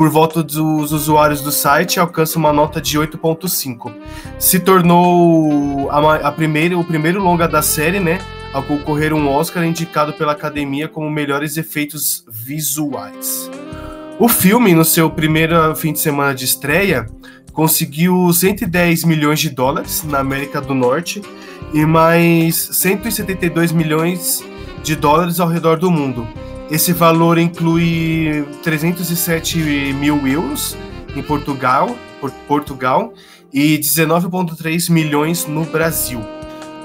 por 0.00 0.08
volta 0.08 0.42
dos 0.42 0.92
usuários 0.92 1.42
do 1.42 1.52
site, 1.52 2.00
alcança 2.00 2.38
uma 2.38 2.54
nota 2.54 2.80
de 2.80 2.98
8.5. 2.98 3.92
Se 4.38 4.58
tornou 4.58 5.90
a, 5.90 6.14
a 6.14 6.32
primeira, 6.32 6.78
o 6.78 6.82
primeiro 6.82 7.22
longa 7.22 7.46
da 7.46 7.60
série, 7.60 8.00
né, 8.00 8.18
a 8.54 8.62
concorrer 8.62 9.12
um 9.12 9.28
Oscar 9.28 9.62
indicado 9.62 10.14
pela 10.14 10.32
Academia 10.32 10.88
como 10.88 11.10
melhores 11.10 11.58
efeitos 11.58 12.24
visuais. 12.26 13.50
O 14.18 14.26
filme, 14.26 14.74
no 14.74 14.86
seu 14.86 15.10
primeiro 15.10 15.76
fim 15.76 15.92
de 15.92 16.00
semana 16.00 16.34
de 16.34 16.46
estreia, 16.46 17.06
conseguiu 17.52 18.32
110 18.32 19.04
milhões 19.04 19.38
de 19.38 19.50
dólares 19.50 20.02
na 20.02 20.20
América 20.20 20.62
do 20.62 20.72
Norte 20.72 21.20
e 21.74 21.84
mais 21.84 22.56
172 22.56 23.70
milhões 23.70 24.42
de 24.82 24.96
dólares 24.96 25.38
ao 25.40 25.48
redor 25.48 25.78
do 25.78 25.90
mundo 25.90 26.26
esse 26.70 26.92
valor 26.92 27.36
inclui 27.36 28.44
307 28.62 29.58
mil 29.94 30.24
euros 30.26 30.76
em 31.16 31.22
Portugal, 31.22 31.96
Portugal 32.46 33.12
e 33.52 33.76
19,3 33.76 34.90
milhões 34.90 35.46
no 35.46 35.64
Brasil, 35.64 36.20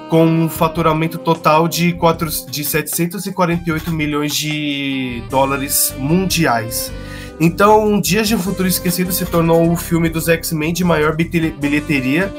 com 0.10 0.26
um 0.26 0.50
faturamento 0.50 1.20
total 1.20 1.68
de, 1.68 1.94
4, 1.94 2.30
de 2.50 2.66
748 2.66 3.92
milhões 3.92 4.36
de 4.36 5.22
dólares 5.30 5.94
mundiais. 6.00 6.92
Então, 7.40 8.00
Dias 8.02 8.28
de 8.28 8.36
um 8.36 8.40
Futuro 8.40 8.68
Esquecido 8.68 9.12
se 9.12 9.26
tornou 9.26 9.72
o 9.72 9.76
filme 9.76 10.10
dos 10.10 10.28
X-Men 10.28 10.74
de 10.74 10.84
maior 10.84 11.16
bilheteria 11.16 12.34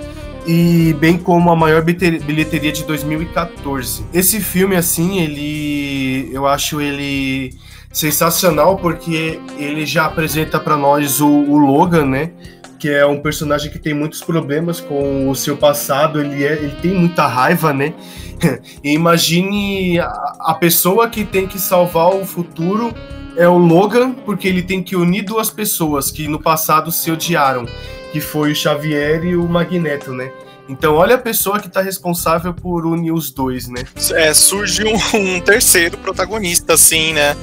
e 0.47 0.95
bem 0.95 1.19
como 1.19 1.51
a 1.51 1.57
maior 1.57 1.83
bilheteria 1.83 2.73
de 2.73 2.85
2014. 2.85 4.05
Esse 4.15 4.41
filme, 4.41 4.77
assim, 4.77 5.21
ele. 5.21 6.31
Eu 6.33 6.47
acho 6.47 6.81
ele 6.81 7.55
sensacional 7.93 8.77
porque 8.77 9.41
ele 9.59 9.87
já 9.87 10.05
apresenta 10.05 10.61
para 10.61 10.77
nós 10.77 11.21
o, 11.21 11.29
o, 11.29 11.57
Logan, 11.57 12.05
né? 12.05 12.31
Que 12.79 12.91
é 12.91 13.07
um 13.07 13.21
personagem 13.21 13.71
que 13.71 13.79
tem 13.79 13.95
muitos 13.95 14.23
problemas 14.23 14.81
com 14.81 15.31
o 15.31 15.35
seu 15.35 15.57
passado, 15.57 16.21
ele, 16.21 16.45
é, 16.45 16.53
ele 16.53 16.77
tem 16.83 16.95
muita 16.95 17.27
raiva, 17.27 17.73
né? 17.73 17.95
E 18.85 18.93
imagine 18.93 19.99
a, 19.99 20.09
a 20.41 20.55
pessoa 20.55 21.09
que 21.09 21.25
tem 21.25 21.47
que 21.47 21.59
salvar 21.59 22.15
o 22.15 22.27
futuro 22.27 22.93
é 23.35 23.49
o 23.49 23.57
Logan, 23.57 24.13
porque 24.13 24.47
ele 24.47 24.63
tem 24.63 24.83
que 24.83 24.95
unir 24.95 25.23
duas 25.23 25.49
pessoas 25.49 26.11
que 26.11 26.29
no 26.29 26.39
passado 26.39 26.93
se 26.93 27.11
odiaram 27.11 27.67
que 28.17 28.21
foi 28.21 28.53
o 28.53 28.57
Xavier 28.57 29.23
e 29.27 29.37
o 29.37 29.47
Magneto, 29.47 30.11
né? 30.11 30.33
Então, 30.67 30.95
olha 30.95 31.17
a 31.17 31.19
pessoa 31.19 31.61
que 31.61 31.67
está 31.67 31.83
responsável 31.83 32.55
por 32.55 32.87
unir 32.87 33.13
os 33.13 33.31
dois, 33.31 33.69
né? 33.69 33.85
É, 34.15 34.33
surge 34.33 34.85
um, 34.85 34.97
um, 35.37 35.41
terceiro 35.41 35.99
protagonista, 35.99 36.73
assim, 36.73 37.13
né? 37.13 37.37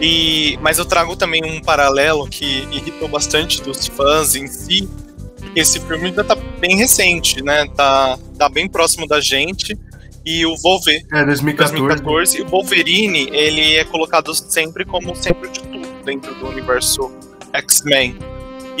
E, 0.00 0.56
mas 0.62 0.78
eu 0.78 0.84
trago 0.84 1.16
também 1.16 1.44
um 1.44 1.60
paralelo 1.60 2.28
que 2.28 2.68
irritou 2.70 3.08
bastante 3.08 3.60
dos 3.60 3.88
fãs 3.88 4.36
em 4.36 4.46
si. 4.46 4.88
Esse 5.56 5.80
filme 5.80 6.06
ainda 6.06 6.22
tá 6.22 6.36
bem 6.36 6.76
recente, 6.76 7.42
né? 7.42 7.66
Tá, 7.74 8.16
tá 8.38 8.48
bem 8.48 8.68
próximo 8.68 9.08
da 9.08 9.20
gente. 9.20 9.76
E 10.24 10.46
o 10.46 10.54
Wolverine. 10.62 11.06
É, 11.12 11.24
2014. 11.24 11.76
2014 11.76 12.38
e 12.38 12.42
o 12.42 12.46
Wolverine, 12.46 13.30
ele 13.32 13.74
é 13.74 13.84
colocado 13.84 14.32
sempre 14.32 14.84
como 14.84 15.12
centro 15.16 15.50
de 15.50 15.60
tudo 15.60 15.88
dentro 16.04 16.32
do 16.36 16.46
universo 16.46 17.10
X-Men 17.52 18.16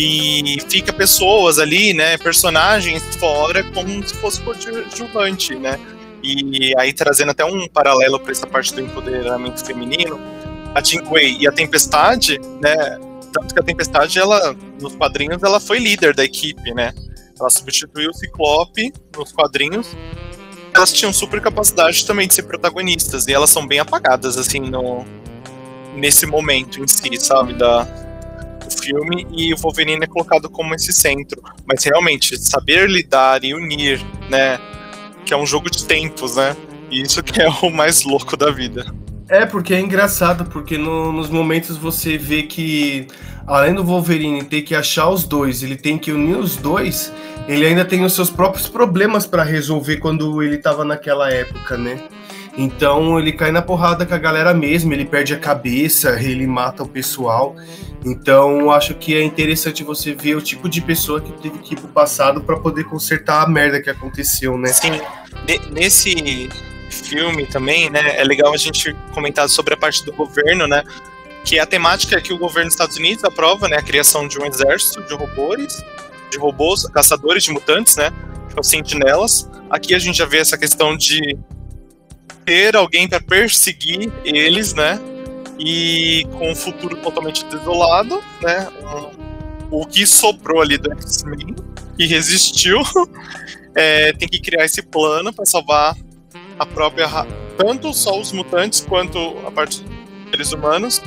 e 0.00 0.58
fica 0.66 0.92
pessoas 0.94 1.58
ali, 1.58 1.92
né, 1.92 2.16
personagens 2.16 3.02
fora 3.16 3.62
como 3.74 4.06
se 4.06 4.14
fosse 4.14 4.40
coadjuvante, 4.40 5.54
né? 5.54 5.78
E 6.22 6.74
aí 6.78 6.92
trazendo 6.92 7.30
até 7.32 7.44
um 7.44 7.68
paralelo 7.68 8.18
para 8.18 8.32
essa 8.32 8.46
parte 8.46 8.72
do 8.74 8.80
empoderamento 8.80 9.62
feminino, 9.64 10.18
a 10.74 10.82
Jean 10.82 11.04
Grey 11.04 11.36
e 11.40 11.46
a 11.46 11.52
Tempestade, 11.52 12.40
né, 12.62 12.98
tanto 13.30 13.52
que 13.52 13.60
a 13.60 13.62
Tempestade 13.62 14.18
ela 14.18 14.56
nos 14.80 14.96
quadrinhos 14.96 15.42
ela 15.42 15.60
foi 15.60 15.78
líder 15.78 16.14
da 16.14 16.24
equipe, 16.24 16.72
né? 16.72 16.94
Ela 17.38 17.50
substituiu 17.50 18.10
o 18.10 18.14
Ciclope 18.14 18.92
nos 19.16 19.32
quadrinhos. 19.32 19.96
Elas 20.74 20.92
tinham 20.92 21.12
super 21.12 21.40
capacidade 21.40 22.06
também 22.06 22.26
de 22.26 22.34
ser 22.34 22.44
protagonistas 22.44 23.26
e 23.26 23.32
elas 23.32 23.50
são 23.50 23.66
bem 23.66 23.80
apagadas 23.80 24.38
assim 24.38 24.60
no 24.60 25.04
nesse 25.94 26.24
momento 26.24 26.82
em 26.82 26.86
si, 26.86 27.18
sabe, 27.18 27.54
da 27.54 27.86
filme 28.70 29.26
e 29.30 29.52
o 29.52 29.56
Wolverine 29.56 30.04
é 30.04 30.06
colocado 30.06 30.48
como 30.48 30.74
esse 30.74 30.92
centro. 30.92 31.42
Mas 31.66 31.84
realmente, 31.84 32.38
saber 32.38 32.88
lidar 32.88 33.44
e 33.44 33.54
unir, 33.54 34.00
né? 34.28 34.58
Que 35.24 35.34
é 35.34 35.36
um 35.36 35.46
jogo 35.46 35.70
de 35.70 35.84
tempos, 35.84 36.36
né? 36.36 36.56
E 36.90 37.02
isso 37.02 37.22
que 37.22 37.40
é 37.40 37.48
o 37.48 37.70
mais 37.70 38.02
louco 38.04 38.36
da 38.36 38.50
vida. 38.50 38.92
É, 39.28 39.46
porque 39.46 39.72
é 39.72 39.80
engraçado, 39.80 40.44
porque 40.46 40.76
no, 40.76 41.12
nos 41.12 41.30
momentos 41.30 41.76
você 41.76 42.18
vê 42.18 42.42
que, 42.42 43.06
além 43.46 43.72
do 43.72 43.84
Wolverine 43.84 44.42
ter 44.42 44.62
que 44.62 44.74
achar 44.74 45.08
os 45.08 45.22
dois, 45.22 45.62
ele 45.62 45.76
tem 45.76 45.96
que 45.96 46.10
unir 46.10 46.36
os 46.36 46.56
dois, 46.56 47.12
ele 47.46 47.64
ainda 47.64 47.84
tem 47.84 48.04
os 48.04 48.12
seus 48.12 48.28
próprios 48.28 48.68
problemas 48.68 49.26
para 49.26 49.44
resolver 49.44 49.98
quando 49.98 50.42
ele 50.42 50.56
estava 50.56 50.84
naquela 50.84 51.30
época, 51.32 51.76
né? 51.76 52.00
Então 52.58 53.18
ele 53.18 53.30
cai 53.30 53.52
na 53.52 53.62
porrada 53.62 54.04
com 54.04 54.14
a 54.14 54.18
galera 54.18 54.52
mesmo, 54.52 54.92
ele 54.92 55.04
perde 55.04 55.32
a 55.32 55.38
cabeça, 55.38 56.20
ele 56.20 56.46
mata 56.46 56.82
o 56.82 56.88
pessoal. 56.88 57.54
Então 58.04 58.70
acho 58.70 58.94
que 58.94 59.14
é 59.14 59.22
interessante 59.22 59.84
você 59.84 60.14
ver 60.14 60.34
o 60.34 60.40
tipo 60.40 60.68
de 60.68 60.80
pessoa 60.80 61.20
que 61.20 61.32
teve 61.32 61.58
que 61.58 61.74
ir 61.74 61.76
pro 61.76 61.88
passado 61.88 62.40
para 62.42 62.56
poder 62.58 62.84
consertar 62.84 63.42
a 63.42 63.48
merda 63.48 63.80
que 63.80 63.90
aconteceu, 63.90 64.56
né? 64.56 64.68
Sim. 64.72 65.00
Nesse 65.70 66.48
filme 66.90 67.46
também, 67.46 67.90
né, 67.90 68.18
é 68.18 68.24
legal 68.24 68.52
a 68.52 68.56
gente 68.56 68.96
comentar 69.12 69.48
sobre 69.48 69.74
a 69.74 69.76
parte 69.76 70.04
do 70.04 70.12
governo, 70.12 70.66
né? 70.66 70.82
Que 71.44 71.58
a 71.58 71.66
temática 71.66 72.16
é 72.16 72.20
que 72.20 72.32
o 72.32 72.38
governo 72.38 72.68
dos 72.68 72.74
Estados 72.74 72.96
Unidos 72.96 73.22
aprova, 73.24 73.68
né, 73.68 73.76
a 73.76 73.82
criação 73.82 74.26
de 74.26 74.38
um 74.38 74.46
exército 74.46 75.02
de 75.02 75.14
robôs, 75.14 75.84
de 76.30 76.38
robôs, 76.38 76.86
caçadores 76.86 77.44
de 77.44 77.52
mutantes, 77.52 77.96
né? 77.96 78.10
Os 78.58 78.68
sentinelas. 78.68 79.48
Aqui 79.68 79.94
a 79.94 79.98
gente 79.98 80.18
já 80.18 80.26
vê 80.26 80.38
essa 80.38 80.58
questão 80.58 80.96
de 80.96 81.38
ter 82.44 82.74
alguém 82.74 83.08
para 83.08 83.20
perseguir 83.20 84.10
eles, 84.24 84.74
né? 84.74 84.98
E 85.62 86.26
com 86.32 86.50
um 86.50 86.54
futuro 86.56 86.96
totalmente 86.96 87.44
desolado, 87.44 88.22
né? 88.40 88.66
O 89.70 89.86
que 89.86 90.06
sobrou 90.06 90.62
ali 90.62 90.78
do 90.78 90.90
X-Men, 90.92 91.54
que 91.98 92.06
resistiu, 92.06 92.80
é, 93.76 94.12
tem 94.14 94.26
que 94.26 94.40
criar 94.40 94.64
esse 94.64 94.82
plano 94.82 95.32
para 95.34 95.44
salvar 95.44 95.94
a 96.58 96.64
própria. 96.64 97.06
Tanto 97.58 97.92
só 97.92 98.18
os 98.18 98.32
mutantes 98.32 98.80
quanto 98.80 99.18
a 99.46 99.50
parte 99.50 99.82
dos 99.82 100.30
seres 100.30 100.52
humanos. 100.52 101.02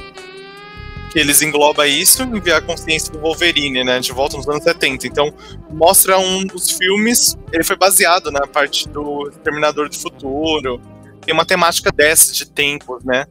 Que 1.11 1.19
eles 1.19 1.41
englobam 1.41 1.85
isso 1.85 2.23
enviar 2.23 2.57
a 2.57 2.61
consciência 2.61 3.11
do 3.11 3.19
Wolverine, 3.19 3.83
né? 3.83 3.99
De 3.99 4.11
volta 4.11 4.37
nos 4.37 4.47
anos 4.47 4.63
70. 4.63 5.07
Então, 5.07 5.33
mostra 5.71 6.19
um 6.19 6.43
dos 6.45 6.71
filmes. 6.71 7.35
Ele 7.51 7.63
foi 7.63 7.75
baseado 7.75 8.31
na 8.31 8.47
parte 8.47 8.87
do 8.87 9.31
Terminador 9.43 9.89
do 9.89 9.95
Futuro. 9.95 10.79
Tem 11.21 11.33
uma 11.33 11.45
temática 11.45 11.91
dessa 11.91 12.33
de 12.33 12.47
tempos, 12.49 13.03
né? 13.03 13.25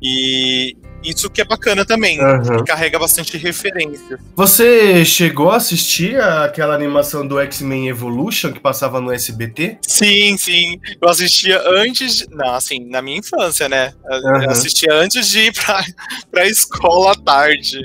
E 0.00 0.76
isso 1.02 1.30
que 1.30 1.40
é 1.40 1.44
bacana 1.44 1.84
também, 1.84 2.20
uhum. 2.20 2.64
carrega 2.64 2.98
bastante 2.98 3.36
referências. 3.36 4.20
Você 4.34 5.04
chegou 5.04 5.50
a 5.50 5.56
assistir 5.56 6.20
aquela 6.20 6.74
animação 6.74 7.26
do 7.26 7.38
X-Men 7.40 7.88
Evolution 7.88 8.52
que 8.52 8.60
passava 8.60 9.00
no 9.00 9.12
SBT? 9.12 9.78
Sim, 9.82 10.36
sim. 10.36 10.78
Eu 11.00 11.08
assistia 11.08 11.60
antes. 11.66 12.18
De... 12.18 12.34
Não, 12.34 12.54
assim, 12.54 12.84
na 12.88 13.00
minha 13.00 13.18
infância, 13.18 13.68
né? 13.68 13.92
Uhum. 14.10 14.42
Eu 14.42 14.50
assistia 14.50 14.92
antes 14.92 15.28
de 15.28 15.40
ir 15.40 15.52
pra, 15.52 15.84
pra 16.30 16.46
escola 16.46 17.12
à 17.12 17.14
tarde. 17.14 17.78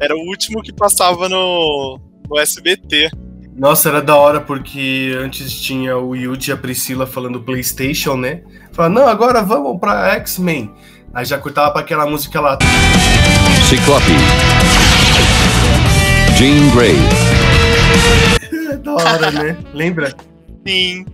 Era 0.00 0.14
o 0.14 0.20
último 0.20 0.62
que 0.62 0.72
passava 0.72 1.28
no, 1.28 2.00
no 2.28 2.38
SBT. 2.38 3.10
Nossa, 3.56 3.88
era 3.88 4.02
da 4.02 4.14
hora 4.16 4.40
porque 4.40 5.16
antes 5.18 5.58
tinha 5.60 5.96
o 5.96 6.14
Yuji 6.14 6.50
e 6.50 6.52
a 6.52 6.56
Priscila 6.58 7.06
falando 7.06 7.40
PlayStation, 7.40 8.14
né? 8.14 8.42
Falando, 8.70 8.96
não, 8.96 9.08
agora 9.08 9.40
vamos 9.40 9.80
pra 9.80 10.14
X-Men. 10.16 10.74
Aí 11.14 11.24
já 11.24 11.38
cortava 11.38 11.70
pra 11.70 11.80
aquela 11.80 12.06
música 12.06 12.40
lá. 12.40 12.58
Ciclope. 13.68 14.12
Jean 16.36 16.70
Grey. 16.74 16.96
da 18.82 18.92
hora, 18.94 19.30
né? 19.30 19.56
Lembra? 19.72 20.14
Sim. 20.66 21.06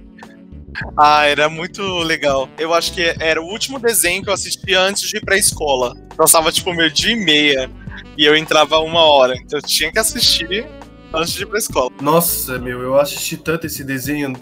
Ah, 0.97 1.27
era 1.27 1.49
muito 1.49 1.83
legal. 1.99 2.49
Eu 2.59 2.75
acho 2.75 2.93
que 2.93 3.15
era 3.21 3.41
o 3.41 3.47
último 3.47 3.79
desenho 3.79 4.23
que 4.23 4.29
eu 4.29 4.35
assistia 4.35 4.81
antes 4.81 5.09
de 5.09 5.19
ir 5.19 5.21
pra 5.21 5.37
escola. 5.37 5.95
Passava 6.17 6.51
tipo 6.51 6.73
meio 6.73 6.91
dia 6.91 7.13
e 7.13 7.17
meia. 7.17 7.71
E 8.17 8.25
eu 8.25 8.37
entrava 8.37 8.79
uma 8.79 9.01
hora. 9.01 9.35
Então 9.37 9.59
eu 9.59 9.63
tinha 9.63 9.93
que 9.93 9.99
assistir 9.99 10.67
antes 11.13 11.35
de 11.35 11.43
ir 11.43 11.47
pra 11.47 11.59
escola. 11.59 11.91
Nossa, 12.01 12.59
meu, 12.59 12.81
eu 12.81 12.99
assisti 12.99 13.37
tanto 13.37 13.67
esse 13.67 13.85
desenho. 13.85 14.33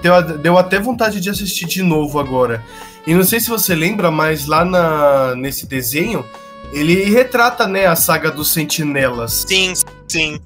Deu, 0.00 0.38
deu 0.38 0.58
até 0.58 0.78
vontade 0.78 1.20
de 1.20 1.28
assistir 1.28 1.66
de 1.66 1.82
novo 1.82 2.18
agora. 2.18 2.64
E 3.06 3.14
não 3.14 3.22
sei 3.22 3.40
se 3.40 3.48
você 3.48 3.74
lembra, 3.74 4.10
mas 4.10 4.46
lá 4.46 4.64
na, 4.64 5.34
nesse 5.36 5.66
desenho, 5.66 6.24
ele 6.72 7.04
retrata, 7.04 7.66
né, 7.66 7.86
a 7.86 7.94
saga 7.94 8.30
dos 8.30 8.52
sentinelas. 8.52 9.44
Sim, 9.46 9.72
sim. 10.08 10.40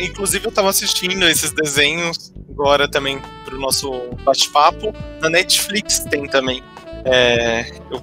Inclusive 0.00 0.46
eu 0.46 0.52
tava 0.52 0.70
assistindo 0.70 1.26
esses 1.26 1.50
desenhos 1.50 2.32
agora 2.50 2.86
também 2.86 3.20
pro 3.44 3.58
nosso 3.58 3.90
bate-papo. 4.22 4.94
Na 5.20 5.30
Netflix 5.30 6.00
tem 6.00 6.26
também. 6.26 6.62
É, 7.04 7.72
eu 7.90 8.00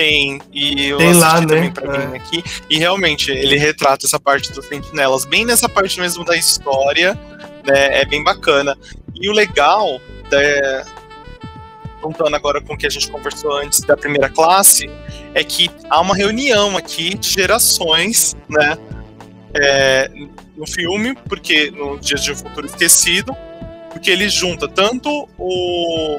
tem, 0.00 0.40
e 0.50 0.86
eu 0.86 0.96
tem 0.96 1.12
lá, 1.12 1.40
né? 1.40 1.46
também 1.46 1.70
pra 1.70 1.94
é. 1.94 2.06
mim 2.06 2.16
aqui. 2.16 2.42
E 2.70 2.78
realmente, 2.78 3.30
ele 3.30 3.58
retrata 3.58 4.06
essa 4.06 4.18
parte 4.18 4.50
dos 4.52 4.64
sentinelas, 4.66 5.26
bem 5.26 5.44
nessa 5.44 5.68
parte 5.68 6.00
mesmo 6.00 6.24
da 6.24 6.36
história, 6.36 7.14
né? 7.66 8.00
É 8.00 8.04
bem 8.06 8.24
bacana. 8.24 8.76
E 9.14 9.28
o 9.28 9.32
legal 9.32 10.00
da, 10.30 10.86
juntando 12.02 12.34
agora 12.34 12.60
com 12.60 12.74
o 12.74 12.76
que 12.76 12.86
a 12.86 12.90
gente 12.90 13.10
conversou 13.10 13.58
antes 13.58 13.80
da 13.80 13.96
primeira 13.96 14.28
classe, 14.28 14.88
é 15.34 15.44
que 15.44 15.70
há 15.88 16.00
uma 16.00 16.14
reunião 16.14 16.76
aqui 16.76 17.16
de 17.16 17.28
gerações, 17.28 18.36
né? 18.48 18.76
É, 19.52 20.10
no 20.56 20.66
filme, 20.66 21.14
porque 21.28 21.70
no 21.70 21.98
Dia 21.98 22.16
de 22.16 22.32
um 22.32 22.36
Futuro 22.36 22.66
Esquecido, 22.66 23.34
porque 23.90 24.10
ele 24.10 24.28
junta 24.28 24.68
tanto 24.68 25.28
o 25.38 26.18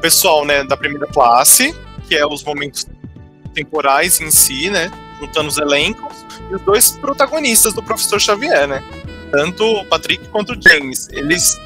pessoal 0.00 0.44
né, 0.44 0.62
da 0.64 0.76
primeira 0.76 1.06
classe, 1.06 1.74
que 2.06 2.16
é 2.16 2.26
os 2.26 2.44
momentos 2.44 2.86
temporais 3.54 4.20
em 4.20 4.30
si, 4.30 4.70
né? 4.70 4.90
Juntando 5.20 5.48
os 5.48 5.58
elencos, 5.58 6.26
e 6.50 6.54
os 6.54 6.62
dois 6.62 6.92
protagonistas 6.92 7.74
do 7.74 7.82
Professor 7.82 8.20
Xavier, 8.20 8.66
né? 8.68 8.82
Tanto 9.30 9.64
o 9.64 9.84
Patrick 9.84 10.26
quanto 10.28 10.52
o 10.52 10.58
James. 10.60 11.08
Eles 11.10 11.58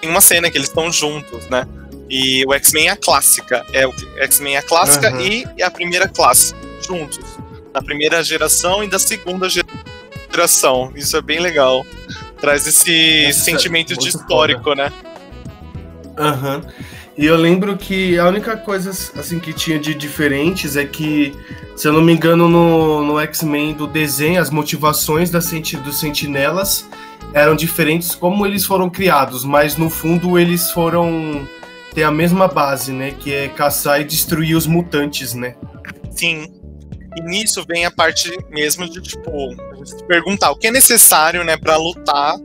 têm 0.00 0.10
uma 0.10 0.20
cena 0.20 0.50
que 0.50 0.58
eles 0.58 0.68
estão 0.68 0.90
juntos, 0.90 1.48
né? 1.48 1.66
E 2.08 2.44
o 2.46 2.54
X-Men 2.54 2.88
é 2.88 2.90
a 2.90 2.96
clássica. 2.96 3.64
É 3.72 3.86
o 3.86 3.92
X-Men 4.18 4.56
é 4.56 4.58
a 4.58 4.62
clássica 4.62 5.12
uhum. 5.12 5.20
e 5.56 5.62
a 5.62 5.70
primeira 5.70 6.08
classe, 6.08 6.54
juntos. 6.86 7.18
Da 7.72 7.82
primeira 7.82 8.22
geração 8.22 8.82
e 8.82 8.88
da 8.88 8.98
segunda 8.98 9.48
geração. 9.48 10.92
Isso 10.94 11.16
é 11.16 11.22
bem 11.22 11.40
legal. 11.40 11.84
Traz 12.40 12.66
esse 12.66 13.26
Nossa, 13.26 13.40
sentimento 13.40 13.96
de 13.96 14.08
histórico, 14.08 14.64
foda. 14.64 14.84
né? 14.84 14.92
Aham. 16.18 16.56
Uhum. 16.56 16.96
E 17.18 17.24
eu 17.24 17.36
lembro 17.36 17.78
que 17.78 18.18
a 18.18 18.28
única 18.28 18.58
coisa 18.58 18.90
assim 18.90 19.38
que 19.38 19.50
tinha 19.54 19.78
de 19.78 19.94
diferentes 19.94 20.76
é 20.76 20.84
que, 20.84 21.34
se 21.74 21.88
eu 21.88 21.92
não 21.92 22.02
me 22.02 22.12
engano, 22.12 22.46
no, 22.46 23.02
no 23.02 23.18
X-Men 23.20 23.72
do 23.72 23.86
desenho, 23.86 24.38
as 24.38 24.50
motivações 24.50 25.30
das 25.30 25.46
senti 25.46 25.78
dos 25.78 25.98
sentinelas 25.98 26.86
eram 27.32 27.56
diferentes 27.56 28.14
como 28.14 28.44
eles 28.44 28.66
foram 28.66 28.90
criados, 28.90 29.44
mas 29.44 29.78
no 29.78 29.88
fundo 29.88 30.38
eles 30.38 30.70
foram 30.70 31.48
tem 31.96 32.04
a 32.04 32.10
mesma 32.10 32.46
base, 32.46 32.92
né? 32.92 33.12
Que 33.12 33.32
é 33.32 33.48
caçar 33.48 34.02
e 34.02 34.04
destruir 34.04 34.54
os 34.54 34.66
mutantes, 34.66 35.32
né? 35.32 35.56
Sim. 36.10 36.46
E 37.16 37.22
nisso 37.22 37.64
vem 37.66 37.86
a 37.86 37.90
parte 37.90 38.30
mesmo 38.50 38.86
de, 38.86 39.00
tipo, 39.00 39.30
se 39.82 40.04
perguntar 40.04 40.50
o 40.50 40.56
que 40.56 40.66
é 40.66 40.70
necessário, 40.70 41.42
né, 41.42 41.56
para 41.56 41.78
lutar 41.78 42.36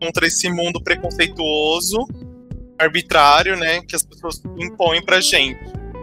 contra 0.00 0.24
esse 0.24 0.48
mundo 0.48 0.80
preconceituoso, 0.80 2.06
arbitrário, 2.78 3.56
né, 3.56 3.80
que 3.80 3.96
as 3.96 4.04
pessoas 4.04 4.40
impõem 4.56 5.04
pra 5.04 5.20
gente. 5.20 5.58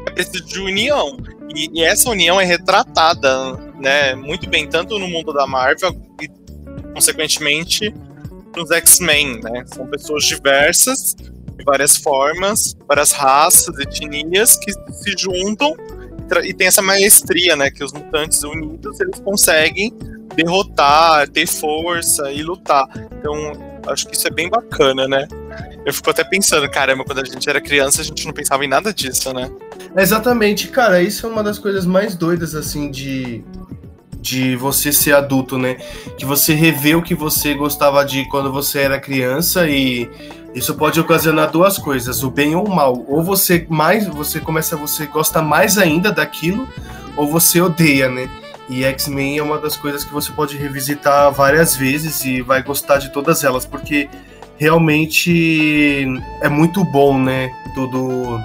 É 0.05 0.11
preciso 0.11 0.45
de 0.45 0.59
união. 0.59 1.15
E, 1.55 1.79
e 1.79 1.81
essa 1.81 2.09
união 2.09 2.41
é 2.41 2.43
retratada, 2.43 3.53
né, 3.79 4.13
muito 4.13 4.49
bem, 4.49 4.67
tanto 4.67 4.99
no 4.99 5.07
mundo 5.07 5.31
da 5.31 5.47
Marvel 5.47 5.95
e, 6.21 6.27
consequentemente, 6.93 7.93
nos 8.57 8.69
X-Men, 8.71 9.39
né? 9.41 9.63
São 9.67 9.87
pessoas 9.87 10.25
diversas 10.25 11.15
várias 11.63 11.97
formas, 11.97 12.75
várias 12.87 13.11
raças, 13.11 13.77
etnias 13.79 14.57
que 14.57 14.71
se 14.71 15.15
juntam 15.17 15.75
e 16.43 16.53
tem 16.53 16.67
essa 16.67 16.81
maestria, 16.81 17.55
né, 17.55 17.71
que 17.71 17.83
os 17.83 17.91
mutantes 17.91 18.43
unidos 18.43 18.99
eles 18.99 19.19
conseguem 19.19 19.91
derrotar, 20.35 21.27
ter 21.29 21.47
força 21.47 22.31
e 22.31 22.43
lutar. 22.43 22.87
Então, 23.17 23.33
acho 23.87 24.07
que 24.07 24.15
isso 24.15 24.27
é 24.27 24.31
bem 24.31 24.49
bacana, 24.49 25.07
né? 25.07 25.27
Eu 25.85 25.93
fico 25.93 26.09
até 26.09 26.23
pensando, 26.23 26.69
caramba, 26.69 27.03
quando 27.03 27.19
a 27.19 27.25
gente 27.25 27.49
era 27.49 27.59
criança, 27.59 28.01
a 28.01 28.03
gente 28.03 28.25
não 28.25 28.33
pensava 28.33 28.63
em 28.63 28.67
nada 28.67 28.93
disso, 28.93 29.33
né? 29.33 29.49
Exatamente, 29.97 30.67
cara, 30.67 31.01
isso 31.01 31.25
é 31.25 31.29
uma 31.29 31.43
das 31.43 31.57
coisas 31.57 31.85
mais 31.85 32.15
doidas, 32.15 32.53
assim, 32.53 32.91
de, 32.91 33.43
de 34.19 34.55
você 34.55 34.91
ser 34.91 35.15
adulto, 35.15 35.57
né? 35.57 35.77
Que 36.17 36.25
você 36.25 36.53
revê 36.53 36.95
o 36.95 37.01
que 37.01 37.15
você 37.15 37.53
gostava 37.53 38.03
de 38.03 38.25
quando 38.25 38.51
você 38.51 38.79
era 38.79 38.99
criança 38.99 39.67
e 39.67 40.09
isso 40.53 40.73
pode 40.75 40.99
ocasionar 40.99 41.51
duas 41.51 41.77
coisas, 41.77 42.23
o 42.23 42.29
bem 42.29 42.55
ou 42.55 42.67
o 42.67 42.75
mal. 42.75 43.05
Ou 43.07 43.23
você 43.23 43.65
mais, 43.69 44.07
você 44.07 44.39
começa, 44.39 44.75
você 44.75 45.05
gosta 45.05 45.41
mais 45.41 45.77
ainda 45.77 46.11
daquilo, 46.11 46.67
ou 47.15 47.27
você 47.27 47.61
odeia, 47.61 48.09
né? 48.09 48.29
E 48.69 48.83
X-Men 48.83 49.39
é 49.39 49.43
uma 49.43 49.57
das 49.57 49.75
coisas 49.75 50.03
que 50.03 50.13
você 50.13 50.31
pode 50.31 50.55
revisitar 50.57 51.31
várias 51.31 51.75
vezes 51.75 52.23
e 52.23 52.41
vai 52.41 52.61
gostar 52.61 52.97
de 52.97 53.11
todas 53.11 53.43
elas, 53.43 53.65
porque 53.65 54.07
realmente 54.57 56.05
é 56.41 56.49
muito 56.49 56.83
bom, 56.83 57.19
né? 57.19 57.51
Todo, 57.73 58.39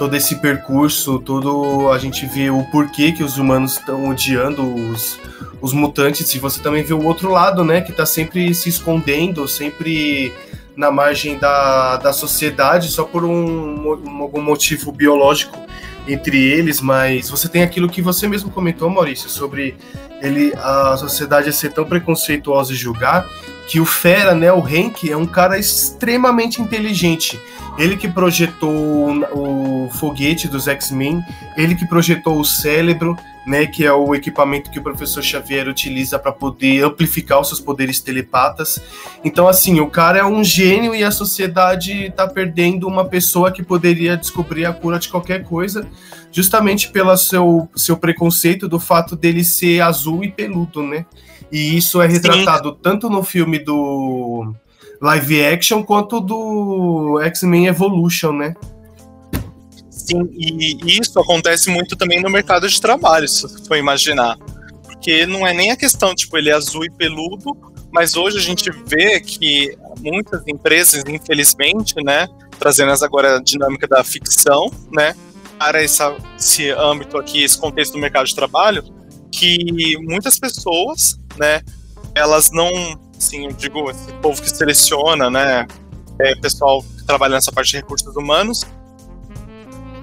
todo 0.00 0.16
esse 0.16 0.36
percurso, 0.36 1.18
todo 1.18 1.90
a 1.92 1.98
gente 1.98 2.24
vê 2.24 2.48
o 2.48 2.64
porquê 2.72 3.12
que 3.12 3.22
os 3.22 3.36
humanos 3.36 3.72
estão 3.72 4.08
odiando 4.08 4.62
os, 4.62 5.20
os 5.60 5.74
mutantes, 5.74 6.34
e 6.34 6.38
você 6.38 6.58
também 6.62 6.82
vê 6.82 6.94
o 6.94 7.04
outro 7.04 7.30
lado, 7.30 7.62
né? 7.62 7.82
Que 7.82 7.92
tá 7.92 8.06
sempre 8.06 8.54
se 8.54 8.70
escondendo, 8.70 9.46
sempre 9.46 10.32
na 10.74 10.90
margem 10.90 11.36
da, 11.36 11.98
da 11.98 12.14
sociedade 12.14 12.88
só 12.88 13.04
por 13.04 13.26
um, 13.26 13.92
um, 13.92 14.22
algum 14.22 14.40
motivo 14.40 14.90
biológico 14.90 15.58
entre 16.08 16.42
eles, 16.50 16.80
mas 16.80 17.28
você 17.28 17.46
tem 17.46 17.62
aquilo 17.62 17.86
que 17.86 18.00
você 18.00 18.26
mesmo 18.26 18.50
comentou, 18.50 18.88
Maurício, 18.88 19.28
sobre 19.28 19.76
ele 20.22 20.54
a 20.56 20.96
sociedade 20.96 21.52
ser 21.52 21.74
tão 21.74 21.84
preconceituosa 21.84 22.72
e 22.72 22.74
julgar 22.74 23.28
que 23.68 23.80
o 23.80 23.84
Fera, 23.84 24.34
né, 24.34 24.52
o 24.52 24.60
Hank, 24.60 25.10
é 25.10 25.16
um 25.16 25.26
cara 25.26 25.58
extremamente 25.58 26.60
inteligente. 26.60 27.40
Ele 27.78 27.96
que 27.96 28.08
projetou 28.08 29.10
o 29.32 29.88
foguete 29.92 30.48
dos 30.48 30.66
X-Men, 30.66 31.22
ele 31.56 31.74
que 31.74 31.86
projetou 31.86 32.38
o 32.38 32.44
cérebro, 32.44 33.16
né, 33.46 33.66
que 33.66 33.86
é 33.86 33.92
o 33.92 34.14
equipamento 34.14 34.70
que 34.70 34.78
o 34.78 34.82
professor 34.82 35.22
Xavier 35.22 35.66
utiliza 35.66 36.18
para 36.18 36.32
poder 36.32 36.84
amplificar 36.84 37.40
os 37.40 37.48
seus 37.48 37.60
poderes 37.60 38.00
telepatas. 38.00 38.80
Então, 39.24 39.48
assim, 39.48 39.80
o 39.80 39.88
cara 39.88 40.18
é 40.18 40.24
um 40.24 40.44
gênio 40.44 40.94
e 40.94 41.02
a 41.02 41.10
sociedade 41.10 42.06
está 42.06 42.26
perdendo 42.26 42.86
uma 42.86 43.04
pessoa 43.04 43.50
que 43.50 43.62
poderia 43.62 44.16
descobrir 44.16 44.66
a 44.66 44.72
cura 44.72 44.98
de 44.98 45.08
qualquer 45.08 45.44
coisa, 45.44 45.88
justamente 46.30 46.90
pelo 46.90 47.16
seu, 47.16 47.68
seu 47.74 47.96
preconceito 47.96 48.68
do 48.68 48.78
fato 48.78 49.16
dele 49.16 49.42
ser 49.42 49.80
azul 49.80 50.22
e 50.22 50.30
peludo, 50.30 50.82
né? 50.82 51.06
E 51.50 51.76
isso 51.76 52.00
é 52.00 52.06
retratado 52.06 52.70
Sim. 52.70 52.78
tanto 52.82 53.10
no 53.10 53.22
filme 53.22 53.58
do 53.58 54.54
live 55.00 55.44
action 55.44 55.82
quanto 55.82 56.20
do 56.20 57.20
X-Men 57.22 57.66
Evolution, 57.66 58.32
né? 58.32 58.54
Sim, 59.90 60.28
e 60.32 61.00
isso 61.00 61.18
acontece 61.18 61.70
muito 61.70 61.96
também 61.96 62.20
no 62.20 62.30
mercado 62.30 62.68
de 62.68 62.80
trabalho, 62.80 63.28
se 63.28 63.42
você 63.42 63.64
for 63.64 63.76
imaginar. 63.76 64.36
Porque 64.82 65.24
não 65.26 65.46
é 65.46 65.52
nem 65.52 65.70
a 65.70 65.76
questão, 65.76 66.14
tipo, 66.14 66.36
ele 66.36 66.50
é 66.50 66.52
azul 66.52 66.84
e 66.84 66.90
peludo, 66.90 67.56
mas 67.92 68.14
hoje 68.14 68.38
a 68.38 68.40
gente 68.40 68.70
vê 68.86 69.20
que 69.20 69.76
muitas 70.00 70.42
empresas, 70.46 71.02
infelizmente, 71.06 71.94
né, 72.04 72.28
trazendo 72.58 72.92
agora 73.04 73.36
a 73.36 73.42
dinâmica 73.42 73.86
da 73.86 74.02
ficção, 74.02 74.70
né, 74.92 75.14
para 75.58 75.82
essa, 75.82 76.16
esse 76.38 76.70
âmbito 76.70 77.18
aqui, 77.18 77.42
esse 77.42 77.58
contexto 77.58 77.92
do 77.92 77.98
mercado 77.98 78.26
de 78.26 78.34
trabalho, 78.34 78.82
que 79.30 79.96
muitas 79.98 80.38
pessoas, 80.38 81.19
né, 81.36 81.62
elas 82.14 82.50
não 82.50 82.70
assim, 83.16 83.44
eu 83.44 83.52
digo, 83.52 83.90
esse 83.90 84.12
povo 84.14 84.40
que 84.40 84.48
seleciona, 84.48 85.28
né, 85.28 85.66
é, 86.18 86.34
pessoal 86.36 86.82
que 86.82 87.04
trabalha 87.04 87.34
nessa 87.34 87.52
parte 87.52 87.70
de 87.70 87.76
recursos 87.76 88.16
humanos, 88.16 88.66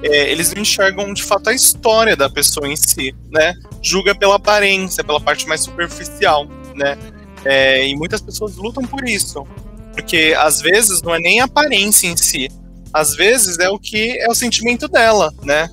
é, 0.03 0.31
eles 0.31 0.53
não 0.53 0.61
enxergam 0.61 1.13
de 1.13 1.23
fato 1.23 1.49
a 1.49 1.53
história 1.53 2.15
da 2.15 2.29
pessoa 2.29 2.67
em 2.67 2.75
si, 2.75 3.15
né? 3.31 3.55
Julga 3.81 4.13
pela 4.13 4.35
aparência, 4.35 5.03
pela 5.03 5.19
parte 5.19 5.47
mais 5.47 5.61
superficial, 5.61 6.45
né? 6.75 6.97
É, 7.43 7.87
e 7.87 7.95
muitas 7.95 8.21
pessoas 8.21 8.55
lutam 8.55 8.83
por 8.83 9.07
isso, 9.07 9.45
porque 9.93 10.35
às 10.37 10.61
vezes 10.61 11.01
não 11.01 11.15
é 11.15 11.19
nem 11.19 11.41
a 11.41 11.45
aparência 11.45 12.07
em 12.07 12.17
si, 12.17 12.49
às 12.93 13.15
vezes 13.15 13.57
é 13.59 13.69
o 13.69 13.79
que 13.79 14.17
é 14.19 14.29
o 14.29 14.35
sentimento 14.35 14.87
dela, 14.87 15.33
né? 15.43 15.69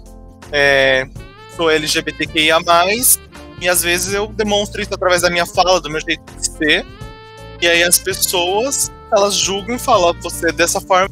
É, 0.53 1.07
sou 1.57 1.71
LGBTQIA+, 1.71 2.59
e 3.61 3.69
às 3.69 3.83
vezes 3.83 4.13
eu 4.13 4.27
demonstro 4.29 4.83
isso 4.83 4.95
através 4.95 5.23
da 5.23 5.31
minha 5.31 5.47
fala, 5.47 5.81
do 5.81 5.91
meu 5.91 6.01
jeito 6.01 6.23
de 6.35 6.47
ser, 6.47 6.87
e 7.61 7.67
aí 7.67 7.83
as 7.83 7.99
pessoas, 7.99 8.91
elas 9.13 9.35
julgam 9.35 9.77
e 9.77 9.79
falam, 9.79 10.15
você 10.21 10.53
dessa 10.53 10.81
forma 10.81 11.09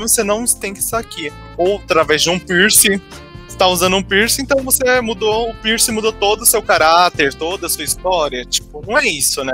você 0.00 0.24
não 0.24 0.44
tem 0.46 0.72
que 0.72 0.80
estar 0.80 0.98
aqui. 0.98 1.30
Ou 1.56 1.76
através 1.76 2.22
de 2.22 2.30
um 2.30 2.38
piercing, 2.38 3.00
está 3.48 3.66
usando 3.66 3.96
um 3.96 4.02
piercing, 4.02 4.42
então 4.42 4.62
você 4.64 5.00
mudou, 5.00 5.50
o 5.50 5.54
piercing 5.56 5.92
mudou 5.92 6.12
todo 6.12 6.42
o 6.42 6.46
seu 6.46 6.62
caráter, 6.62 7.34
toda 7.34 7.66
a 7.66 7.70
sua 7.70 7.84
história. 7.84 8.44
Tipo, 8.44 8.82
não 8.86 8.98
é 8.98 9.06
isso, 9.06 9.44
né? 9.44 9.52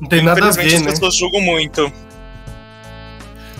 Não 0.00 0.08
tem 0.08 0.22
nada 0.22 0.46
a 0.46 0.50
ver, 0.50 0.74
as 0.74 0.80
né? 0.80 0.90
pessoas 0.90 1.14
julgam 1.14 1.40
muito. 1.40 1.92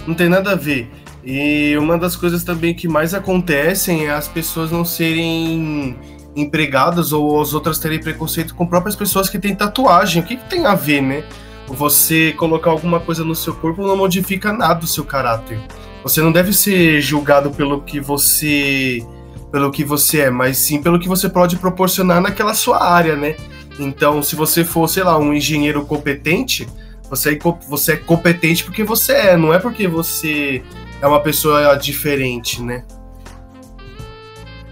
Não 0.07 0.14
tem 0.14 0.29
nada 0.29 0.53
a 0.53 0.57
ver. 0.57 0.90
E 1.23 1.77
uma 1.79 1.97
das 1.97 2.16
coisas 2.16 2.44
também 2.44 2.75
que 2.75 2.87
mais 2.87 3.14
acontecem 3.14 4.07
é 4.07 4.11
as 4.11 4.29
pessoas 4.29 4.70
não 4.70 4.85
serem 4.85 5.97
empregadas 6.37 7.12
ou 7.12 7.40
as 7.40 7.55
outras 7.55 7.79
terem 7.79 8.01
preconceito 8.01 8.55
com 8.55 8.66
próprias 8.66 8.97
pessoas 8.97 9.29
que 9.29 9.38
têm 9.38 9.55
tatuagem. 9.55 10.23
O 10.23 10.27
que, 10.27 10.37
que 10.37 10.49
tem 10.49 10.66
a 10.66 10.75
ver, 10.75 11.01
né? 11.01 11.25
você 11.68 12.33
colocar 12.33 12.70
alguma 12.70 13.01
coisa 13.01 13.25
no 13.25 13.35
seu 13.35 13.55
corpo 13.55 13.87
não 13.87 13.97
modifica 13.97 14.53
nada 14.53 14.81
do 14.81 14.87
seu 14.87 15.05
caráter. 15.05 15.59
Você 16.03 16.20
não 16.20 16.31
deve 16.31 16.53
ser 16.53 17.01
julgado 17.01 17.51
pelo 17.51 17.81
que 17.83 18.01
você 18.01 19.05
pelo 19.51 19.70
que 19.70 19.85
você 19.85 20.23
é, 20.23 20.31
mas 20.31 20.59
sim 20.59 20.83
pelo 20.83 20.99
que 20.99 21.09
você 21.09 21.29
pode 21.29 21.57
proporcionar 21.57 22.20
naquela 22.20 22.55
sua 22.55 22.83
área, 22.83 23.14
né? 23.14 23.37
Então, 23.79 24.23
se 24.23 24.35
você 24.35 24.64
for, 24.64 24.88
sei 24.88 25.05
lá, 25.05 25.16
um 25.16 25.33
engenheiro 25.33 25.85
competente, 25.87 26.68
você 27.09 27.35
é, 27.35 27.38
você 27.68 27.92
é 27.92 27.97
competente 27.97 28.64
porque 28.64 28.83
você 28.83 29.12
é, 29.12 29.37
não 29.37 29.55
é 29.55 29.59
porque 29.59 29.87
você 29.87 30.62
é 31.01 31.07
uma 31.07 31.20
pessoa 31.20 31.77
diferente, 31.77 32.61
né? 32.61 32.85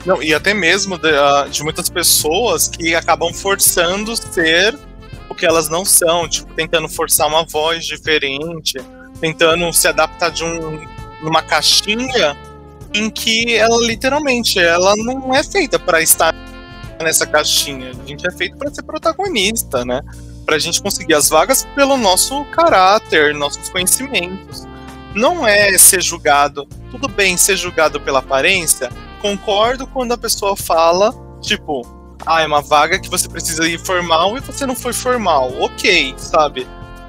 Não, 0.04 0.22
e 0.22 0.34
até 0.34 0.52
mesmo 0.52 0.98
de, 0.98 1.10
ah, 1.10 1.46
de 1.50 1.62
muitas 1.62 1.88
pessoas 1.88 2.68
que 2.68 2.94
acabam 2.94 3.32
forçando 3.32 4.16
ser 4.16 4.76
o 5.28 5.34
que 5.34 5.46
elas 5.46 5.68
não 5.68 5.84
são, 5.84 6.28
tipo, 6.28 6.52
tentando 6.54 6.88
forçar 6.88 7.28
uma 7.28 7.44
voz 7.44 7.84
diferente, 7.84 8.78
tentando 9.20 9.72
se 9.72 9.86
adaptar 9.88 10.30
de 10.30 10.44
um 10.44 10.80
numa 11.22 11.42
caixinha 11.42 12.36
em 12.92 13.08
que 13.08 13.54
ela 13.54 13.78
literalmente 13.86 14.58
ela 14.58 14.94
não 14.96 15.34
é 15.34 15.42
feita 15.42 15.78
para 15.78 16.02
estar 16.02 16.34
nessa 17.00 17.26
caixinha. 17.26 17.90
A 17.90 18.08
gente 18.08 18.26
é 18.26 18.30
feito 18.30 18.56
para 18.56 18.72
ser 18.72 18.82
protagonista, 18.82 19.84
né? 19.84 20.02
Para 20.44 20.56
a 20.56 20.58
gente 20.58 20.82
conseguir 20.82 21.14
as 21.14 21.28
vagas 21.28 21.66
pelo 21.74 21.96
nosso 21.96 22.44
caráter, 22.46 23.34
nossos 23.34 23.68
conhecimentos. 23.68 24.66
Não 25.14 25.46
é 25.46 25.76
ser 25.78 26.02
julgado. 26.02 26.66
Tudo 26.90 27.08
bem 27.08 27.36
ser 27.36 27.56
julgado 27.56 28.00
pela 28.00 28.18
aparência. 28.18 28.90
Concordo 29.22 29.87
quando 29.87 30.12
a 30.12 30.18
pessoa 30.18 30.56
fala, 30.56 31.14
tipo, 31.40 31.87
ah, 32.26 32.42
é 32.42 32.46
uma 32.46 32.61
vaga 32.61 32.98
que 32.98 33.08
você 33.08 33.28
precisa 33.28 33.66
ir 33.68 33.78
formal 33.78 34.37
e 34.37 34.40
você 34.40 34.66
não 34.66 34.74
foi 34.74 34.92
formal. 34.92 35.52
Ok, 35.61 36.14
sabe? 36.16 36.66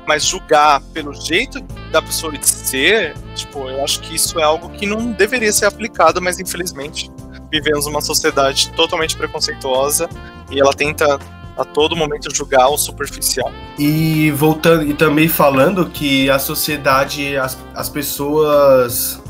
Mas 0.08 0.24
julgar 0.24 0.80
pelo 0.94 1.12
jeito 1.14 1.60
da 1.92 2.04
pessoa 2.04 2.32
de 2.38 2.48
ser, 2.48 3.16
tipo, 3.34 3.68
eu 3.68 3.84
acho 3.84 4.00
que 4.02 4.16
isso 4.16 4.40
é 4.40 4.44
algo 4.44 4.70
que 4.70 4.86
não 4.86 5.12
deveria 5.12 5.52
ser 5.52 5.66
aplicado, 5.66 6.22
mas 6.22 6.40
infelizmente 6.40 7.12
vivemos 7.52 7.88
uma 7.88 8.02
sociedade 8.02 8.70
totalmente 8.72 9.16
preconceituosa 9.16 10.08
e 10.52 10.60
ela 10.60 10.74
tenta 10.74 11.20
a 11.58 11.64
todo 11.64 11.96
momento 11.96 12.34
julgar 12.34 12.68
o 12.70 12.78
superficial. 12.78 13.52
E 13.78 14.32
voltando 14.32 14.84
e 14.84 14.94
também 14.94 15.28
falando 15.28 15.90
que 15.90 16.30
a 16.30 16.38
sociedade, 16.38 17.38
as, 17.38 17.58
as 17.76 17.90
pessoas 17.90 19.22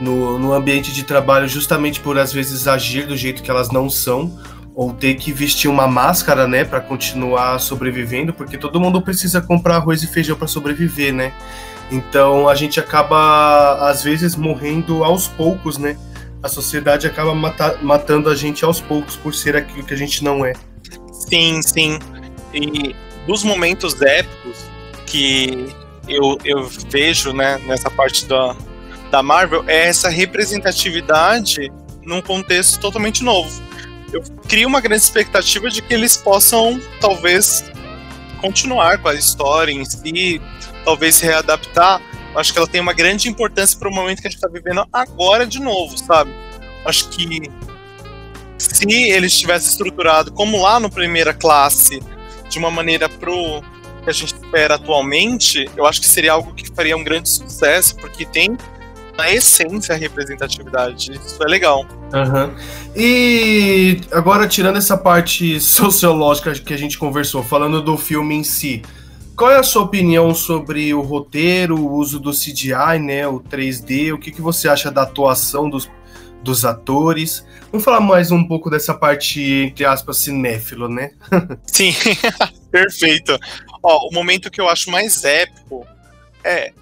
no, 0.00 0.38
no 0.38 0.52
ambiente 0.52 0.92
de 0.92 1.04
trabalho, 1.04 1.46
justamente 1.46 2.00
por 2.00 2.18
às 2.18 2.32
vezes 2.32 2.66
agir 2.66 3.06
do 3.06 3.16
jeito 3.16 3.42
que 3.42 3.50
elas 3.50 3.70
não 3.70 3.90
são, 3.90 4.38
ou 4.74 4.92
ter 4.92 5.14
que 5.14 5.32
vestir 5.32 5.68
uma 5.68 5.86
máscara, 5.86 6.46
né, 6.46 6.64
para 6.64 6.80
continuar 6.80 7.58
sobrevivendo, 7.58 8.32
porque 8.32 8.56
todo 8.56 8.80
mundo 8.80 9.02
precisa 9.02 9.40
comprar 9.40 9.76
arroz 9.76 10.02
e 10.02 10.06
feijão 10.06 10.36
para 10.36 10.46
sobreviver, 10.46 11.12
né? 11.12 11.32
Então 11.90 12.48
a 12.48 12.54
gente 12.54 12.78
acaba 12.78 13.90
às 13.90 14.02
vezes 14.02 14.36
morrendo 14.36 15.04
aos 15.04 15.26
poucos, 15.26 15.76
né? 15.76 15.96
A 16.42 16.48
sociedade 16.48 17.06
acaba 17.06 17.34
mata 17.34 17.78
matando 17.82 18.30
a 18.30 18.34
gente 18.34 18.64
aos 18.64 18.80
poucos 18.80 19.16
por 19.16 19.34
ser 19.34 19.56
aquilo 19.56 19.84
que 19.84 19.92
a 19.92 19.96
gente 19.96 20.24
não 20.24 20.44
é. 20.44 20.54
Sim, 21.12 21.60
sim. 21.60 21.98
E 22.54 22.94
dos 23.26 23.44
momentos 23.44 24.00
épicos 24.00 24.64
que 25.04 25.74
eu, 26.08 26.38
eu 26.44 26.68
vejo, 26.88 27.32
né, 27.32 27.60
nessa 27.66 27.90
parte 27.90 28.24
da, 28.24 28.56
da 29.10 29.22
Marvel, 29.22 29.64
é 29.66 29.88
essa 29.88 30.08
representatividade 30.08 31.70
num 32.04 32.22
contexto 32.22 32.80
totalmente 32.80 33.22
novo 33.22 33.70
eu 34.12 34.22
crio 34.48 34.68
uma 34.68 34.80
grande 34.80 35.02
expectativa 35.02 35.68
de 35.70 35.82
que 35.82 35.94
eles 35.94 36.16
possam, 36.16 36.80
talvez, 37.00 37.64
continuar 38.40 38.98
com 38.98 39.08
a 39.08 39.14
história 39.14 39.72
em 39.72 39.84
si, 39.84 40.40
talvez 40.84 41.20
readaptar. 41.20 42.00
Eu 42.32 42.40
acho 42.40 42.52
que 42.52 42.58
ela 42.58 42.68
tem 42.68 42.80
uma 42.80 42.92
grande 42.92 43.28
importância 43.28 43.78
para 43.78 43.88
o 43.88 43.92
momento 43.92 44.20
que 44.20 44.28
a 44.28 44.30
gente 44.30 44.38
está 44.38 44.48
vivendo 44.48 44.84
agora 44.92 45.46
de 45.46 45.60
novo, 45.60 45.96
sabe? 45.98 46.30
Eu 46.82 46.90
acho 46.90 47.08
que 47.10 47.50
se 48.58 48.92
eles 48.92 49.38
tivessem 49.38 49.70
estruturado 49.70 50.32
como 50.32 50.60
lá 50.60 50.78
no 50.78 50.90
primeira 50.90 51.32
classe, 51.32 52.00
de 52.48 52.58
uma 52.58 52.70
maneira 52.70 53.08
pro 53.08 53.62
que 54.02 54.08
a 54.08 54.12
gente 54.12 54.34
espera 54.34 54.76
atualmente, 54.76 55.68
eu 55.76 55.84
acho 55.84 56.00
que 56.00 56.06
seria 56.06 56.32
algo 56.32 56.54
que 56.54 56.66
faria 56.74 56.96
um 56.96 57.04
grande 57.04 57.28
sucesso, 57.28 57.96
porque 57.96 58.24
tem 58.24 58.56
na 59.20 59.30
essência 59.30 59.94
a 59.94 59.98
representatividade. 59.98 61.12
Isso 61.12 61.42
é 61.42 61.46
legal. 61.46 61.84
Uhum. 62.12 62.54
E 62.96 64.00
agora, 64.10 64.48
tirando 64.48 64.76
essa 64.76 64.96
parte 64.96 65.60
sociológica 65.60 66.52
que 66.54 66.72
a 66.72 66.78
gente 66.78 66.98
conversou, 66.98 67.42
falando 67.42 67.82
do 67.82 67.98
filme 67.98 68.34
em 68.34 68.42
si, 68.42 68.82
qual 69.36 69.50
é 69.50 69.58
a 69.58 69.62
sua 69.62 69.82
opinião 69.82 70.34
sobre 70.34 70.92
o 70.94 71.02
roteiro, 71.02 71.76
o 71.76 71.92
uso 71.92 72.18
do 72.18 72.30
CGI, 72.30 72.98
né, 72.98 73.26
o 73.26 73.40
3D? 73.40 74.14
O 74.14 74.18
que, 74.18 74.30
que 74.32 74.40
você 74.40 74.68
acha 74.68 74.90
da 74.90 75.02
atuação 75.02 75.68
dos, 75.68 75.88
dos 76.42 76.64
atores? 76.64 77.44
Vamos 77.70 77.84
falar 77.84 78.00
mais 78.00 78.30
um 78.30 78.42
pouco 78.44 78.70
dessa 78.70 78.94
parte, 78.94 79.40
entre 79.40 79.84
aspas, 79.84 80.18
cinéfilo, 80.18 80.88
né? 80.88 81.12
Sim, 81.66 81.94
perfeito. 82.72 83.38
Ó, 83.82 84.08
o 84.08 84.14
momento 84.14 84.50
que 84.50 84.60
eu 84.60 84.68
acho 84.68 84.90
mais 84.90 85.24
épico 85.24 85.86
é 86.42 86.72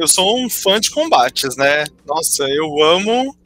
eu 0.00 0.08
sou 0.08 0.38
um 0.38 0.50
fã 0.50 0.80
de 0.80 0.90
combates, 0.90 1.56
né? 1.56 1.84
Nossa, 2.06 2.44
eu 2.44 2.82
amo 2.82 3.36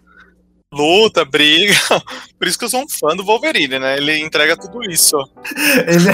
luta, 0.72 1.24
briga. 1.24 1.74
Por 2.38 2.46
isso 2.46 2.58
que 2.58 2.64
eu 2.64 2.68
sou 2.68 2.82
um 2.82 2.88
fã 2.88 3.16
do 3.16 3.24
Wolverine, 3.24 3.78
né? 3.78 3.96
Ele 3.96 4.18
entrega 4.18 4.56
tudo 4.56 4.82
isso. 4.90 5.16
Ele 5.86 6.10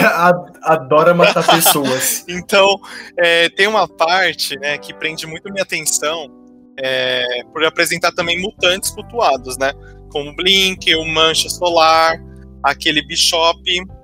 adora 0.63 1.15
matar 1.15 1.47
pessoas. 1.47 2.25
então, 2.29 2.81
é, 3.19 3.49
tem 3.51 3.67
uma 3.67 3.87
parte 3.87 4.59
né, 4.59 4.79
que 4.79 4.95
prende 4.95 5.27
muito 5.27 5.51
minha 5.53 5.63
atenção 5.63 6.31
é, 6.79 7.43
por 7.53 7.65
apresentar 7.65 8.13
também 8.13 8.41
mutantes 8.41 8.91
cultuados, 8.91 9.57
né? 9.59 9.73
Como 10.11 10.31
o 10.31 10.37
Blink, 10.37 10.95
o 10.95 11.05
Mancha 11.05 11.49
Solar, 11.49 12.19
aquele 12.63 13.03
Bishop, 13.03 13.61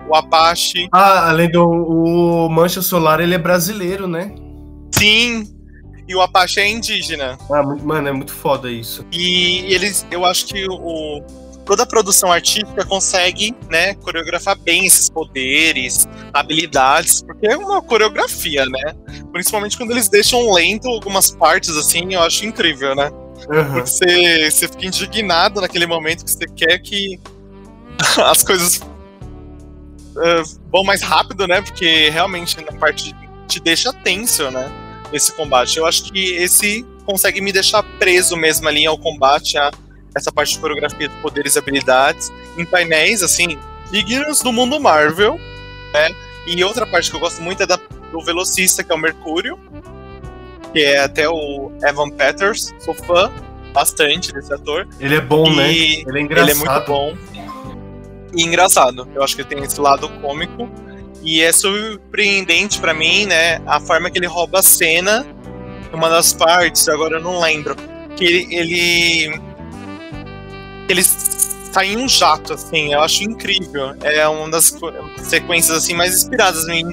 o 0.08 0.14
Apache. 0.14 0.88
Ah, 0.92 1.30
além 1.30 1.50
do 1.50 1.64
o 1.64 2.48
Mancha 2.48 2.82
Solar, 2.82 3.20
ele 3.20 3.34
é 3.34 3.38
brasileiro, 3.38 4.06
né? 4.06 4.34
Sim, 4.94 5.44
e 6.12 6.14
o 6.14 6.20
Apache 6.20 6.60
é 6.60 6.68
indígena. 6.68 7.38
Ah, 7.50 7.62
mano, 7.62 8.08
é 8.08 8.12
muito 8.12 8.34
foda 8.34 8.70
isso. 8.70 9.04
E 9.10 9.64
eles, 9.72 10.06
eu 10.10 10.26
acho 10.26 10.44
que 10.46 10.66
o, 10.68 11.22
toda 11.64 11.84
a 11.84 11.86
produção 11.86 12.30
artística 12.30 12.84
consegue, 12.84 13.56
né, 13.70 13.94
coreografar 13.94 14.58
bem 14.58 14.84
esses 14.84 15.08
poderes, 15.08 16.06
habilidades, 16.34 17.22
porque 17.22 17.46
é 17.46 17.56
uma 17.56 17.80
coreografia, 17.80 18.66
né? 18.66 18.94
Principalmente 19.32 19.78
quando 19.78 19.92
eles 19.92 20.10
deixam 20.10 20.52
lento 20.52 20.86
algumas 20.86 21.30
partes, 21.30 21.74
assim, 21.76 22.12
eu 22.12 22.22
acho 22.22 22.44
incrível, 22.44 22.94
né? 22.94 23.10
Uhum. 23.48 23.72
Porque 23.72 23.80
você, 23.80 24.50
você 24.50 24.68
fica 24.68 24.86
indignado 24.86 25.62
naquele 25.62 25.86
momento 25.86 26.26
que 26.26 26.30
você 26.30 26.46
quer 26.46 26.78
que 26.78 27.18
as 28.22 28.42
coisas 28.42 28.76
uh, 28.78 30.60
vão 30.70 30.84
mais 30.84 31.00
rápido, 31.00 31.46
né? 31.48 31.62
Porque 31.62 32.10
realmente 32.10 32.54
na 32.62 32.78
parte 32.78 33.14
te 33.48 33.60
deixa 33.60 33.94
tenso, 33.94 34.50
né? 34.50 34.81
Esse 35.12 35.32
combate. 35.32 35.78
Eu 35.78 35.86
acho 35.86 36.04
que 36.04 36.34
esse 36.34 36.84
consegue 37.04 37.40
me 37.40 37.52
deixar 37.52 37.82
preso 37.98 38.36
mesmo 38.36 38.68
ali 38.68 38.86
ao 38.86 38.96
combate, 38.96 39.58
a 39.58 39.70
essa 40.14 40.30
parte 40.30 40.54
de 40.54 40.58
coreografia 40.58 41.08
de 41.08 41.14
poderes 41.16 41.56
e 41.56 41.58
habilidades, 41.58 42.30
em 42.56 42.64
painéis, 42.64 43.22
assim, 43.22 43.58
dignos 43.90 44.40
do 44.40 44.52
mundo 44.52 44.78
Marvel, 44.78 45.38
né? 45.92 46.14
E 46.46 46.62
outra 46.64 46.86
parte 46.86 47.10
que 47.10 47.16
eu 47.16 47.20
gosto 47.20 47.40
muito 47.40 47.62
é 47.62 47.66
da, 47.66 47.78
do 48.10 48.20
velocista, 48.22 48.82
que 48.84 48.92
é 48.92 48.94
o 48.94 48.98
Mercúrio, 48.98 49.58
que 50.72 50.80
é 50.80 51.00
até 51.00 51.28
o 51.28 51.72
Evan 51.82 52.10
Peters, 52.10 52.74
sou 52.80 52.94
fã 52.94 53.30
bastante 53.72 54.32
desse 54.32 54.52
ator. 54.52 54.86
Ele 55.00 55.16
é 55.16 55.20
bom, 55.20 55.46
e 55.46 55.56
né? 55.56 55.72
Ele 55.72 56.18
é 56.18 56.22
engraçado. 56.22 56.50
Ele 56.50 56.50
é 56.50 56.54
muito 56.54 56.86
bom. 56.86 57.16
E 58.34 58.42
engraçado. 58.42 59.08
Eu 59.14 59.22
acho 59.22 59.34
que 59.34 59.42
ele 59.42 59.48
tem 59.48 59.62
esse 59.62 59.80
lado 59.80 60.08
cômico 60.20 60.68
e 61.22 61.40
é 61.40 61.52
surpreendente 61.52 62.80
para 62.80 62.92
mim, 62.92 63.26
né, 63.26 63.60
a 63.66 63.78
forma 63.80 64.10
que 64.10 64.18
ele 64.18 64.26
rouba 64.26 64.58
a 64.58 64.62
cena, 64.62 65.26
uma 65.92 66.08
das 66.08 66.32
partes, 66.32 66.88
agora 66.88 67.16
eu 67.16 67.22
não 67.22 67.40
lembro, 67.40 67.76
que 68.16 68.24
ele 68.24 68.54
ele, 68.54 69.40
ele 70.88 71.02
sai 71.02 71.92
em 71.92 71.96
um 71.96 72.08
jato, 72.08 72.54
assim, 72.54 72.92
eu 72.92 73.00
acho 73.00 73.24
incrível. 73.24 73.94
É 74.02 74.26
uma 74.28 74.50
das 74.50 74.74
sequências 75.18 75.78
assim 75.78 75.94
mais 75.94 76.14
inspiradas 76.14 76.68
em 76.68 76.84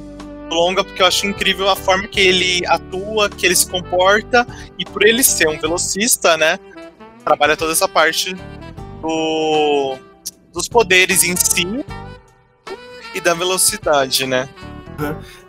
longa 0.49 0.83
porque 0.83 1.01
eu 1.01 1.05
acho 1.05 1.27
incrível 1.27 1.69
a 1.69 1.75
forma 1.75 2.07
que 2.07 2.19
ele 2.19 2.65
atua, 2.65 3.29
que 3.29 3.45
ele 3.45 3.55
se 3.55 3.69
comporta 3.69 4.47
e 4.77 4.85
por 4.85 5.05
ele 5.05 5.23
ser 5.23 5.47
um 5.47 5.59
velocista, 5.59 6.37
né, 6.37 6.57
trabalha 7.23 7.55
toda 7.55 7.71
essa 7.71 7.87
parte 7.87 8.35
do, 9.01 9.97
dos 10.51 10.67
poderes 10.67 11.23
em 11.23 11.35
si 11.35 11.85
e 13.19 13.21
da 13.21 13.33
velocidade, 13.33 14.25
né? 14.25 14.49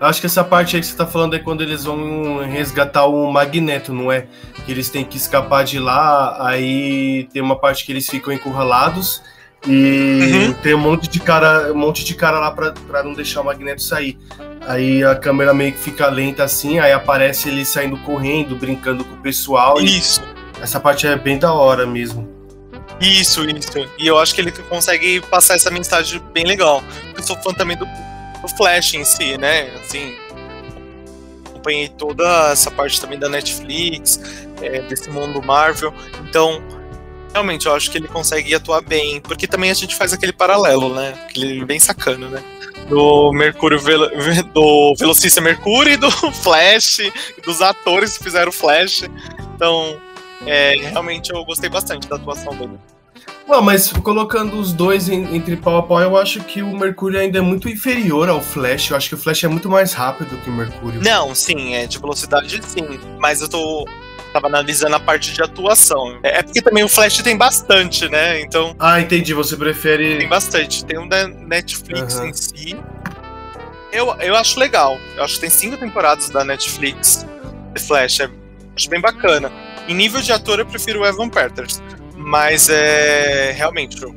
Eu 0.01 0.07
acho 0.07 0.21
que 0.21 0.27
essa 0.27 0.45
parte 0.45 0.77
aí 0.77 0.83
que 0.83 0.87
você 0.87 0.97
tá 0.97 1.07
falando 1.07 1.35
é 1.35 1.39
quando 1.39 1.63
eles 1.63 1.85
vão 1.85 2.39
resgatar 2.45 3.07
o 3.07 3.33
Magneto, 3.33 3.93
não 3.93 4.13
é? 4.13 4.27
Que 4.65 4.71
eles 4.71 4.89
têm 4.89 5.05
que 5.05 5.17
escapar 5.17 5.65
de 5.65 5.79
lá, 5.79 6.37
aí 6.47 7.29
tem 7.33 7.43
uma 7.43 7.59
parte 7.59 7.85
que 7.85 7.91
eles 7.91 8.09
ficam 8.09 8.33
encurralados 8.33 9.23
e 9.67 10.47
uhum. 10.47 10.53
tem 10.55 10.75
um 10.75 10.79
monte 10.79 11.09
de 11.09 11.21
cara, 11.21 11.73
um 11.73 11.77
monte 11.77 12.05
de 12.05 12.15
cara 12.15 12.39
lá 12.39 12.51
pra, 12.51 12.73
pra 12.73 13.03
não 13.03 13.13
deixar 13.13 13.41
o 13.41 13.45
Magneto 13.45 13.83
sair. 13.83 14.17
Aí 14.67 15.03
a 15.03 15.15
câmera 15.15 15.53
meio 15.53 15.73
que 15.73 15.79
fica 15.79 16.07
lenta 16.09 16.45
assim, 16.45 16.79
aí 16.79 16.93
aparece 16.93 17.49
ele 17.49 17.65
saindo 17.65 17.97
correndo, 17.99 18.55
brincando 18.55 19.05
com 19.05 19.15
o 19.15 19.19
pessoal. 19.19 19.81
Isso. 19.81 20.23
essa 20.61 20.79
parte 20.79 21.07
é 21.07 21.17
bem 21.17 21.39
da 21.39 21.53
hora 21.53 21.87
mesmo. 21.87 22.40
Isso, 23.01 23.45
isso. 23.49 23.89
E 23.99 24.07
eu 24.07 24.19
acho 24.19 24.35
que 24.35 24.43
ele 24.43 24.53
consegue 24.53 25.21
passar 25.23 25.55
essa 25.55 25.71
mensagem 25.71 26.21
bem 26.33 26.45
legal. 26.45 26.85
Eu 27.17 27.23
sou 27.23 27.37
fã 27.39 27.53
também 27.55 27.77
do, 27.77 27.87
do 27.87 28.49
Flash 28.57 28.95
em 28.95 29.05
si, 29.05 29.39
né? 29.39 29.71
Assim, 29.83 30.15
acompanhei 31.47 31.89
toda 31.89 32.53
essa 32.53 32.71
parte 32.71 33.01
também 33.01 33.19
da 33.19 33.29
Netflix, 33.29 34.21
é, 34.61 34.83
desse 34.83 35.09
mundo 35.11 35.43
Marvel. 35.43 35.95
Então, 36.29 36.63
realmente, 37.33 37.67
eu 37.67 37.75
acho 37.75 37.91
que 37.91 37.97
ele 37.97 38.09
consegue 38.09 38.55
atuar 38.55 38.83
bem. 38.83 39.21
Porque 39.21 39.47
também 39.47 39.71
a 39.71 39.75
gente 39.75 39.97
faz 39.97 40.13
aquele 40.13 40.33
paralelo, 40.33 40.95
né? 40.95 41.15
Aquele 41.25 41.65
bem 41.65 41.79
sacano, 41.79 42.29
né? 42.29 42.43
Do 42.89 43.33
Mercúrio, 43.33 43.81
do 44.53 44.95
Velocista 44.99 45.41
Mercúrio 45.41 45.95
e 45.95 45.97
do 45.97 46.11
Flash, 46.33 46.99
dos 47.45 47.63
atores 47.63 48.19
que 48.19 48.25
fizeram 48.25 48.51
o 48.51 48.53
Flash. 48.53 49.05
Então, 49.55 49.99
é, 50.47 50.75
realmente 50.77 51.31
eu 51.33 51.45
gostei 51.45 51.71
bastante 51.71 52.09
da 52.09 52.17
atuação 52.17 52.55
dele. 52.57 52.79
Não, 53.51 53.61
mas 53.61 53.93
colocando 53.93 54.61
os 54.61 54.73
dois 54.73 55.09
em, 55.09 55.35
entre 55.35 55.57
pau 55.57 55.79
a 55.79 55.83
pau, 55.83 56.01
eu 56.01 56.17
acho 56.17 56.39
que 56.45 56.63
o 56.63 56.71
Mercúrio 56.71 57.19
ainda 57.19 57.39
é 57.39 57.41
muito 57.41 57.69
inferior 57.69 58.29
ao 58.29 58.41
Flash. 58.41 58.91
Eu 58.91 58.97
acho 58.97 59.09
que 59.09 59.17
o 59.17 59.19
Flash 59.19 59.43
é 59.43 59.49
muito 59.49 59.69
mais 59.69 59.93
rápido 59.93 60.41
que 60.41 60.49
o 60.49 60.53
Mercúrio. 60.53 61.03
Não, 61.03 61.35
sim, 61.35 61.75
é 61.75 61.85
de 61.85 61.99
velocidade 61.99 62.61
sim. 62.65 63.01
Mas 63.19 63.41
eu 63.41 63.49
tô. 63.49 63.85
Tava 64.33 64.47
analisando 64.47 64.95
a 64.95 65.01
parte 65.01 65.33
de 65.33 65.43
atuação. 65.43 66.21
É, 66.23 66.39
é 66.39 66.43
porque 66.45 66.63
também 66.63 66.85
o 66.85 66.89
Flash 66.89 67.21
tem 67.23 67.37
bastante, 67.37 68.09
né? 68.09 68.41
Então. 68.41 68.77
Ah, 68.79 69.01
entendi. 69.01 69.35
Você 69.35 69.57
prefere. 69.57 70.19
Tem 70.19 70.29
bastante. 70.29 70.85
Tem 70.85 70.97
um 70.97 71.09
da 71.09 71.27
Netflix 71.27 72.15
uhum. 72.15 72.27
em 72.27 72.33
si. 72.33 72.77
Eu, 73.91 74.15
eu 74.21 74.37
acho 74.37 74.61
legal. 74.61 74.97
Eu 75.17 75.25
acho 75.25 75.35
que 75.35 75.41
tem 75.41 75.51
cinco 75.51 75.77
temporadas 75.77 76.31
da 76.31 76.45
Netflix 76.45 77.27
de 77.75 77.83
Flash. 77.83 78.21
É, 78.21 78.31
acho 78.77 78.89
bem 78.89 79.01
bacana. 79.01 79.51
Em 79.89 79.95
nível 79.95 80.23
de 80.23 80.31
ator, 80.31 80.61
eu 80.61 80.67
prefiro 80.67 81.01
o 81.01 81.05
Evan 81.05 81.29
Peters. 81.29 81.83
Mas 82.31 82.69
é. 82.69 83.53
Realmente, 83.57 84.05
o 84.07 84.15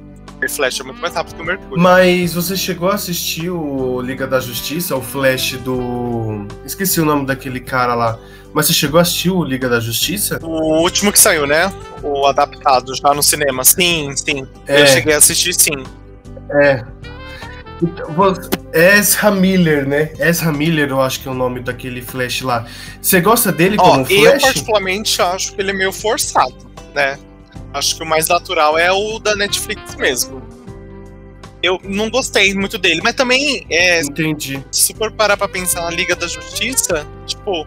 Flash 0.48 0.80
é 0.80 0.84
muito 0.84 1.02
mais 1.02 1.16
rápido 1.16 1.36
que 1.36 1.42
o 1.42 1.46
Mercúrio. 1.46 1.82
Mas 1.82 2.36
você 2.36 2.56
chegou 2.56 2.92
a 2.92 2.94
assistir 2.94 3.50
o 3.50 4.00
Liga 4.02 4.28
da 4.28 4.40
Justiça, 4.40 4.96
o 4.96 5.02
Flash 5.02 5.54
do. 5.64 6.46
Esqueci 6.64 7.02
o 7.02 7.06
nome 7.06 7.26
daquele 7.26 7.60
cara 7.60 7.96
lá. 7.96 8.20
Mas 8.54 8.68
você 8.68 8.74
chegou 8.74 9.00
a 9.00 9.02
assistir 9.02 9.32
o 9.32 9.44
Liga 9.44 9.68
da 9.68 9.80
Justiça? 9.80 10.38
O 10.44 10.84
último 10.84 11.12
que 11.12 11.20
saiu, 11.20 11.48
né? 11.48 11.74
O 12.04 12.28
adaptado 12.28 12.94
já 12.96 13.16
no 13.16 13.24
cinema. 13.24 13.64
Sim, 13.64 14.16
sim. 14.16 14.48
É. 14.68 14.84
Eu 14.84 14.88
cheguei 14.88 15.16
a 15.16 15.18
assistir, 15.18 15.56
sim. 15.56 15.84
É. 16.62 16.86
Então, 17.82 18.14
Ezra 18.72 19.32
Miller, 19.32 19.88
né? 19.88 20.12
Ezra 20.20 20.52
Miller, 20.52 20.88
eu 20.88 21.02
acho 21.02 21.20
que 21.20 21.28
é 21.28 21.32
o 21.32 21.34
nome 21.34 21.62
daquele 21.62 22.04
Flash 22.04 22.44
lá. 22.44 22.68
Você 23.02 23.20
gosta 23.20 23.52
dele 23.52 23.76
como 23.76 24.04
Ó, 24.04 24.06
Flash? 24.06 24.22
Eu, 24.22 24.40
particularmente, 24.40 25.20
acho 25.20 25.56
que 25.56 25.60
ele 25.60 25.72
é 25.72 25.74
meio 25.74 25.92
forçado, 25.92 26.56
né? 26.94 27.18
Acho 27.74 27.96
que 27.98 28.04
o 28.04 28.06
mais 28.06 28.28
natural 28.28 28.78
é 28.78 28.92
o 28.92 29.20
da 29.20 29.36
Netflix 29.36 29.96
mesmo. 29.96 30.42
Eu 31.62 31.80
não 31.84 32.10
gostei 32.10 32.54
muito 32.54 32.78
dele, 32.78 33.02
mas 33.04 33.16
também 33.16 33.66
é. 33.70 34.02
Entendi. 34.02 34.64
Se 34.72 34.94
for 34.94 35.12
parar 35.12 35.38
pra 35.38 35.48
pensar 35.48 35.82
na 35.82 35.90
Liga 35.90 36.16
da 36.16 36.28
Justiça, 36.28 37.08
tipo, 37.26 37.66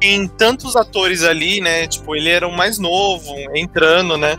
tem 0.00 0.28
tantos 0.28 0.76
atores 0.76 1.22
ali, 1.22 1.60
né? 1.60 1.86
Tipo, 1.86 2.14
ele 2.14 2.28
era 2.28 2.46
o 2.46 2.56
mais 2.56 2.78
novo, 2.78 3.34
entrando, 3.54 4.16
né? 4.16 4.38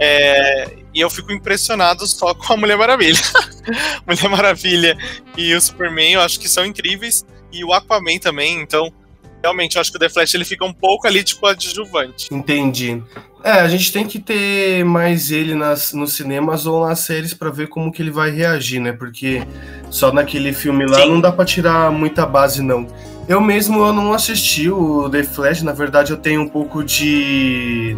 É, 0.00 0.68
e 0.94 1.00
eu 1.00 1.10
fico 1.10 1.32
impressionado 1.32 2.06
só 2.06 2.32
com 2.34 2.52
a 2.52 2.56
Mulher 2.56 2.78
Maravilha. 2.78 3.20
Mulher 4.06 4.28
Maravilha 4.28 4.96
e 5.36 5.54
o 5.54 5.60
Superman 5.60 6.12
eu 6.12 6.20
acho 6.20 6.38
que 6.38 6.48
são 6.48 6.64
incríveis. 6.64 7.24
E 7.50 7.64
o 7.64 7.72
Aquaman 7.72 8.18
também, 8.18 8.60
então 8.60 8.92
realmente 9.48 9.76
eu 9.76 9.80
acho 9.80 9.90
que 9.90 9.96
o 9.96 10.00
The 10.00 10.08
Flash 10.08 10.34
ele 10.34 10.44
fica 10.44 10.64
um 10.64 10.72
pouco 10.72 11.06
ali 11.06 11.24
de 11.24 11.34
coadjuvante. 11.34 12.28
Entendi. 12.30 13.02
É, 13.42 13.52
a 13.52 13.68
gente 13.68 13.92
tem 13.92 14.06
que 14.06 14.18
ter 14.18 14.84
mais 14.84 15.30
ele 15.30 15.54
nas, 15.54 15.92
nos 15.92 16.12
cinemas 16.12 16.66
ou 16.66 16.86
nas 16.86 17.00
séries 17.00 17.32
para 17.32 17.50
ver 17.50 17.68
como 17.68 17.92
que 17.92 18.02
ele 18.02 18.10
vai 18.10 18.30
reagir, 18.30 18.80
né? 18.80 18.92
Porque 18.92 19.42
só 19.90 20.12
naquele 20.12 20.52
filme 20.52 20.86
lá 20.86 21.02
Sim. 21.02 21.10
não 21.10 21.20
dá 21.20 21.30
para 21.30 21.44
tirar 21.44 21.90
muita 21.90 22.26
base, 22.26 22.62
não. 22.62 22.86
Eu 23.28 23.40
mesmo 23.40 23.84
eu 23.84 23.92
não 23.92 24.12
assisti 24.12 24.70
o 24.70 25.08
The 25.08 25.22
Flash, 25.22 25.62
na 25.62 25.72
verdade 25.72 26.10
eu 26.10 26.16
tenho 26.16 26.42
um 26.42 26.48
pouco 26.48 26.82
de 26.82 27.96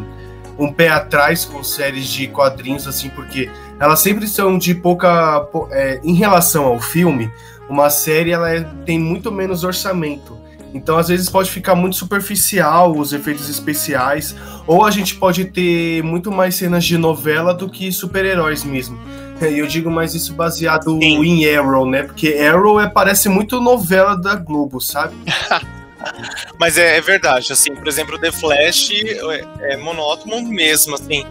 um 0.59 0.70
pé 0.70 0.88
atrás 0.88 1.44
com 1.44 1.64
séries 1.64 2.07
de 2.07 2.26
quadrinhos, 2.28 2.86
assim, 2.86 3.09
porque 3.09 3.51
elas 3.78 4.01
sempre 4.01 4.28
são 4.28 4.59
de 4.59 4.74
pouca. 4.74 5.48
É, 5.70 6.01
em 6.05 6.14
relação 6.14 6.66
ao 6.66 6.78
filme, 6.78 7.32
uma 7.68 7.88
série 7.88 8.30
ela 8.30 8.51
é, 8.53 8.61
tem 8.84 8.98
muito 8.98 9.32
menos 9.32 9.64
orçamento. 9.64 10.38
Então, 10.72 10.96
às 10.96 11.08
vezes, 11.08 11.28
pode 11.28 11.50
ficar 11.50 11.74
muito 11.74 11.96
superficial 11.96 12.96
os 12.96 13.12
efeitos 13.12 13.48
especiais, 13.48 14.36
ou 14.66 14.84
a 14.84 14.90
gente 14.90 15.16
pode 15.16 15.46
ter 15.46 16.02
muito 16.02 16.30
mais 16.30 16.54
cenas 16.54 16.84
de 16.84 16.96
novela 16.96 17.52
do 17.52 17.68
que 17.68 17.90
super-heróis 17.90 18.64
mesmo. 18.64 18.98
E 19.40 19.58
eu 19.58 19.66
digo 19.66 19.90
mais 19.90 20.14
isso 20.14 20.34
baseado 20.34 20.98
Sim. 21.00 21.24
em 21.24 21.56
Arrow, 21.56 21.86
né? 21.86 22.02
Porque 22.02 22.34
Arrow 22.34 22.78
é, 22.78 22.86
parece 22.86 23.26
muito 23.26 23.58
novela 23.58 24.14
da 24.14 24.34
Globo, 24.34 24.82
sabe? 24.82 25.14
Mas 26.60 26.76
é, 26.76 26.98
é, 26.98 27.00
verdade, 27.00 27.50
assim, 27.50 27.74
por 27.74 27.88
exemplo, 27.88 28.18
The 28.18 28.32
Flash 28.32 28.90
é, 28.92 29.72
é 29.72 29.76
monótono 29.78 30.42
mesmo, 30.42 30.94
assim, 30.94 31.24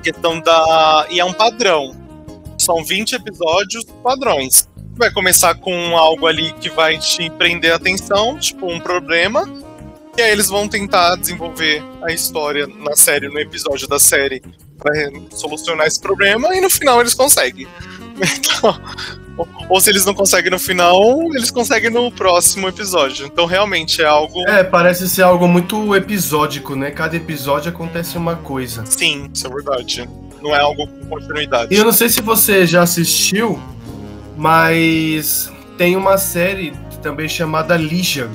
questão 0.00 0.40
da. 0.40 1.06
E 1.10 1.18
é 1.18 1.24
um 1.24 1.32
padrão. 1.32 1.94
São 2.58 2.84
20 2.84 3.16
episódios 3.16 3.84
padrões. 4.02 4.68
Vai 4.96 5.10
começar 5.10 5.54
com 5.54 5.96
algo 5.96 6.26
ali 6.26 6.52
que 6.54 6.70
vai 6.70 6.98
te 6.98 7.30
prender 7.30 7.72
a 7.72 7.76
atenção, 7.76 8.38
tipo 8.38 8.66
um 8.66 8.80
problema, 8.80 9.46
e 10.16 10.22
aí 10.22 10.30
eles 10.30 10.48
vão 10.48 10.66
tentar 10.66 11.16
desenvolver 11.16 11.82
a 12.02 12.10
história 12.10 12.66
na 12.66 12.96
série, 12.96 13.28
no 13.28 13.38
episódio 13.38 13.86
da 13.86 13.98
série, 13.98 14.42
para 14.78 14.92
solucionar 15.30 15.86
esse 15.86 16.00
problema, 16.00 16.56
e 16.56 16.60
no 16.60 16.70
final 16.70 17.00
eles 17.00 17.14
conseguem. 17.14 17.66
Então, 18.18 18.80
ou 19.68 19.80
se 19.80 19.90
eles 19.90 20.04
não 20.06 20.14
conseguem 20.14 20.50
no 20.50 20.58
final, 20.58 21.22
eles 21.34 21.50
conseguem 21.50 21.90
no 21.90 22.10
próximo 22.10 22.68
episódio. 22.68 23.26
Então 23.26 23.44
realmente 23.44 24.00
é 24.00 24.06
algo. 24.06 24.48
É, 24.48 24.64
parece 24.64 25.08
ser 25.08 25.22
algo 25.22 25.46
muito 25.46 25.94
episódico, 25.94 26.74
né? 26.74 26.90
Cada 26.90 27.16
episódio 27.16 27.70
acontece 27.70 28.16
uma 28.16 28.36
coisa. 28.36 28.86
Sim, 28.86 29.28
isso 29.32 29.46
é 29.46 29.50
verdade. 29.50 30.08
Não 30.42 30.54
é 30.54 30.60
algo 30.60 30.86
com 30.86 31.06
continuidade. 31.06 31.74
E 31.74 31.76
eu 31.76 31.84
não 31.84 31.92
sei 31.92 32.08
se 32.08 32.22
você 32.22 32.66
já 32.66 32.82
assistiu, 32.82 33.60
mas 34.36 35.52
tem 35.78 35.96
uma 35.96 36.18
série 36.18 36.72
também 37.02 37.28
chamada 37.28 37.76
Legion, 37.76 38.28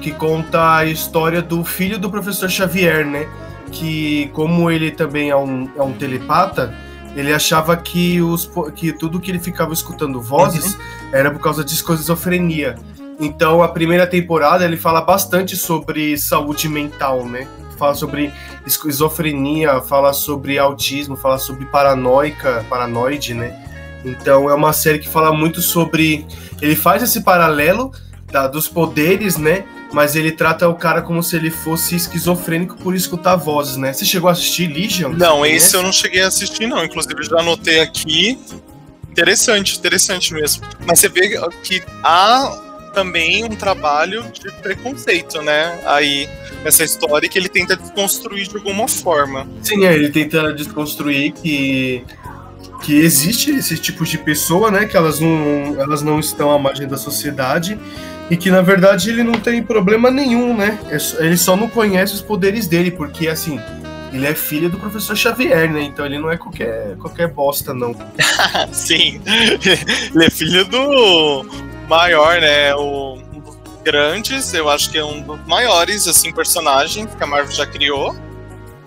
que 0.00 0.12
conta 0.12 0.76
a 0.76 0.86
história 0.86 1.42
do 1.42 1.64
filho 1.64 1.98
do 1.98 2.10
professor 2.10 2.48
Xavier, 2.48 3.06
né? 3.06 3.28
Que, 3.72 4.30
como 4.32 4.70
ele 4.70 4.90
também 4.90 5.30
é 5.30 5.36
um, 5.36 5.68
é 5.76 5.82
um 5.82 5.92
telepata 5.92 6.74
ele 7.16 7.32
achava 7.32 7.76
que, 7.76 8.20
os, 8.20 8.50
que 8.76 8.92
tudo 8.92 9.20
que 9.20 9.30
ele 9.30 9.40
ficava 9.40 9.72
escutando 9.72 10.20
vozes 10.20 10.74
uhum. 10.74 10.80
era 11.12 11.30
por 11.30 11.40
causa 11.40 11.64
de 11.64 11.72
esquizofrenia. 11.72 12.76
Então, 13.18 13.62
a 13.62 13.68
primeira 13.68 14.06
temporada 14.06 14.64
ele 14.64 14.76
fala 14.76 15.00
bastante 15.00 15.56
sobre 15.56 16.16
saúde 16.16 16.68
mental, 16.68 17.24
né? 17.24 17.48
Fala 17.76 17.94
sobre 17.94 18.32
esquizofrenia, 18.64 19.80
fala 19.80 20.12
sobre 20.12 20.58
autismo, 20.58 21.16
fala 21.16 21.38
sobre 21.38 21.64
paranoica, 21.66 22.64
paranoide, 22.68 23.34
né? 23.34 23.67
Então, 24.04 24.48
é 24.48 24.54
uma 24.54 24.72
série 24.72 24.98
que 24.98 25.08
fala 25.08 25.32
muito 25.32 25.60
sobre. 25.60 26.26
Ele 26.60 26.76
faz 26.76 27.02
esse 27.02 27.22
paralelo 27.22 27.92
da, 28.30 28.46
dos 28.46 28.68
poderes, 28.68 29.36
né? 29.36 29.64
mas 29.92 30.14
ele 30.14 30.32
trata 30.32 30.68
o 30.68 30.74
cara 30.74 31.02
como 31.02 31.22
se 31.22 31.36
ele 31.36 31.50
fosse 31.50 31.96
esquizofrênico 31.96 32.76
por 32.76 32.94
escutar 32.94 33.36
vozes, 33.36 33.76
né? 33.76 33.92
Você 33.92 34.04
chegou 34.04 34.28
a 34.28 34.32
assistir 34.32 34.66
Legion? 34.66 35.12
Não, 35.12 35.44
esse 35.46 35.76
eu 35.76 35.82
não 35.82 35.92
cheguei 35.92 36.22
a 36.22 36.28
assistir, 36.28 36.66
não. 36.66 36.84
Inclusive, 36.84 37.22
já 37.22 37.38
anotei 37.38 37.80
aqui. 37.80 38.38
Interessante, 39.10 39.78
interessante 39.78 40.32
mesmo. 40.34 40.66
Mas 40.86 41.00
você 41.00 41.08
vê 41.08 41.40
que 41.62 41.82
há 42.02 42.90
também 42.92 43.44
um 43.44 43.56
trabalho 43.56 44.24
de 44.32 44.50
preconceito, 44.62 45.40
né? 45.42 45.80
Aí, 45.86 46.28
nessa 46.62 46.84
história 46.84 47.28
que 47.28 47.38
ele 47.38 47.48
tenta 47.48 47.76
desconstruir 47.76 48.48
de 48.48 48.56
alguma 48.56 48.86
forma. 48.86 49.48
Sim, 49.62 49.86
é, 49.86 49.94
ele 49.94 50.10
tenta 50.10 50.52
desconstruir 50.52 51.32
que 51.32 52.04
que 52.82 52.98
existe 53.00 53.50
esse 53.50 53.76
tipo 53.78 54.04
de 54.04 54.18
pessoa, 54.18 54.70
né? 54.70 54.86
Que 54.86 54.96
elas 54.96 55.20
não, 55.20 55.80
elas 55.80 56.02
não 56.02 56.20
estão 56.20 56.50
à 56.50 56.58
margem 56.58 56.86
da 56.86 56.96
sociedade 56.96 57.78
e 58.30 58.36
que 58.36 58.50
na 58.50 58.60
verdade 58.60 59.10
ele 59.10 59.22
não 59.22 59.34
tem 59.34 59.62
problema 59.62 60.10
nenhum, 60.10 60.56
né? 60.56 60.78
É 60.88 61.24
ele 61.24 61.36
só 61.36 61.56
não 61.56 61.68
conhece 61.68 62.14
os 62.14 62.22
poderes 62.22 62.66
dele, 62.66 62.90
porque 62.90 63.28
assim, 63.28 63.60
ele 64.12 64.26
é 64.26 64.34
filho 64.34 64.68
do 64.68 64.78
professor 64.78 65.16
Xavier, 65.16 65.70
né? 65.70 65.82
Então 65.82 66.06
ele 66.06 66.18
não 66.18 66.30
é 66.30 66.36
qualquer, 66.36 66.96
qualquer 66.96 67.28
bosta, 67.28 67.74
não. 67.74 67.94
Sim, 68.72 69.20
ele 70.14 70.24
é 70.24 70.30
filho 70.30 70.64
do 70.64 71.46
maior, 71.88 72.40
né? 72.40 72.74
O, 72.74 73.14
um 73.32 73.40
dos 73.40 73.56
grandes, 73.82 74.52
eu 74.54 74.68
acho 74.68 74.90
que 74.90 74.98
é 74.98 75.04
um 75.04 75.20
dos 75.20 75.40
maiores, 75.46 76.06
assim, 76.06 76.32
personagens 76.32 77.14
que 77.14 77.22
a 77.22 77.26
Marvel 77.26 77.52
já 77.52 77.66
criou. 77.66 78.14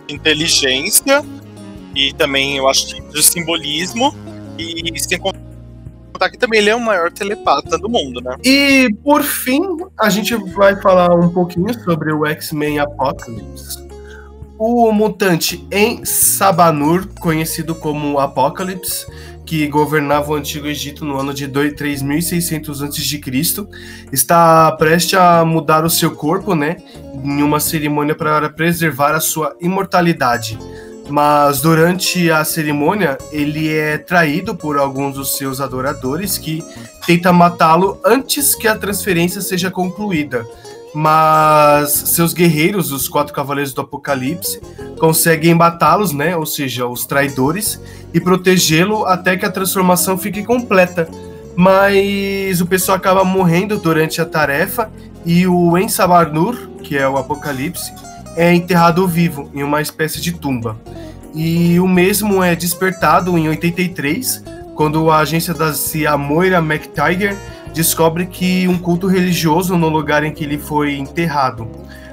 Inteligência 0.08 1.24
e 1.96 2.14
também, 2.14 2.58
eu 2.58 2.68
acho 2.68 3.02
de 3.02 3.24
simbolismo. 3.24 4.16
E 4.58 5.00
sem 5.00 5.20
contar 5.20 5.40
que 6.30 6.38
também 6.38 6.60
ele 6.60 6.70
é 6.70 6.76
o 6.76 6.80
maior 6.80 7.12
telepata 7.12 7.78
do 7.78 7.90
mundo, 7.90 8.22
né? 8.22 8.36
E 8.44 8.90
por 9.04 9.24
fim, 9.24 9.62
a 10.00 10.10
gente 10.10 10.36
vai 10.36 10.80
falar 10.80 11.16
um 11.16 11.30
pouquinho 11.30 11.74
sobre 11.84 12.14
o 12.14 12.26
X-Men 12.26 12.80
Apocalypse. 12.80 13.90
O 14.60 14.92
mutante 14.92 15.66
em 15.72 16.06
Sabanur, 16.06 17.08
conhecido 17.20 17.74
como 17.74 18.20
Apocalypse, 18.20 19.08
que 19.44 19.68
governava 19.68 20.32
o 20.32 20.36
Antigo 20.36 20.68
Egito 20.68 21.04
no 21.04 21.18
ano 21.18 21.34
de 21.34 21.48
3600 21.48 22.84
a.C., 22.84 23.20
está 24.14 24.72
prestes 24.74 25.18
a 25.18 25.44
mudar 25.44 25.84
o 25.84 25.90
seu 25.90 26.16
corpo, 26.16 26.54
né, 26.54 26.78
em 27.24 27.42
uma 27.42 27.60
cerimônia 27.60 28.14
para 28.14 28.50
preservar 28.50 29.16
a 29.16 29.20
sua 29.20 29.56
imortalidade 29.60 30.58
mas 31.12 31.62
durante 31.62 32.32
a 32.32 32.44
cerimônia 32.46 33.18
ele 33.32 33.70
é 33.70 33.98
traído 33.98 34.56
por 34.56 34.78
alguns 34.78 35.16
dos 35.16 35.36
seus 35.38 35.60
adoradores 35.60 36.38
que 36.38 36.64
tenta 37.06 37.34
matá-lo 37.34 38.00
antes 38.04 38.56
que 38.56 38.68
a 38.68 38.78
transferência 38.78 39.42
seja 39.42 39.70
concluída. 39.70 40.48
Mas 40.94 41.92
seus 41.92 42.34
guerreiros, 42.34 42.92
os 42.92 43.08
quatro 43.08 43.34
cavaleiros 43.34 43.74
do 43.74 43.82
Apocalipse, 43.82 44.62
conseguem 45.00 45.54
matá-los, 45.54 46.12
né? 46.12 46.36
Ou 46.36 46.46
seja, 46.46 46.86
os 46.86 47.06
traidores, 47.06 47.80
e 48.14 48.20
protegê-lo 48.20 49.06
até 49.06 49.38
que 49.38 49.46
a 49.46 49.52
transformação 49.52 50.18
fique 50.18 50.44
completa. 50.44 51.08
Mas 51.56 52.60
o 52.60 52.66
pessoal 52.66 52.98
acaba 52.98 53.24
morrendo 53.24 53.78
durante 53.78 54.22
a 54.22 54.26
tarefa 54.26 54.92
e 55.26 55.48
o 55.48 55.78
Ensabarnur, 55.78 56.58
que 56.84 56.98
é 56.98 57.08
o 57.08 57.18
Apocalipse, 57.18 57.94
é 58.36 58.54
enterrado 58.54 59.08
vivo 59.08 59.50
em 59.54 59.64
uma 59.64 59.82
espécie 59.82 60.22
de 60.22 60.34
tumba. 60.34 60.78
E 61.34 61.80
o 61.80 61.88
mesmo 61.88 62.44
é 62.44 62.56
despertado 62.56 63.38
em 63.38 63.48
83, 63.48 64.44
quando 64.76 65.10
a 65.10 65.20
agência 65.20 65.54
da 65.54 65.74
CIA 65.74 66.18
Moira 66.18 66.58
McTiger 66.58 67.36
descobre 67.74 68.26
que 68.26 68.68
um 68.68 68.78
culto 68.78 69.08
religioso 69.08 69.78
no 69.78 69.90
lugar 69.90 70.24
em 70.24 70.32
que 70.32 70.44
ele 70.44 70.58
foi 70.58 70.98
enterrado, 70.98 71.68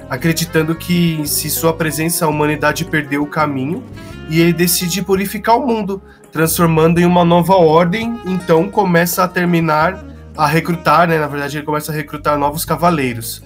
acreditando 0.09 0.73
que 0.73 1.21
se 1.25 1.49
sua 1.49 1.73
presença 1.73 2.25
a 2.25 2.29
humanidade 2.29 2.85
perdeu 2.85 3.23
o 3.23 3.27
caminho 3.27 3.83
e 4.29 4.39
ele 4.39 4.53
decide 4.53 5.01
purificar 5.01 5.57
o 5.57 5.65
mundo, 5.65 6.01
transformando 6.31 6.99
em 6.99 7.05
uma 7.05 7.25
nova 7.25 7.55
ordem, 7.55 8.19
então 8.25 8.69
começa 8.69 9.23
a 9.23 9.27
terminar 9.27 10.05
a 10.37 10.47
recrutar, 10.47 11.07
né, 11.07 11.17
na 11.17 11.27
verdade 11.27 11.57
ele 11.57 11.65
começa 11.65 11.91
a 11.91 11.95
recrutar 11.95 12.37
novos 12.37 12.63
cavaleiros. 12.63 13.43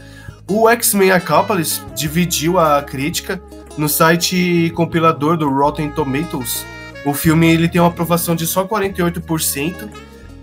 O 0.47 0.69
X-Men 0.69 1.11
Apocalypse 1.11 1.81
dividiu 1.95 2.59
a 2.59 2.81
crítica 2.81 3.41
no 3.77 3.87
site 3.87 4.71
compilador 4.75 5.37
do 5.37 5.49
Rotten 5.49 5.89
Tomatoes. 5.89 6.65
O 7.05 7.13
filme 7.13 7.51
ele 7.51 7.69
tem 7.69 7.79
uma 7.79 7.87
aprovação 7.87 8.35
de 8.35 8.45
só 8.45 8.65
48%, 8.67 9.89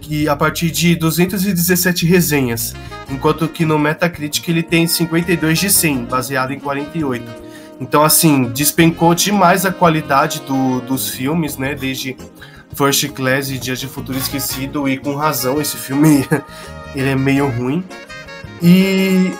que 0.01 0.27
a 0.27 0.35
partir 0.35 0.71
de 0.71 0.97
217 0.97 2.07
resenhas, 2.07 2.75
enquanto 3.11 3.47
que 3.47 3.65
no 3.65 3.79
Metacritic 3.79 4.49
ele 4.49 4.63
tem 4.63 4.87
52 4.87 5.59
de 5.59 5.71
100, 5.71 6.05
baseado 6.07 6.53
em 6.53 6.59
48. 6.59 7.25
Então 7.79 8.03
assim, 8.03 8.45
despencou 8.45 9.15
demais 9.15 9.67
a 9.67 9.71
qualidade 9.71 10.41
do, 10.41 10.81
dos 10.81 11.11
filmes, 11.11 11.59
né, 11.59 11.75
desde 11.75 12.17
First 12.75 13.07
Class 13.11 13.51
e 13.51 13.59
Dias 13.59 13.79
de 13.79 13.87
Futuro 13.87 14.17
Esquecido 14.17 14.89
e 14.89 14.97
com 14.97 15.15
razão 15.15 15.61
esse 15.61 15.77
filme 15.77 16.27
ele 16.97 17.11
é 17.11 17.17
meio 17.17 17.49
ruim. 17.49 17.85
E 18.63 19.33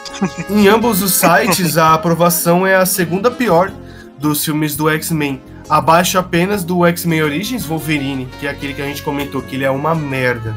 em 0.49 0.69
ambos 0.69 1.03
os 1.03 1.15
sites 1.15 1.77
a 1.77 1.93
aprovação 1.93 2.67
é 2.67 2.75
a 2.75 2.87
segunda 2.87 3.31
pior 3.31 3.71
dos 4.19 4.45
filmes 4.45 4.75
do 4.75 4.89
X-Men, 4.89 5.41
abaixo 5.69 6.19
apenas 6.19 6.65
do 6.65 6.87
X-Men 6.87 7.23
Origins 7.23 7.65
Wolverine, 7.65 8.29
que 8.39 8.47
é 8.47 8.51
aquele 8.51 8.75
que 8.75 8.83
a 8.83 8.87
gente 8.87 9.03
comentou 9.03 9.43
que 9.43 9.57
ele 9.57 9.65
é 9.65 9.71
uma 9.71 9.95
merda. 9.95 10.57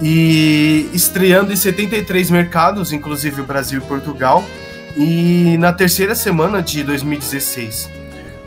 E 0.00 0.88
estreando 0.92 1.52
em 1.52 1.56
73 1.56 2.30
mercados, 2.30 2.92
inclusive 2.92 3.40
o 3.40 3.44
Brasil 3.44 3.78
e 3.78 3.82
Portugal, 3.82 4.42
e 4.96 5.56
na 5.58 5.72
terceira 5.72 6.14
semana 6.14 6.62
de 6.62 6.82
2016. 6.82 7.90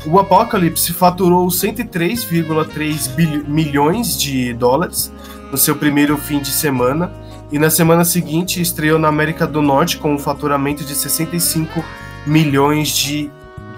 O 0.06 0.20
Apocalipse 0.20 0.94
faturou 0.94 1.48
103,3 1.48 3.48
milhões 3.48 4.20
de 4.20 4.54
dólares 4.54 5.12
no 5.52 5.58
seu 5.58 5.76
primeiro 5.76 6.18
fim 6.18 6.40
de 6.40 6.52
semana 6.52 7.12
e 7.52 7.60
na 7.60 7.70
semana 7.70 8.04
seguinte 8.04 8.62
estreou 8.62 8.98
na 8.98 9.08
América 9.08 9.46
do 9.46 9.62
Norte 9.62 9.98
com 9.98 10.14
um 10.14 10.20
faturamento 10.20 10.84
de 10.84 10.96
65 10.96 11.84
milhões 12.26 12.90
de 12.90 13.30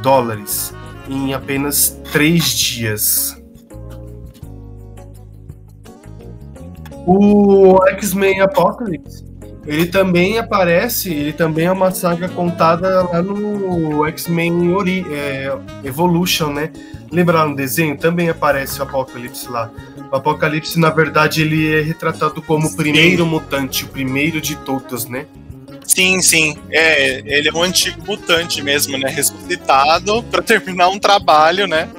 dólares 0.02 0.74
em 1.10 1.34
apenas 1.34 2.00
três 2.12 2.50
dias. 2.50 3.36
O 7.06 7.78
X-Men 7.88 8.42
Apocalypse, 8.42 9.26
ele 9.66 9.86
também 9.86 10.38
aparece, 10.38 11.14
ele 11.14 11.32
também 11.32 11.66
é 11.66 11.72
uma 11.72 11.92
saga 11.92 12.28
contada 12.28 13.04
lá 13.04 13.22
no 13.22 14.06
X-Men 14.08 14.76
é, 15.12 15.58
Evolution, 15.84 16.52
né? 16.52 16.72
Lembra 17.12 17.40
lá 17.40 17.48
no 17.48 17.56
desenho? 17.56 17.98
Também 17.98 18.30
aparece 18.30 18.80
o 18.80 18.84
Apocalipse 18.84 19.50
lá. 19.50 19.72
O 20.12 20.16
Apocalipse, 20.16 20.80
na 20.80 20.90
verdade, 20.90 21.42
ele 21.42 21.74
é 21.74 21.82
retratado 21.82 22.42
como 22.42 22.68
o 22.68 22.76
primeiro 22.76 23.26
mutante, 23.26 23.86
o 23.86 23.88
primeiro 23.88 24.40
de 24.42 24.56
todos, 24.58 25.06
né? 25.06 25.26
Sim, 25.86 26.22
sim. 26.22 26.58
É, 26.70 27.24
ele 27.26 27.50
é 27.50 27.54
um 27.54 27.64
antigo 27.64 28.02
mutante 28.06 28.62
mesmo, 28.62 28.98
né? 28.98 29.10
Ressuscitado 29.10 30.22
para 30.24 30.42
terminar 30.42 30.90
um 30.90 31.00
trabalho, 31.00 31.66
né? 31.66 31.90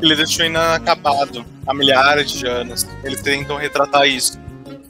Ele 0.00 0.14
deixou 0.16 0.46
inacabado 0.46 1.44
há 1.66 1.74
milhares 1.74 2.30
de 2.30 2.46
anos. 2.46 2.86
Eles 3.04 3.20
tentam 3.20 3.56
retratar 3.56 4.06
isso. 4.06 4.38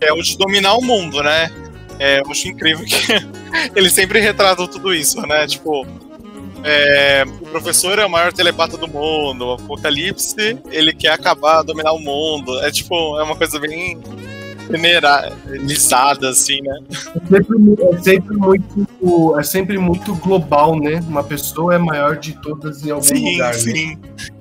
É 0.00 0.12
o 0.12 0.22
de 0.22 0.36
dominar 0.36 0.74
o 0.74 0.82
mundo, 0.82 1.22
né? 1.22 1.50
É, 1.98 2.20
eu 2.20 2.30
acho 2.30 2.48
incrível 2.48 2.84
que 2.84 2.96
eles 3.74 3.92
sempre 3.92 4.20
retratam 4.20 4.66
tudo 4.66 4.94
isso, 4.94 5.20
né? 5.26 5.46
Tipo, 5.46 5.86
é, 6.64 7.24
o 7.24 7.46
professor 7.46 7.98
é 7.98 8.06
o 8.06 8.10
maior 8.10 8.32
telepata 8.32 8.76
do 8.76 8.88
mundo, 8.88 9.46
o 9.46 9.52
Apocalipse, 9.54 10.58
ele 10.70 10.92
quer 10.92 11.12
acabar, 11.12 11.62
dominar 11.62 11.92
o 11.92 11.98
mundo. 11.98 12.58
É 12.60 12.70
tipo, 12.70 13.18
é 13.18 13.22
uma 13.22 13.36
coisa 13.36 13.58
bem 13.58 14.00
generalizada, 14.70 16.30
assim, 16.30 16.60
né? 16.62 16.78
É 16.90 16.96
sempre, 16.96 17.82
é 17.82 18.02
sempre, 18.02 18.36
muito, 18.36 19.38
é 19.38 19.42
sempre 19.42 19.78
muito 19.78 20.14
global, 20.16 20.78
né? 20.78 21.00
Uma 21.06 21.24
pessoa 21.24 21.74
é 21.74 21.78
maior 21.78 22.16
de 22.16 22.32
todas 22.40 22.84
em 22.84 22.90
algum 22.90 23.02
sim, 23.02 23.32
lugar. 23.32 23.54
Sim, 23.54 23.60
sim. 23.60 23.96
Né? 23.96 23.98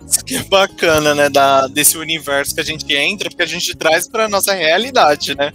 Isso 0.08 0.26
que 0.26 0.36
é 0.36 0.44
bacana, 0.44 1.16
né? 1.16 1.30
Da, 1.30 1.68
desse 1.68 1.98
universo 1.98 2.54
que 2.54 2.62
a 2.62 2.66
gente 2.66 2.94
entra, 2.94 3.30
porque 3.30 3.44
a 3.44 3.48
gente 3.48 3.76
traz 3.76 4.08
para 4.08 4.30
nossa 4.30 4.54
realidade, 4.54 5.36
né? 5.36 5.52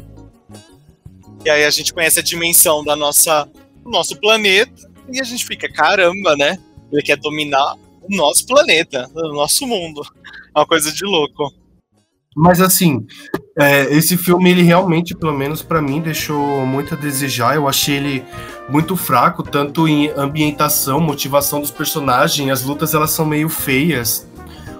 E 1.44 1.50
aí 1.50 1.64
a 1.64 1.70
gente 1.70 1.94
conhece 1.94 2.18
a 2.18 2.22
dimensão 2.22 2.82
da 2.82 2.96
nossa, 2.96 3.48
do 3.84 3.90
nosso 3.90 4.18
planeta 4.18 4.85
e 5.10 5.20
a 5.20 5.24
gente 5.24 5.44
fica, 5.44 5.68
caramba, 5.72 6.36
né? 6.36 6.58
Ele 6.92 7.02
quer 7.02 7.16
dominar 7.16 7.74
o 8.02 8.16
nosso 8.16 8.46
planeta, 8.46 9.08
o 9.14 9.34
nosso 9.34 9.66
mundo. 9.66 10.02
É 10.54 10.58
uma 10.58 10.66
coisa 10.66 10.92
de 10.92 11.04
louco. 11.04 11.52
Mas 12.36 12.60
assim, 12.60 13.06
é, 13.58 13.84
esse 13.94 14.16
filme, 14.16 14.50
ele 14.50 14.62
realmente, 14.62 15.14
pelo 15.14 15.32
menos 15.32 15.62
para 15.62 15.80
mim, 15.80 16.00
deixou 16.00 16.66
muito 16.66 16.94
a 16.94 16.96
desejar. 16.96 17.56
Eu 17.56 17.66
achei 17.66 17.96
ele 17.96 18.24
muito 18.68 18.94
fraco, 18.94 19.42
tanto 19.42 19.88
em 19.88 20.08
ambientação, 20.10 21.00
motivação 21.00 21.60
dos 21.60 21.70
personagens. 21.70 22.50
As 22.50 22.62
lutas 22.62 22.92
elas 22.92 23.10
são 23.10 23.24
meio 23.24 23.48
feias 23.48 24.26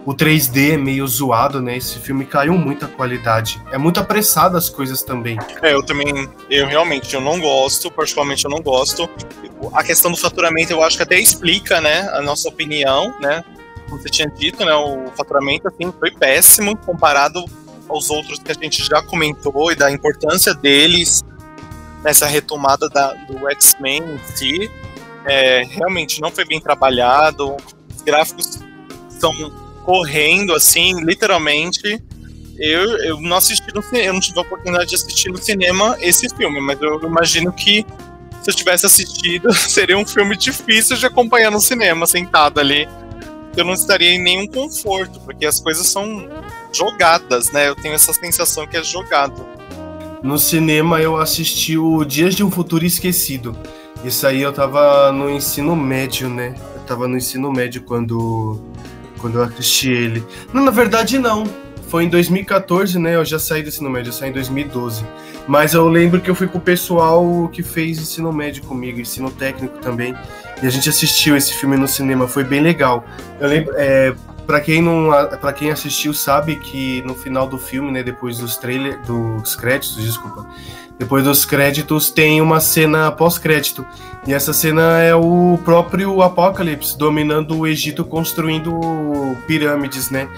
o 0.06 0.14
3D 0.14 0.74
é 0.74 0.76
meio 0.76 1.06
zoado, 1.08 1.60
né? 1.60 1.76
Esse 1.76 1.98
filme 1.98 2.24
caiu 2.24 2.56
muito 2.56 2.84
a 2.84 2.88
qualidade. 2.88 3.60
É 3.72 3.76
muito 3.76 3.98
apressado 3.98 4.56
as 4.56 4.70
coisas 4.70 5.02
também. 5.02 5.36
É, 5.60 5.74
eu 5.74 5.84
também, 5.84 6.28
eu 6.48 6.68
realmente 6.68 7.12
eu 7.12 7.20
não 7.20 7.40
gosto, 7.40 7.90
particularmente 7.90 8.44
eu 8.44 8.50
não 8.50 8.60
gosto. 8.60 9.10
A 9.72 9.82
questão 9.82 10.12
do 10.12 10.16
faturamento 10.16 10.72
eu 10.72 10.80
acho 10.80 10.96
que 10.96 11.02
até 11.02 11.18
explica, 11.18 11.80
né, 11.80 12.08
a 12.12 12.22
nossa 12.22 12.48
opinião, 12.48 13.12
né? 13.20 13.44
Como 13.88 14.00
você 14.00 14.08
tinha 14.08 14.28
dito, 14.28 14.64
né, 14.64 14.72
o 14.74 15.10
faturamento 15.16 15.66
assim 15.66 15.92
foi 15.98 16.12
péssimo 16.12 16.76
comparado 16.76 17.44
aos 17.88 18.08
outros 18.08 18.38
que 18.38 18.52
a 18.52 18.54
gente 18.54 18.84
já 18.84 19.02
comentou 19.02 19.72
e 19.72 19.74
da 19.74 19.90
importância 19.90 20.54
deles 20.54 21.24
nessa 22.04 22.26
retomada 22.26 22.88
da, 22.88 23.12
do 23.12 23.50
X-Men 23.50 24.04
em 24.04 24.36
si. 24.36 24.70
É, 25.24 25.64
realmente 25.64 26.20
não 26.20 26.30
foi 26.30 26.44
bem 26.44 26.60
trabalhado. 26.60 27.56
Os 27.92 28.02
gráficos 28.02 28.60
são 29.08 29.32
correndo, 29.86 30.52
assim, 30.52 31.00
literalmente. 31.02 32.02
Eu, 32.58 32.98
eu 33.04 33.20
não 33.20 33.36
assisti 33.36 33.72
no 33.72 33.82
cinema, 33.82 34.06
eu 34.06 34.12
não 34.14 34.20
tive 34.20 34.38
a 34.38 34.42
oportunidade 34.42 34.88
de 34.88 34.96
assistir 34.96 35.30
no 35.30 35.38
cinema 35.38 35.96
esse 36.00 36.28
filme, 36.34 36.60
mas 36.60 36.80
eu 36.80 37.00
imagino 37.02 37.52
que 37.52 37.86
se 38.42 38.50
eu 38.50 38.54
tivesse 38.54 38.84
assistido, 38.84 39.52
seria 39.54 39.96
um 39.96 40.04
filme 40.04 40.36
difícil 40.36 40.96
de 40.96 41.06
acompanhar 41.06 41.50
no 41.50 41.60
cinema, 41.60 42.06
sentado 42.06 42.58
ali. 42.58 42.88
Eu 43.56 43.64
não 43.64 43.72
estaria 43.72 44.10
em 44.10 44.22
nenhum 44.22 44.46
conforto, 44.46 45.20
porque 45.20 45.46
as 45.46 45.60
coisas 45.60 45.86
são 45.86 46.28
jogadas, 46.72 47.50
né? 47.52 47.68
Eu 47.68 47.76
tenho 47.76 47.94
essa 47.94 48.12
sensação 48.12 48.66
que 48.66 48.76
é 48.76 48.82
jogado. 48.82 49.46
No 50.22 50.38
cinema 50.38 51.00
eu 51.00 51.16
assisti 51.16 51.78
o 51.78 52.04
Dias 52.04 52.34
de 52.34 52.42
um 52.42 52.50
Futuro 52.50 52.84
Esquecido. 52.84 53.56
Isso 54.04 54.26
aí 54.26 54.42
eu 54.42 54.52
tava 54.52 55.10
no 55.12 55.30
ensino 55.30 55.74
médio, 55.76 56.28
né? 56.28 56.54
Eu 56.74 56.82
tava 56.82 57.08
no 57.08 57.16
ensino 57.16 57.50
médio 57.52 57.82
quando 57.82 58.60
quando 59.18 59.36
eu 59.38 59.42
assisti 59.42 59.90
ele. 59.90 60.24
Não, 60.52 60.64
na 60.64 60.70
verdade 60.70 61.18
não. 61.18 61.44
Foi 61.88 62.04
em 62.04 62.08
2014, 62.08 62.98
né? 62.98 63.14
Eu 63.14 63.24
já 63.24 63.38
saí 63.38 63.62
do 63.62 63.68
ensino 63.68 63.88
médio, 63.88 64.08
eu 64.08 64.12
saí 64.12 64.30
em 64.30 64.32
2012. 64.32 65.04
Mas 65.46 65.74
eu 65.74 65.86
lembro 65.88 66.20
que 66.20 66.28
eu 66.28 66.34
fui 66.34 66.48
com 66.48 66.58
o 66.58 66.60
pessoal 66.60 67.48
que 67.52 67.62
fez 67.62 67.98
ensino 67.98 68.32
médio 68.32 68.64
comigo, 68.64 69.00
ensino 69.00 69.30
técnico 69.30 69.78
também. 69.78 70.14
E 70.60 70.66
a 70.66 70.70
gente 70.70 70.88
assistiu 70.88 71.36
esse 71.36 71.54
filme 71.54 71.76
no 71.76 71.86
cinema, 71.86 72.26
foi 72.26 72.42
bem 72.42 72.60
legal. 72.60 73.04
Eu 73.38 73.48
lembro, 73.48 73.72
é, 73.76 74.12
para 74.46 74.60
quem 74.60 74.80
não, 74.80 75.10
para 75.40 75.52
quem 75.52 75.70
assistiu 75.70 76.14
sabe 76.14 76.56
que 76.56 77.02
no 77.02 77.14
final 77.14 77.48
do 77.48 77.58
filme, 77.58 77.90
né, 77.90 78.02
depois 78.02 78.38
dos 78.38 78.56
trailers, 78.56 78.98
dos 79.06 79.56
créditos, 79.56 79.96
desculpa, 79.96 80.46
depois 80.98 81.24
dos 81.24 81.44
créditos 81.44 82.10
tem 82.10 82.40
uma 82.40 82.60
cena 82.60 83.10
pós-crédito. 83.10 83.84
E 84.26 84.32
essa 84.32 84.52
cena 84.52 85.00
é 85.00 85.14
o 85.14 85.58
próprio 85.64 86.22
Apocalipse 86.22 86.96
dominando 86.96 87.58
o 87.58 87.66
Egito 87.66 88.04
construindo 88.04 89.36
pirâmides, 89.46 90.10
né? 90.10 90.28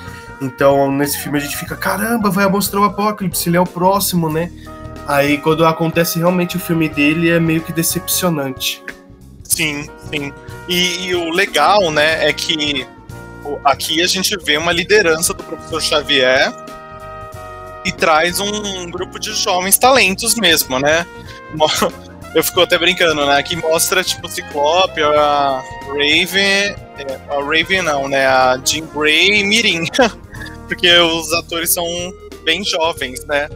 Então, 0.41 0.91
nesse 0.91 1.19
filme 1.19 1.39
a 1.39 1.41
gente 1.41 1.57
fica, 1.57 1.77
caramba, 1.77 2.31
vai 2.31 2.49
mostrar 2.49 2.81
o 2.81 2.85
Apocalipse, 2.85 3.49
ele 3.49 3.57
é 3.57 3.61
o 3.61 3.67
próximo, 3.67 4.31
né? 4.31 4.51
Aí 5.07 5.39
quando 5.39 5.65
acontece 5.65 6.19
realmente 6.19 6.57
o 6.57 6.61
filme 6.61 6.89
dele 6.89 7.31
é 7.31 7.41
meio 7.41 7.63
que 7.63 7.73
decepcionante. 7.73 8.83
Sim, 9.43 9.89
sim. 10.11 10.33
E, 10.69 11.07
e 11.07 11.15
o 11.15 11.31
legal, 11.31 11.91
né, 11.91 12.29
é 12.29 12.33
que 12.33 12.87
aqui 13.65 14.03
a 14.03 14.07
gente 14.07 14.37
vê 14.45 14.57
uma 14.57 14.73
liderança 14.73 15.33
do 15.33 15.43
professor 15.43 15.81
Xavier 15.81 16.53
e 17.85 17.93
traz 17.93 18.41
um 18.41 18.91
grupo 18.91 19.19
de 19.19 19.33
jovens 19.35 19.79
talentos 19.79 20.35
mesmo, 20.35 20.79
né? 20.79 21.07
Eu 22.35 22.45
fico 22.45 22.61
até 22.61 22.77
brincando, 22.77 23.25
né? 23.25 23.43
Que 23.43 23.57
mostra, 23.57 24.05
tipo, 24.05 24.27
o 24.27 24.31
Ciclope, 24.31 25.03
a 25.03 25.63
Raven. 25.89 26.29
É, 26.29 26.77
a 27.31 27.37
Raven 27.37 27.83
não, 27.83 28.07
né? 28.07 28.27
A 28.27 28.61
Jean 28.63 28.87
Grey 28.87 29.41
e 29.41 29.45
Mirim. 29.45 29.85
Porque 30.69 30.93
os 30.99 31.33
atores 31.33 31.73
são 31.73 31.87
bem 32.45 32.63
jovens, 32.63 33.25
né? 33.25 33.49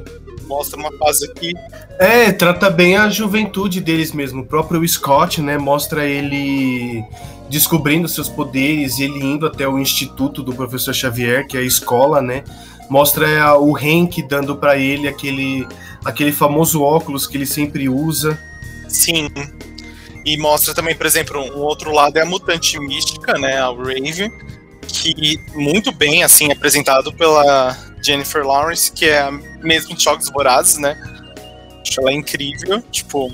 Mostra 0.44 0.78
uma 0.80 0.90
fase 0.98 1.30
aqui. 1.30 1.52
É, 1.98 2.32
trata 2.32 2.70
bem 2.70 2.96
a 2.96 3.10
juventude 3.10 3.80
deles 3.80 4.12
mesmo. 4.12 4.42
O 4.42 4.46
próprio 4.46 4.86
Scott, 4.88 5.42
né? 5.42 5.58
Mostra 5.58 6.06
ele 6.06 7.04
descobrindo 7.52 8.08
seus 8.08 8.30
poderes, 8.30 8.98
ele 8.98 9.22
indo 9.22 9.46
até 9.46 9.68
o 9.68 9.78
instituto 9.78 10.42
do 10.42 10.54
professor 10.54 10.94
Xavier, 10.94 11.46
que 11.46 11.54
é 11.54 11.60
a 11.60 11.62
escola, 11.62 12.22
né? 12.22 12.44
Mostra 12.88 13.58
o 13.58 13.76
Hank 13.76 14.22
dando 14.22 14.56
para 14.56 14.78
ele 14.78 15.06
aquele, 15.06 15.68
aquele 16.02 16.32
famoso 16.32 16.82
óculos 16.82 17.26
que 17.26 17.36
ele 17.36 17.44
sempre 17.44 17.90
usa. 17.90 18.40
Sim. 18.88 19.28
E 20.24 20.38
mostra 20.38 20.72
também, 20.72 20.96
por 20.96 21.04
exemplo, 21.04 21.38
um 21.42 21.58
outro 21.58 21.92
lado 21.92 22.16
é 22.16 22.22
a 22.22 22.24
mutante 22.24 22.80
mística, 22.80 23.34
né? 23.38 23.58
A 23.58 23.66
Raven, 23.66 24.32
que 24.88 25.38
muito 25.54 25.92
bem, 25.92 26.22
assim, 26.22 26.50
apresentado 26.50 27.12
pela 27.12 27.76
Jennifer 28.02 28.46
Lawrence, 28.46 28.90
que 28.90 29.04
é 29.04 29.20
a 29.20 29.30
mesma 29.62 29.94
de 29.94 30.02
Jogos 30.02 30.30
Vorazes, 30.30 30.78
né? 30.78 30.96
Acho 31.86 32.00
ela 32.00 32.12
incrível, 32.14 32.80
tipo, 32.90 33.30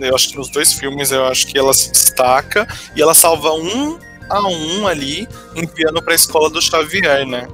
eu 0.00 0.14
acho 0.14 0.30
que 0.30 0.36
nos 0.36 0.48
dois 0.48 0.72
filmes 0.72 1.10
eu 1.10 1.26
acho 1.26 1.46
que 1.46 1.58
ela 1.58 1.74
se 1.74 1.90
destaca 1.90 2.66
e 2.94 3.02
ela 3.02 3.14
salva 3.14 3.52
um 3.52 3.98
a 4.28 4.48
um 4.48 4.86
ali, 4.86 5.28
enviando 5.54 6.02
para 6.02 6.12
a 6.12 6.16
escola 6.16 6.50
do 6.50 6.60
Xavier, 6.60 7.26
né? 7.26 7.46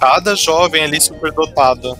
Cada 0.00 0.34
jovem 0.34 0.84
ali 0.84 1.00
superdotado. 1.00 1.96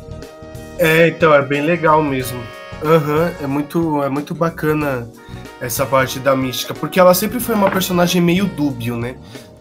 É, 0.79 1.09
então 1.09 1.33
é 1.35 1.43
bem 1.43 1.63
legal 1.63 2.03
mesmo. 2.03 2.39
Uhum, 2.83 3.33
é 3.43 3.47
muito 3.47 4.03
é 4.03 4.09
muito 4.09 4.35
bacana 4.35 5.09
essa 5.61 5.87
parte 5.87 6.19
da 6.19 6.37
mística, 6.37 6.75
porque 6.75 7.01
ela 7.01 7.15
sempre 7.15 7.41
foi 7.41 7.55
uma 7.55 7.71
personagem 7.71 8.21
meio 8.21 8.45
dúbio, 8.45 8.97
né? 8.97 9.17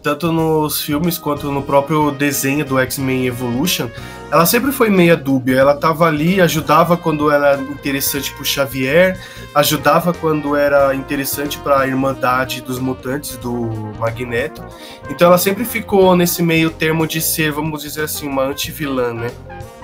Tanto 0.06 0.30
nos 0.30 0.80
filmes 0.80 1.18
quanto 1.18 1.50
no 1.50 1.60
próprio 1.60 2.12
desenho 2.12 2.64
do 2.64 2.78
X-Men 2.78 3.26
Evolution, 3.26 3.88
ela 4.30 4.46
sempre 4.46 4.70
foi 4.70 4.88
meia 4.88 5.16
dúbia. 5.16 5.56
Ela 5.56 5.74
tava 5.74 6.06
ali, 6.06 6.40
ajudava 6.40 6.96
quando 6.96 7.28
era 7.28 7.58
interessante 7.58 8.32
pro 8.32 8.44
Xavier, 8.44 9.18
ajudava 9.52 10.14
quando 10.14 10.54
era 10.54 10.94
interessante 10.94 11.58
para 11.58 11.80
a 11.80 11.88
Irmandade 11.88 12.60
dos 12.60 12.78
Mutantes 12.78 13.36
do 13.38 13.52
Magneto. 13.98 14.64
Então 15.10 15.26
ela 15.26 15.38
sempre 15.38 15.64
ficou 15.64 16.14
nesse 16.14 16.40
meio 16.40 16.70
termo 16.70 17.04
de 17.04 17.20
ser, 17.20 17.50
vamos 17.50 17.82
dizer 17.82 18.04
assim, 18.04 18.28
uma 18.28 18.44
anti-vilã, 18.44 19.12
né? 19.12 19.32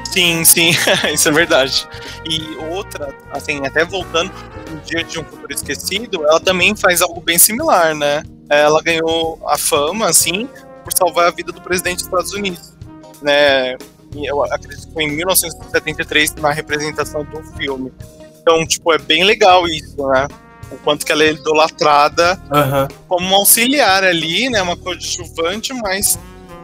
Sim, 0.04 0.44
sim, 0.44 0.70
isso 1.12 1.28
é 1.28 1.32
verdade. 1.32 1.88
E 2.24 2.56
outra, 2.70 3.12
assim, 3.32 3.66
até 3.66 3.84
voltando 3.84 4.30
no 4.70 4.78
Dia 4.82 5.02
de 5.02 5.18
um 5.18 5.24
Futuro 5.24 5.52
Esquecido, 5.52 6.22
ela 6.24 6.38
também 6.38 6.76
faz 6.76 7.02
algo 7.02 7.20
bem 7.20 7.38
similar, 7.38 7.92
né? 7.92 8.22
Ela 8.60 8.82
ganhou 8.82 9.40
a 9.46 9.56
fama, 9.56 10.08
assim, 10.08 10.48
por 10.84 10.92
salvar 10.92 11.28
a 11.28 11.30
vida 11.30 11.52
do 11.52 11.60
presidente 11.60 11.96
dos 11.96 12.06
Estados 12.06 12.32
Unidos, 12.32 12.72
né? 13.20 13.76
Eu 14.14 14.44
acredito 14.44 14.86
que 14.88 14.92
foi 14.92 15.04
em 15.04 15.12
1973 15.16 16.34
na 16.34 16.50
representação 16.50 17.24
do 17.24 17.42
filme. 17.56 17.92
Então, 18.40 18.66
tipo, 18.66 18.92
é 18.92 18.98
bem 18.98 19.24
legal 19.24 19.66
isso, 19.66 20.06
né? 20.08 20.28
O 20.70 20.76
quanto 20.78 21.04
que 21.06 21.12
ela 21.12 21.22
é 21.22 21.32
idolatrada 21.32 22.40
uhum. 22.50 22.88
como 23.08 23.26
uma 23.26 23.36
auxiliar 23.36 24.04
ali, 24.04 24.50
né? 24.50 24.60
Uma 24.60 24.76
coadjuvante, 24.76 25.72
mas 25.72 26.18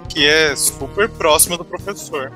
que 0.08 0.26
é 0.26 0.56
super 0.56 1.08
próxima 1.08 1.56
do 1.56 1.64
professor. 1.64 2.32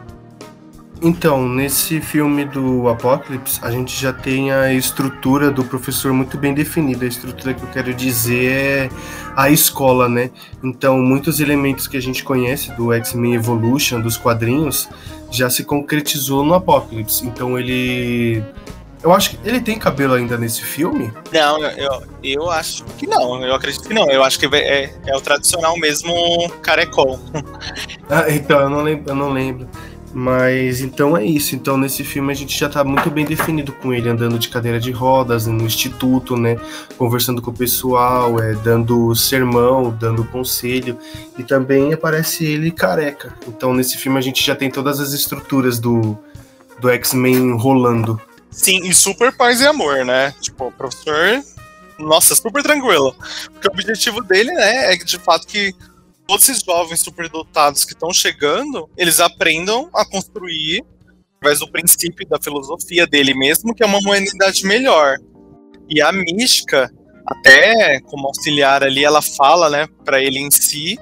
Então, 1.05 1.49
nesse 1.49 2.01
filme 2.01 2.45
do 2.45 2.89
Apocalipse, 2.89 3.59
a 3.61 3.73
gente 3.73 4.01
já 4.01 4.13
tem 4.13 4.53
a 4.53 4.73
estrutura 4.73 5.51
do 5.51 5.65
professor 5.65 6.13
muito 6.13 6.39
bem 6.39 6.55
definida. 6.55 7.05
A 7.05 7.09
estrutura 7.09 7.53
que 7.53 7.63
eu 7.65 7.69
quero 7.71 7.93
dizer 7.93 8.53
é 8.53 8.91
a 9.35 9.51
escola, 9.51 10.09
né? 10.09 10.31
Então, 10.63 10.99
muitos 10.99 11.41
elementos 11.41 11.89
que 11.89 11.97
a 11.97 12.01
gente 12.01 12.23
conhece 12.23 12.71
do 12.77 12.93
X-Men 12.93 13.35
Evolution, 13.35 14.01
dos 14.01 14.17
quadrinhos, 14.17 14.89
já 15.29 15.51
se 15.51 15.65
concretizou 15.65 16.45
no 16.45 16.55
Apocalipse. 16.55 17.27
Então, 17.27 17.59
ele 17.59 18.45
eu 19.03 19.13
acho 19.13 19.31
que 19.31 19.49
ele 19.49 19.61
tem 19.61 19.77
cabelo 19.77 20.15
ainda 20.15 20.39
nesse 20.39 20.63
filme? 20.63 21.13
Não, 21.33 21.61
eu, 21.65 22.03
eu 22.23 22.51
acho 22.51 22.85
que 22.97 23.05
não. 23.05 23.45
Eu 23.45 23.53
acredito 23.53 23.89
que 23.89 23.93
não. 23.93 24.09
Eu 24.09 24.23
acho 24.23 24.39
que 24.39 24.47
é, 24.55 24.95
é 25.05 25.17
o 25.17 25.21
tradicional 25.21 25.77
mesmo 25.77 26.49
carecol. 26.63 27.19
ah, 28.09 28.27
então, 28.31 28.61
eu 28.61 28.71
não 28.71 28.83
lembro. 28.83 29.11
Eu 29.11 29.17
não 29.17 29.33
lembro. 29.33 29.69
Mas 30.13 30.81
então 30.81 31.17
é 31.17 31.25
isso. 31.25 31.55
Então 31.55 31.77
nesse 31.77 32.05
filme 32.05 32.31
a 32.33 32.37
gente 32.37 32.59
já 32.59 32.69
tá 32.69 32.85
muito 32.85 33.11
bem 33.11 33.25
definido 33.25 33.73
com 33.73 33.93
ele 33.93 34.09
andando 34.09 34.39
de 34.39 34.49
cadeira 34.49 34.79
de 34.79 34.91
rodas 34.91 35.47
no 35.47 35.65
instituto, 35.65 36.37
né? 36.37 36.57
Conversando 36.99 37.41
com 37.41 37.51
o 37.51 37.55
pessoal, 37.55 38.39
é, 38.41 38.55
dando 38.55 39.15
sermão, 39.15 39.91
dando 39.91 40.25
conselho. 40.25 40.99
E 41.39 41.43
também 41.43 41.93
aparece 41.93 42.45
ele 42.45 42.71
careca. 42.71 43.35
Então 43.49 43.73
nesse 43.73 43.97
filme 43.97 44.19
a 44.19 44.23
gente 44.23 44.45
já 44.45 44.55
tem 44.55 44.71
todas 44.71 45.01
as 45.01 45.13
estruturas 45.13 45.79
do, 45.79 46.19
do 46.79 46.91
X-Men 46.91 47.57
rolando. 47.57 48.21
Sim, 48.51 48.83
e 48.85 48.95
super 48.95 49.33
paz 49.33 49.63
e 49.63 49.67
amor, 49.67 50.05
né? 50.05 50.35
Tipo, 50.43 50.67
o 50.67 50.73
professor, 50.73 51.43
nossa, 51.99 52.35
super 52.35 52.63
tranquilo. 52.63 53.15
Porque 53.51 53.67
o 53.67 53.73
objetivo 53.73 54.23
dele, 54.23 54.53
né, 54.53 54.93
é 54.93 54.97
de 54.97 55.19
fato 55.19 55.47
que 55.47 55.75
todos 56.33 56.49
esses 56.49 56.63
jovens 56.63 57.01
superdotados 57.01 57.85
que 57.85 57.93
estão 57.93 58.11
chegando, 58.11 58.89
eles 58.97 59.21
aprendam 59.21 59.91
a 59.95 60.03
construir, 60.03 60.83
através 61.37 61.59
do 61.59 61.71
princípio 61.71 62.27
da 62.27 62.41
filosofia 62.41 63.07
dele 63.07 63.35
mesmo, 63.35 63.75
que 63.75 63.83
é 63.83 63.87
uma 63.87 63.99
humanidade 63.99 64.65
melhor. 64.65 65.19
E 65.91 66.01
a 66.01 66.11
mística, 66.11 66.91
até 67.27 68.01
como 68.01 68.29
auxiliar 68.29 68.83
ali, 68.83 69.05
ela 69.05 69.21
fala, 69.21 69.69
né, 69.69 69.87
para 70.07 70.23
ele 70.23 70.39
em 70.39 70.51
si, 70.51 70.99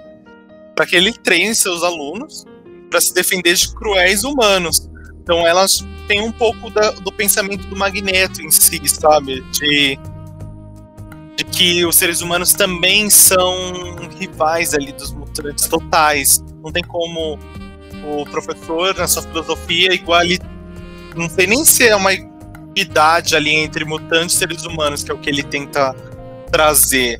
para 0.74 0.84
que 0.84 0.96
ele 0.96 1.12
treine 1.12 1.54
seus 1.54 1.84
alunos 1.84 2.44
para 2.90 3.00
se 3.00 3.14
defender 3.14 3.54
de 3.54 3.72
cruéis 3.72 4.24
humanos. 4.24 4.90
Então 5.22 5.46
elas 5.46 5.86
têm 6.08 6.22
um 6.22 6.32
pouco 6.32 6.70
da, 6.70 6.90
do 6.90 7.12
pensamento 7.12 7.68
do 7.68 7.76
Magneto 7.76 8.42
em 8.42 8.50
si, 8.50 8.80
sabe? 8.88 9.42
De, 9.52 9.96
de 11.41 11.45
que 11.45 11.86
os 11.86 11.97
seres 11.97 12.20
humanos 12.20 12.53
também 12.53 13.09
são 13.09 13.97
rivais 14.18 14.74
ali 14.74 14.93
dos 14.93 15.11
mutantes 15.12 15.66
totais. 15.66 16.45
Não 16.62 16.70
tem 16.70 16.82
como 16.82 17.38
o 18.05 18.24
professor, 18.26 18.95
na 18.95 19.09
sua 19.09 19.22
filosofia, 19.22 19.95
igual 19.95 20.20
ali. 20.20 20.38
Não 21.16 21.30
sei 21.30 21.47
nem 21.47 21.64
se 21.64 21.88
é 21.88 21.97
uma 21.97 22.11
idade 22.76 23.34
ali 23.34 23.55
entre 23.55 23.86
mutantes 23.86 24.36
e 24.36 24.38
seres 24.38 24.64
humanos, 24.66 25.03
que 25.03 25.11
é 25.11 25.14
o 25.14 25.18
que 25.18 25.30
ele 25.30 25.43
tenta 25.43 25.95
trazer. 26.53 27.18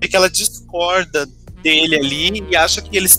É 0.00 0.08
que 0.08 0.16
ela 0.16 0.28
discorda 0.28 1.24
dele 1.62 1.94
ali 1.94 2.44
e 2.50 2.56
acha 2.56 2.82
que 2.82 2.96
eles 2.96 3.16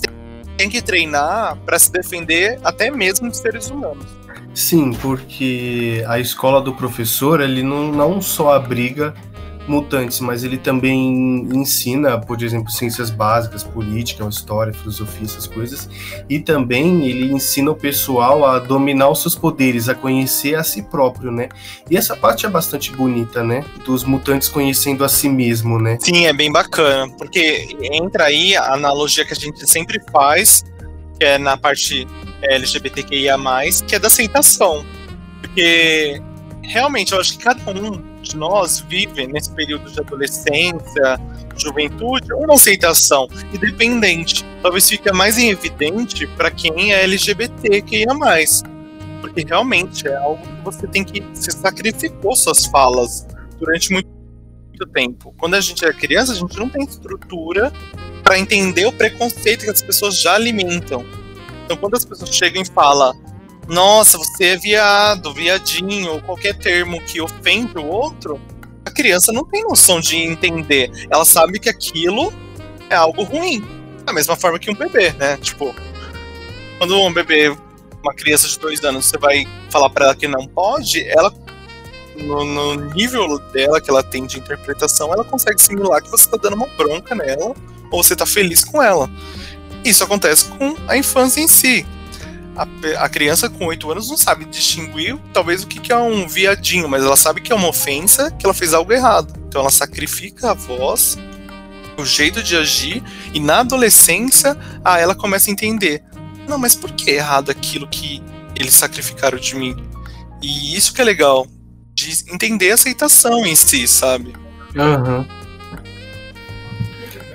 têm 0.58 0.68
que 0.68 0.82
treinar 0.82 1.56
para 1.64 1.78
se 1.78 1.90
defender 1.90 2.60
até 2.62 2.90
mesmo 2.90 3.30
de 3.30 3.38
seres 3.38 3.70
humanos. 3.70 4.04
Sim, 4.54 4.92
porque 4.92 6.04
a 6.06 6.20
escola 6.20 6.60
do 6.60 6.74
professor 6.74 7.40
ele 7.40 7.62
não, 7.62 7.90
não 7.90 8.20
só 8.20 8.54
abriga 8.54 9.14
mutantes, 9.68 10.20
mas 10.20 10.44
ele 10.44 10.56
também 10.56 11.46
ensina, 11.52 12.18
por 12.20 12.42
exemplo, 12.42 12.70
ciências 12.70 13.10
básicas, 13.10 13.64
política, 13.64 14.26
história, 14.28 14.72
filosofia, 14.72 15.24
essas 15.24 15.46
coisas, 15.46 15.88
e 16.28 16.38
também 16.38 17.04
ele 17.06 17.32
ensina 17.32 17.70
o 17.70 17.74
pessoal 17.74 18.44
a 18.44 18.58
dominar 18.58 19.08
os 19.08 19.22
seus 19.22 19.34
poderes, 19.34 19.88
a 19.88 19.94
conhecer 19.94 20.54
a 20.54 20.62
si 20.62 20.82
próprio, 20.82 21.30
né? 21.30 21.48
E 21.90 21.96
essa 21.96 22.16
parte 22.16 22.46
é 22.46 22.48
bastante 22.48 22.92
bonita, 22.92 23.42
né? 23.42 23.64
Dos 23.84 24.04
mutantes 24.04 24.48
conhecendo 24.48 25.04
a 25.04 25.08
si 25.08 25.28
mesmo, 25.28 25.78
né? 25.78 25.98
Sim, 26.00 26.26
é 26.26 26.32
bem 26.32 26.50
bacana, 26.50 27.12
porque 27.16 27.76
entra 27.80 28.24
aí 28.24 28.56
a 28.56 28.74
analogia 28.74 29.24
que 29.24 29.32
a 29.32 29.36
gente 29.36 29.68
sempre 29.68 30.00
faz, 30.12 30.64
que 31.18 31.24
é 31.24 31.38
na 31.38 31.56
parte 31.56 32.06
LGBTQIA+, 32.42 33.36
que 33.86 33.94
é 33.94 33.98
da 33.98 34.08
aceitação. 34.08 34.84
Porque 35.40 36.20
realmente 36.62 37.12
eu 37.12 37.20
acho 37.20 37.32
que 37.32 37.44
cada 37.44 37.70
um 37.70 38.15
de 38.26 38.36
nós 38.36 38.80
vive 38.80 39.26
nesse 39.26 39.50
período 39.52 39.90
de 39.90 40.00
adolescência, 40.00 41.20
juventude, 41.56 42.32
uma 42.32 42.54
aceitação 42.54 43.28
independente. 43.52 44.44
Talvez 44.62 44.88
fique 44.88 45.10
mais 45.12 45.38
evidente 45.38 46.26
para 46.28 46.50
quem 46.50 46.92
é 46.92 47.04
LGBT 47.04 47.82
que 47.82 48.04
ia 48.04 48.14
mais. 48.14 48.62
Porque 49.20 49.44
realmente 49.46 50.06
é 50.06 50.16
algo 50.16 50.42
que 50.42 50.64
você 50.64 50.86
tem 50.86 51.04
que. 51.04 51.20
Você 51.34 51.50
sacrificou 51.50 52.34
suas 52.36 52.66
falas 52.66 53.26
durante 53.58 53.92
muito, 53.92 54.08
muito 54.68 54.86
tempo. 54.92 55.34
Quando 55.38 55.54
a 55.54 55.60
gente 55.60 55.84
é 55.84 55.92
criança, 55.92 56.32
a 56.32 56.36
gente 56.36 56.56
não 56.58 56.68
tem 56.68 56.84
estrutura 56.84 57.72
para 58.22 58.38
entender 58.38 58.86
o 58.86 58.92
preconceito 58.92 59.64
que 59.64 59.70
as 59.70 59.82
pessoas 59.82 60.20
já 60.20 60.34
alimentam. 60.34 61.04
Então, 61.64 61.76
quando 61.76 61.94
as 61.94 62.04
pessoas 62.04 62.30
chegam 62.34 62.62
e 62.62 62.66
falam 62.66 63.14
nossa, 63.68 64.16
você 64.16 64.44
é 64.44 64.56
viado, 64.56 65.34
viadinho, 65.34 66.12
ou 66.12 66.22
qualquer 66.22 66.54
termo 66.56 67.00
que 67.02 67.20
ofende 67.20 67.76
o 67.76 67.86
outro, 67.86 68.40
a 68.84 68.90
criança 68.90 69.32
não 69.32 69.44
tem 69.44 69.64
noção 69.64 70.00
de 70.00 70.16
entender. 70.16 70.90
Ela 71.10 71.24
sabe 71.24 71.58
que 71.58 71.68
aquilo 71.68 72.32
é 72.88 72.94
algo 72.94 73.24
ruim. 73.24 73.64
Da 74.04 74.12
mesma 74.12 74.36
forma 74.36 74.58
que 74.58 74.70
um 74.70 74.74
bebê, 74.74 75.12
né? 75.14 75.36
Tipo, 75.38 75.74
quando 76.78 76.96
um 77.00 77.12
bebê, 77.12 77.56
uma 78.02 78.14
criança 78.14 78.46
de 78.46 78.56
dois 78.58 78.84
anos, 78.84 79.06
você 79.06 79.18
vai 79.18 79.44
falar 79.68 79.90
para 79.90 80.06
ela 80.06 80.14
que 80.14 80.28
não 80.28 80.46
pode, 80.46 81.02
ela, 81.08 81.34
no, 82.16 82.44
no, 82.44 82.94
nível 82.94 83.40
dela 83.52 83.80
que 83.80 83.90
ela 83.90 84.02
tem 84.02 84.26
de 84.26 84.38
interpretação, 84.38 85.12
ela 85.12 85.24
consegue 85.24 85.60
assimilar 85.60 86.00
que 86.00 86.10
você 86.10 86.30
tá 86.30 86.36
dando 86.36 86.54
uma 86.54 86.68
bronca 86.68 87.16
nela, 87.16 87.52
ou 87.90 88.04
você 88.04 88.14
tá 88.14 88.24
feliz 88.24 88.62
com 88.62 88.80
ela. 88.80 89.10
Isso 89.84 90.04
acontece 90.04 90.44
com 90.50 90.76
a 90.86 90.96
infância 90.96 91.40
em 91.40 91.48
si 91.48 91.84
a, 92.56 93.04
a 93.04 93.08
criança 93.08 93.50
com 93.50 93.66
8 93.66 93.90
anos 93.90 94.08
não 94.08 94.16
sabe 94.16 94.44
distinguir, 94.46 95.16
talvez, 95.32 95.62
o 95.62 95.66
que, 95.66 95.78
que 95.78 95.92
é 95.92 95.96
um 95.96 96.26
viadinho, 96.26 96.88
mas 96.88 97.04
ela 97.04 97.16
sabe 97.16 97.40
que 97.40 97.52
é 97.52 97.54
uma 97.54 97.68
ofensa, 97.68 98.30
que 98.30 98.46
ela 98.46 98.54
fez 98.54 98.72
algo 98.72 98.92
errado. 98.92 99.34
Então 99.46 99.60
ela 99.60 99.70
sacrifica 99.70 100.50
a 100.50 100.54
voz, 100.54 101.18
o 101.98 102.04
jeito 102.04 102.42
de 102.42 102.56
agir, 102.56 103.02
e 103.32 103.40
na 103.40 103.60
adolescência, 103.60 104.56
ah, 104.84 104.98
ela 104.98 105.14
começa 105.14 105.50
a 105.50 105.52
entender. 105.52 106.02
Não, 106.48 106.58
mas 106.58 106.74
por 106.74 106.92
que 106.92 107.10
é 107.10 107.14
errado 107.16 107.50
aquilo 107.50 107.86
que 107.88 108.22
eles 108.58 108.74
sacrificaram 108.74 109.38
de 109.38 109.54
mim? 109.54 109.76
E 110.42 110.76
isso 110.76 110.94
que 110.94 111.00
é 111.00 111.04
legal, 111.04 111.46
de 111.94 112.24
entender 112.32 112.70
a 112.70 112.74
aceitação 112.74 113.44
em 113.44 113.56
si, 113.56 113.86
sabe? 113.86 114.34
Uhum. 114.74 115.26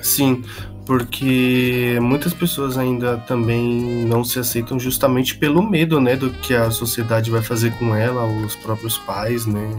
Sim, 0.00 0.42
porque 0.84 1.98
muitas 2.00 2.34
pessoas 2.34 2.76
ainda 2.76 3.18
também 3.18 4.04
não 4.04 4.24
se 4.24 4.38
aceitam 4.38 4.78
justamente 4.78 5.36
pelo 5.36 5.62
medo, 5.62 6.00
né, 6.00 6.16
do 6.16 6.30
que 6.30 6.54
a 6.54 6.70
sociedade 6.70 7.30
vai 7.30 7.42
fazer 7.42 7.72
com 7.78 7.94
ela, 7.94 8.24
os 8.24 8.56
próprios 8.56 8.98
pais, 8.98 9.46
né? 9.46 9.70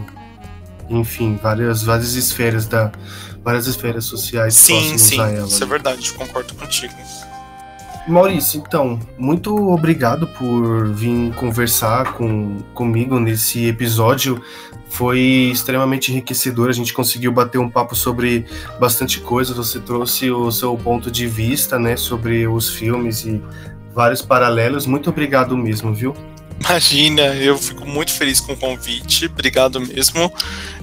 Enfim, 0.88 1.38
várias 1.42 1.82
várias 1.82 2.14
esferas 2.14 2.66
da 2.66 2.92
várias 3.42 3.66
esferas 3.66 4.04
sociais 4.04 4.54
sim, 4.54 4.96
sim, 4.98 5.20
a 5.20 5.30
ela. 5.30 5.46
Isso 5.46 5.62
é 5.62 5.66
verdade, 5.66 6.12
concordo 6.12 6.54
contigo. 6.54 6.94
Maurício, 8.06 8.62
então, 8.66 9.00
muito 9.16 9.54
obrigado 9.70 10.26
por 10.26 10.88
vir 10.88 11.32
conversar 11.34 12.12
com, 12.12 12.58
comigo 12.74 13.18
nesse 13.18 13.66
episódio 13.66 14.42
foi 14.94 15.50
extremamente 15.52 16.12
enriquecedor. 16.12 16.68
A 16.68 16.72
gente 16.72 16.92
conseguiu 16.92 17.32
bater 17.32 17.58
um 17.58 17.68
papo 17.68 17.96
sobre 17.96 18.46
bastante 18.78 19.20
coisa. 19.20 19.52
Você 19.52 19.80
trouxe 19.80 20.30
o 20.30 20.52
seu 20.52 20.76
ponto 20.76 21.10
de 21.10 21.26
vista, 21.26 21.78
né, 21.78 21.96
sobre 21.96 22.46
os 22.46 22.68
filmes 22.68 23.24
e 23.24 23.42
vários 23.92 24.22
paralelos. 24.22 24.86
Muito 24.86 25.10
obrigado 25.10 25.56
mesmo, 25.56 25.92
viu? 25.92 26.14
Imagina, 26.60 27.22
eu 27.22 27.58
fico 27.58 27.84
muito 27.84 28.12
feliz 28.12 28.38
com 28.38 28.52
o 28.52 28.56
convite. 28.56 29.26
Obrigado 29.26 29.80
mesmo. 29.80 30.32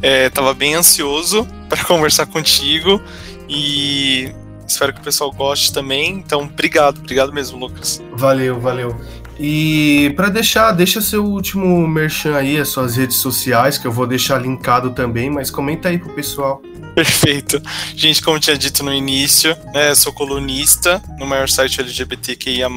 É, 0.01 0.29
tava 0.29 0.53
bem 0.53 0.75
ansioso 0.75 1.47
para 1.69 1.85
conversar 1.85 2.25
contigo 2.25 3.01
e 3.47 4.29
espero 4.71 4.93
que 4.93 4.99
o 5.01 5.03
pessoal 5.03 5.31
goste 5.31 5.71
também. 5.71 6.13
Então, 6.13 6.41
obrigado, 6.41 6.99
obrigado 6.99 7.31
mesmo, 7.33 7.59
Lucas. 7.59 8.01
Valeu, 8.13 8.59
valeu. 8.59 8.95
E 9.39 10.13
para 10.15 10.29
deixar, 10.29 10.71
deixa 10.71 11.01
seu 11.01 11.25
último 11.25 11.87
merchan 11.87 12.35
aí, 12.35 12.59
as 12.59 12.69
suas 12.69 12.95
redes 12.95 13.17
sociais, 13.17 13.77
que 13.77 13.87
eu 13.87 13.91
vou 13.91 14.05
deixar 14.05 14.37
linkado 14.39 14.91
também, 14.91 15.29
mas 15.29 15.49
comenta 15.49 15.89
aí 15.89 15.97
pro 15.97 16.13
pessoal. 16.13 16.61
Perfeito. 16.93 17.61
Gente, 17.95 18.21
como 18.21 18.39
tinha 18.39 18.57
dito 18.57 18.83
no 18.83 18.93
início, 18.93 19.57
né, 19.73 19.95
sou 19.95 20.13
colunista 20.13 21.01
no 21.17 21.25
maior 21.25 21.49
site 21.49 21.81
LGBTQIA+, 21.81 22.69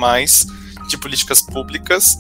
de 0.89 0.97
políticas 0.97 1.43
públicas, 1.43 2.17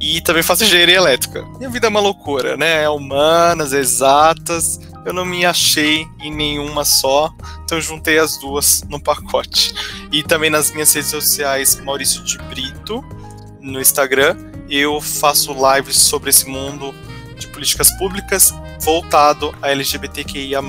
e 0.00 0.20
também 0.20 0.42
faço 0.42 0.64
engenharia 0.64 0.96
elétrica. 0.96 1.44
Minha 1.58 1.70
vida 1.70 1.86
é 1.86 1.90
uma 1.90 2.00
loucura, 2.00 2.56
né? 2.56 2.84
É 2.84 2.88
humanas, 2.88 3.72
exatas. 3.72 4.80
Eu 5.04 5.12
não 5.12 5.24
me 5.24 5.44
achei 5.44 6.06
em 6.20 6.34
nenhuma 6.34 6.84
só, 6.84 7.32
então 7.64 7.80
juntei 7.80 8.18
as 8.18 8.38
duas 8.38 8.82
no 8.88 9.00
pacote. 9.00 9.74
E 10.12 10.22
também 10.22 10.50
nas 10.50 10.70
minhas 10.70 10.92
redes 10.92 11.10
sociais, 11.10 11.80
Maurício 11.80 12.22
de 12.22 12.38
Brito, 12.38 13.02
no 13.60 13.80
Instagram 13.80 14.36
eu 14.68 15.00
faço 15.00 15.54
lives 15.74 15.96
sobre 15.96 16.28
esse 16.30 16.46
mundo 16.46 16.94
de 17.38 17.46
políticas 17.46 17.90
públicas 17.96 18.52
voltado 18.80 19.54
a 19.62 19.70
LGBTQIA+, 19.70 20.60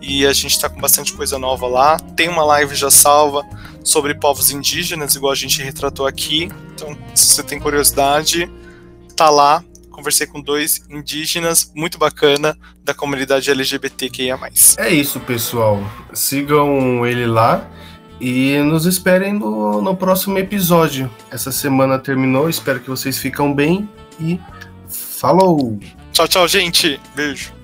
e 0.00 0.26
a 0.26 0.32
gente 0.32 0.52
está 0.52 0.68
com 0.68 0.80
bastante 0.80 1.12
coisa 1.12 1.38
nova 1.38 1.66
lá. 1.66 1.98
Tem 1.98 2.28
uma 2.28 2.44
live 2.44 2.74
já 2.74 2.90
salva 2.90 3.44
sobre 3.88 4.14
povos 4.14 4.50
indígenas, 4.50 5.14
igual 5.14 5.32
a 5.32 5.36
gente 5.36 5.62
retratou 5.62 6.06
aqui. 6.06 6.50
Então, 6.74 6.96
se 7.14 7.34
você 7.34 7.42
tem 7.42 7.58
curiosidade, 7.58 8.50
tá 9.16 9.30
lá. 9.30 9.64
Conversei 9.90 10.26
com 10.26 10.40
dois 10.40 10.82
indígenas, 10.88 11.72
muito 11.74 11.98
bacana, 11.98 12.56
da 12.84 12.94
comunidade 12.94 13.50
LGBTQIA+. 13.50 14.38
É 14.76 14.90
isso, 14.90 15.18
pessoal. 15.20 15.82
Sigam 16.12 17.04
ele 17.04 17.26
lá 17.26 17.68
e 18.20 18.58
nos 18.58 18.86
esperem 18.86 19.32
no, 19.32 19.82
no 19.82 19.96
próximo 19.96 20.38
episódio. 20.38 21.10
Essa 21.30 21.50
semana 21.50 21.98
terminou, 21.98 22.48
espero 22.48 22.78
que 22.78 22.88
vocês 22.88 23.18
ficam 23.18 23.52
bem 23.52 23.88
e 24.20 24.38
falou! 24.88 25.80
Tchau, 26.12 26.28
tchau, 26.28 26.46
gente. 26.46 27.00
Beijo. 27.16 27.57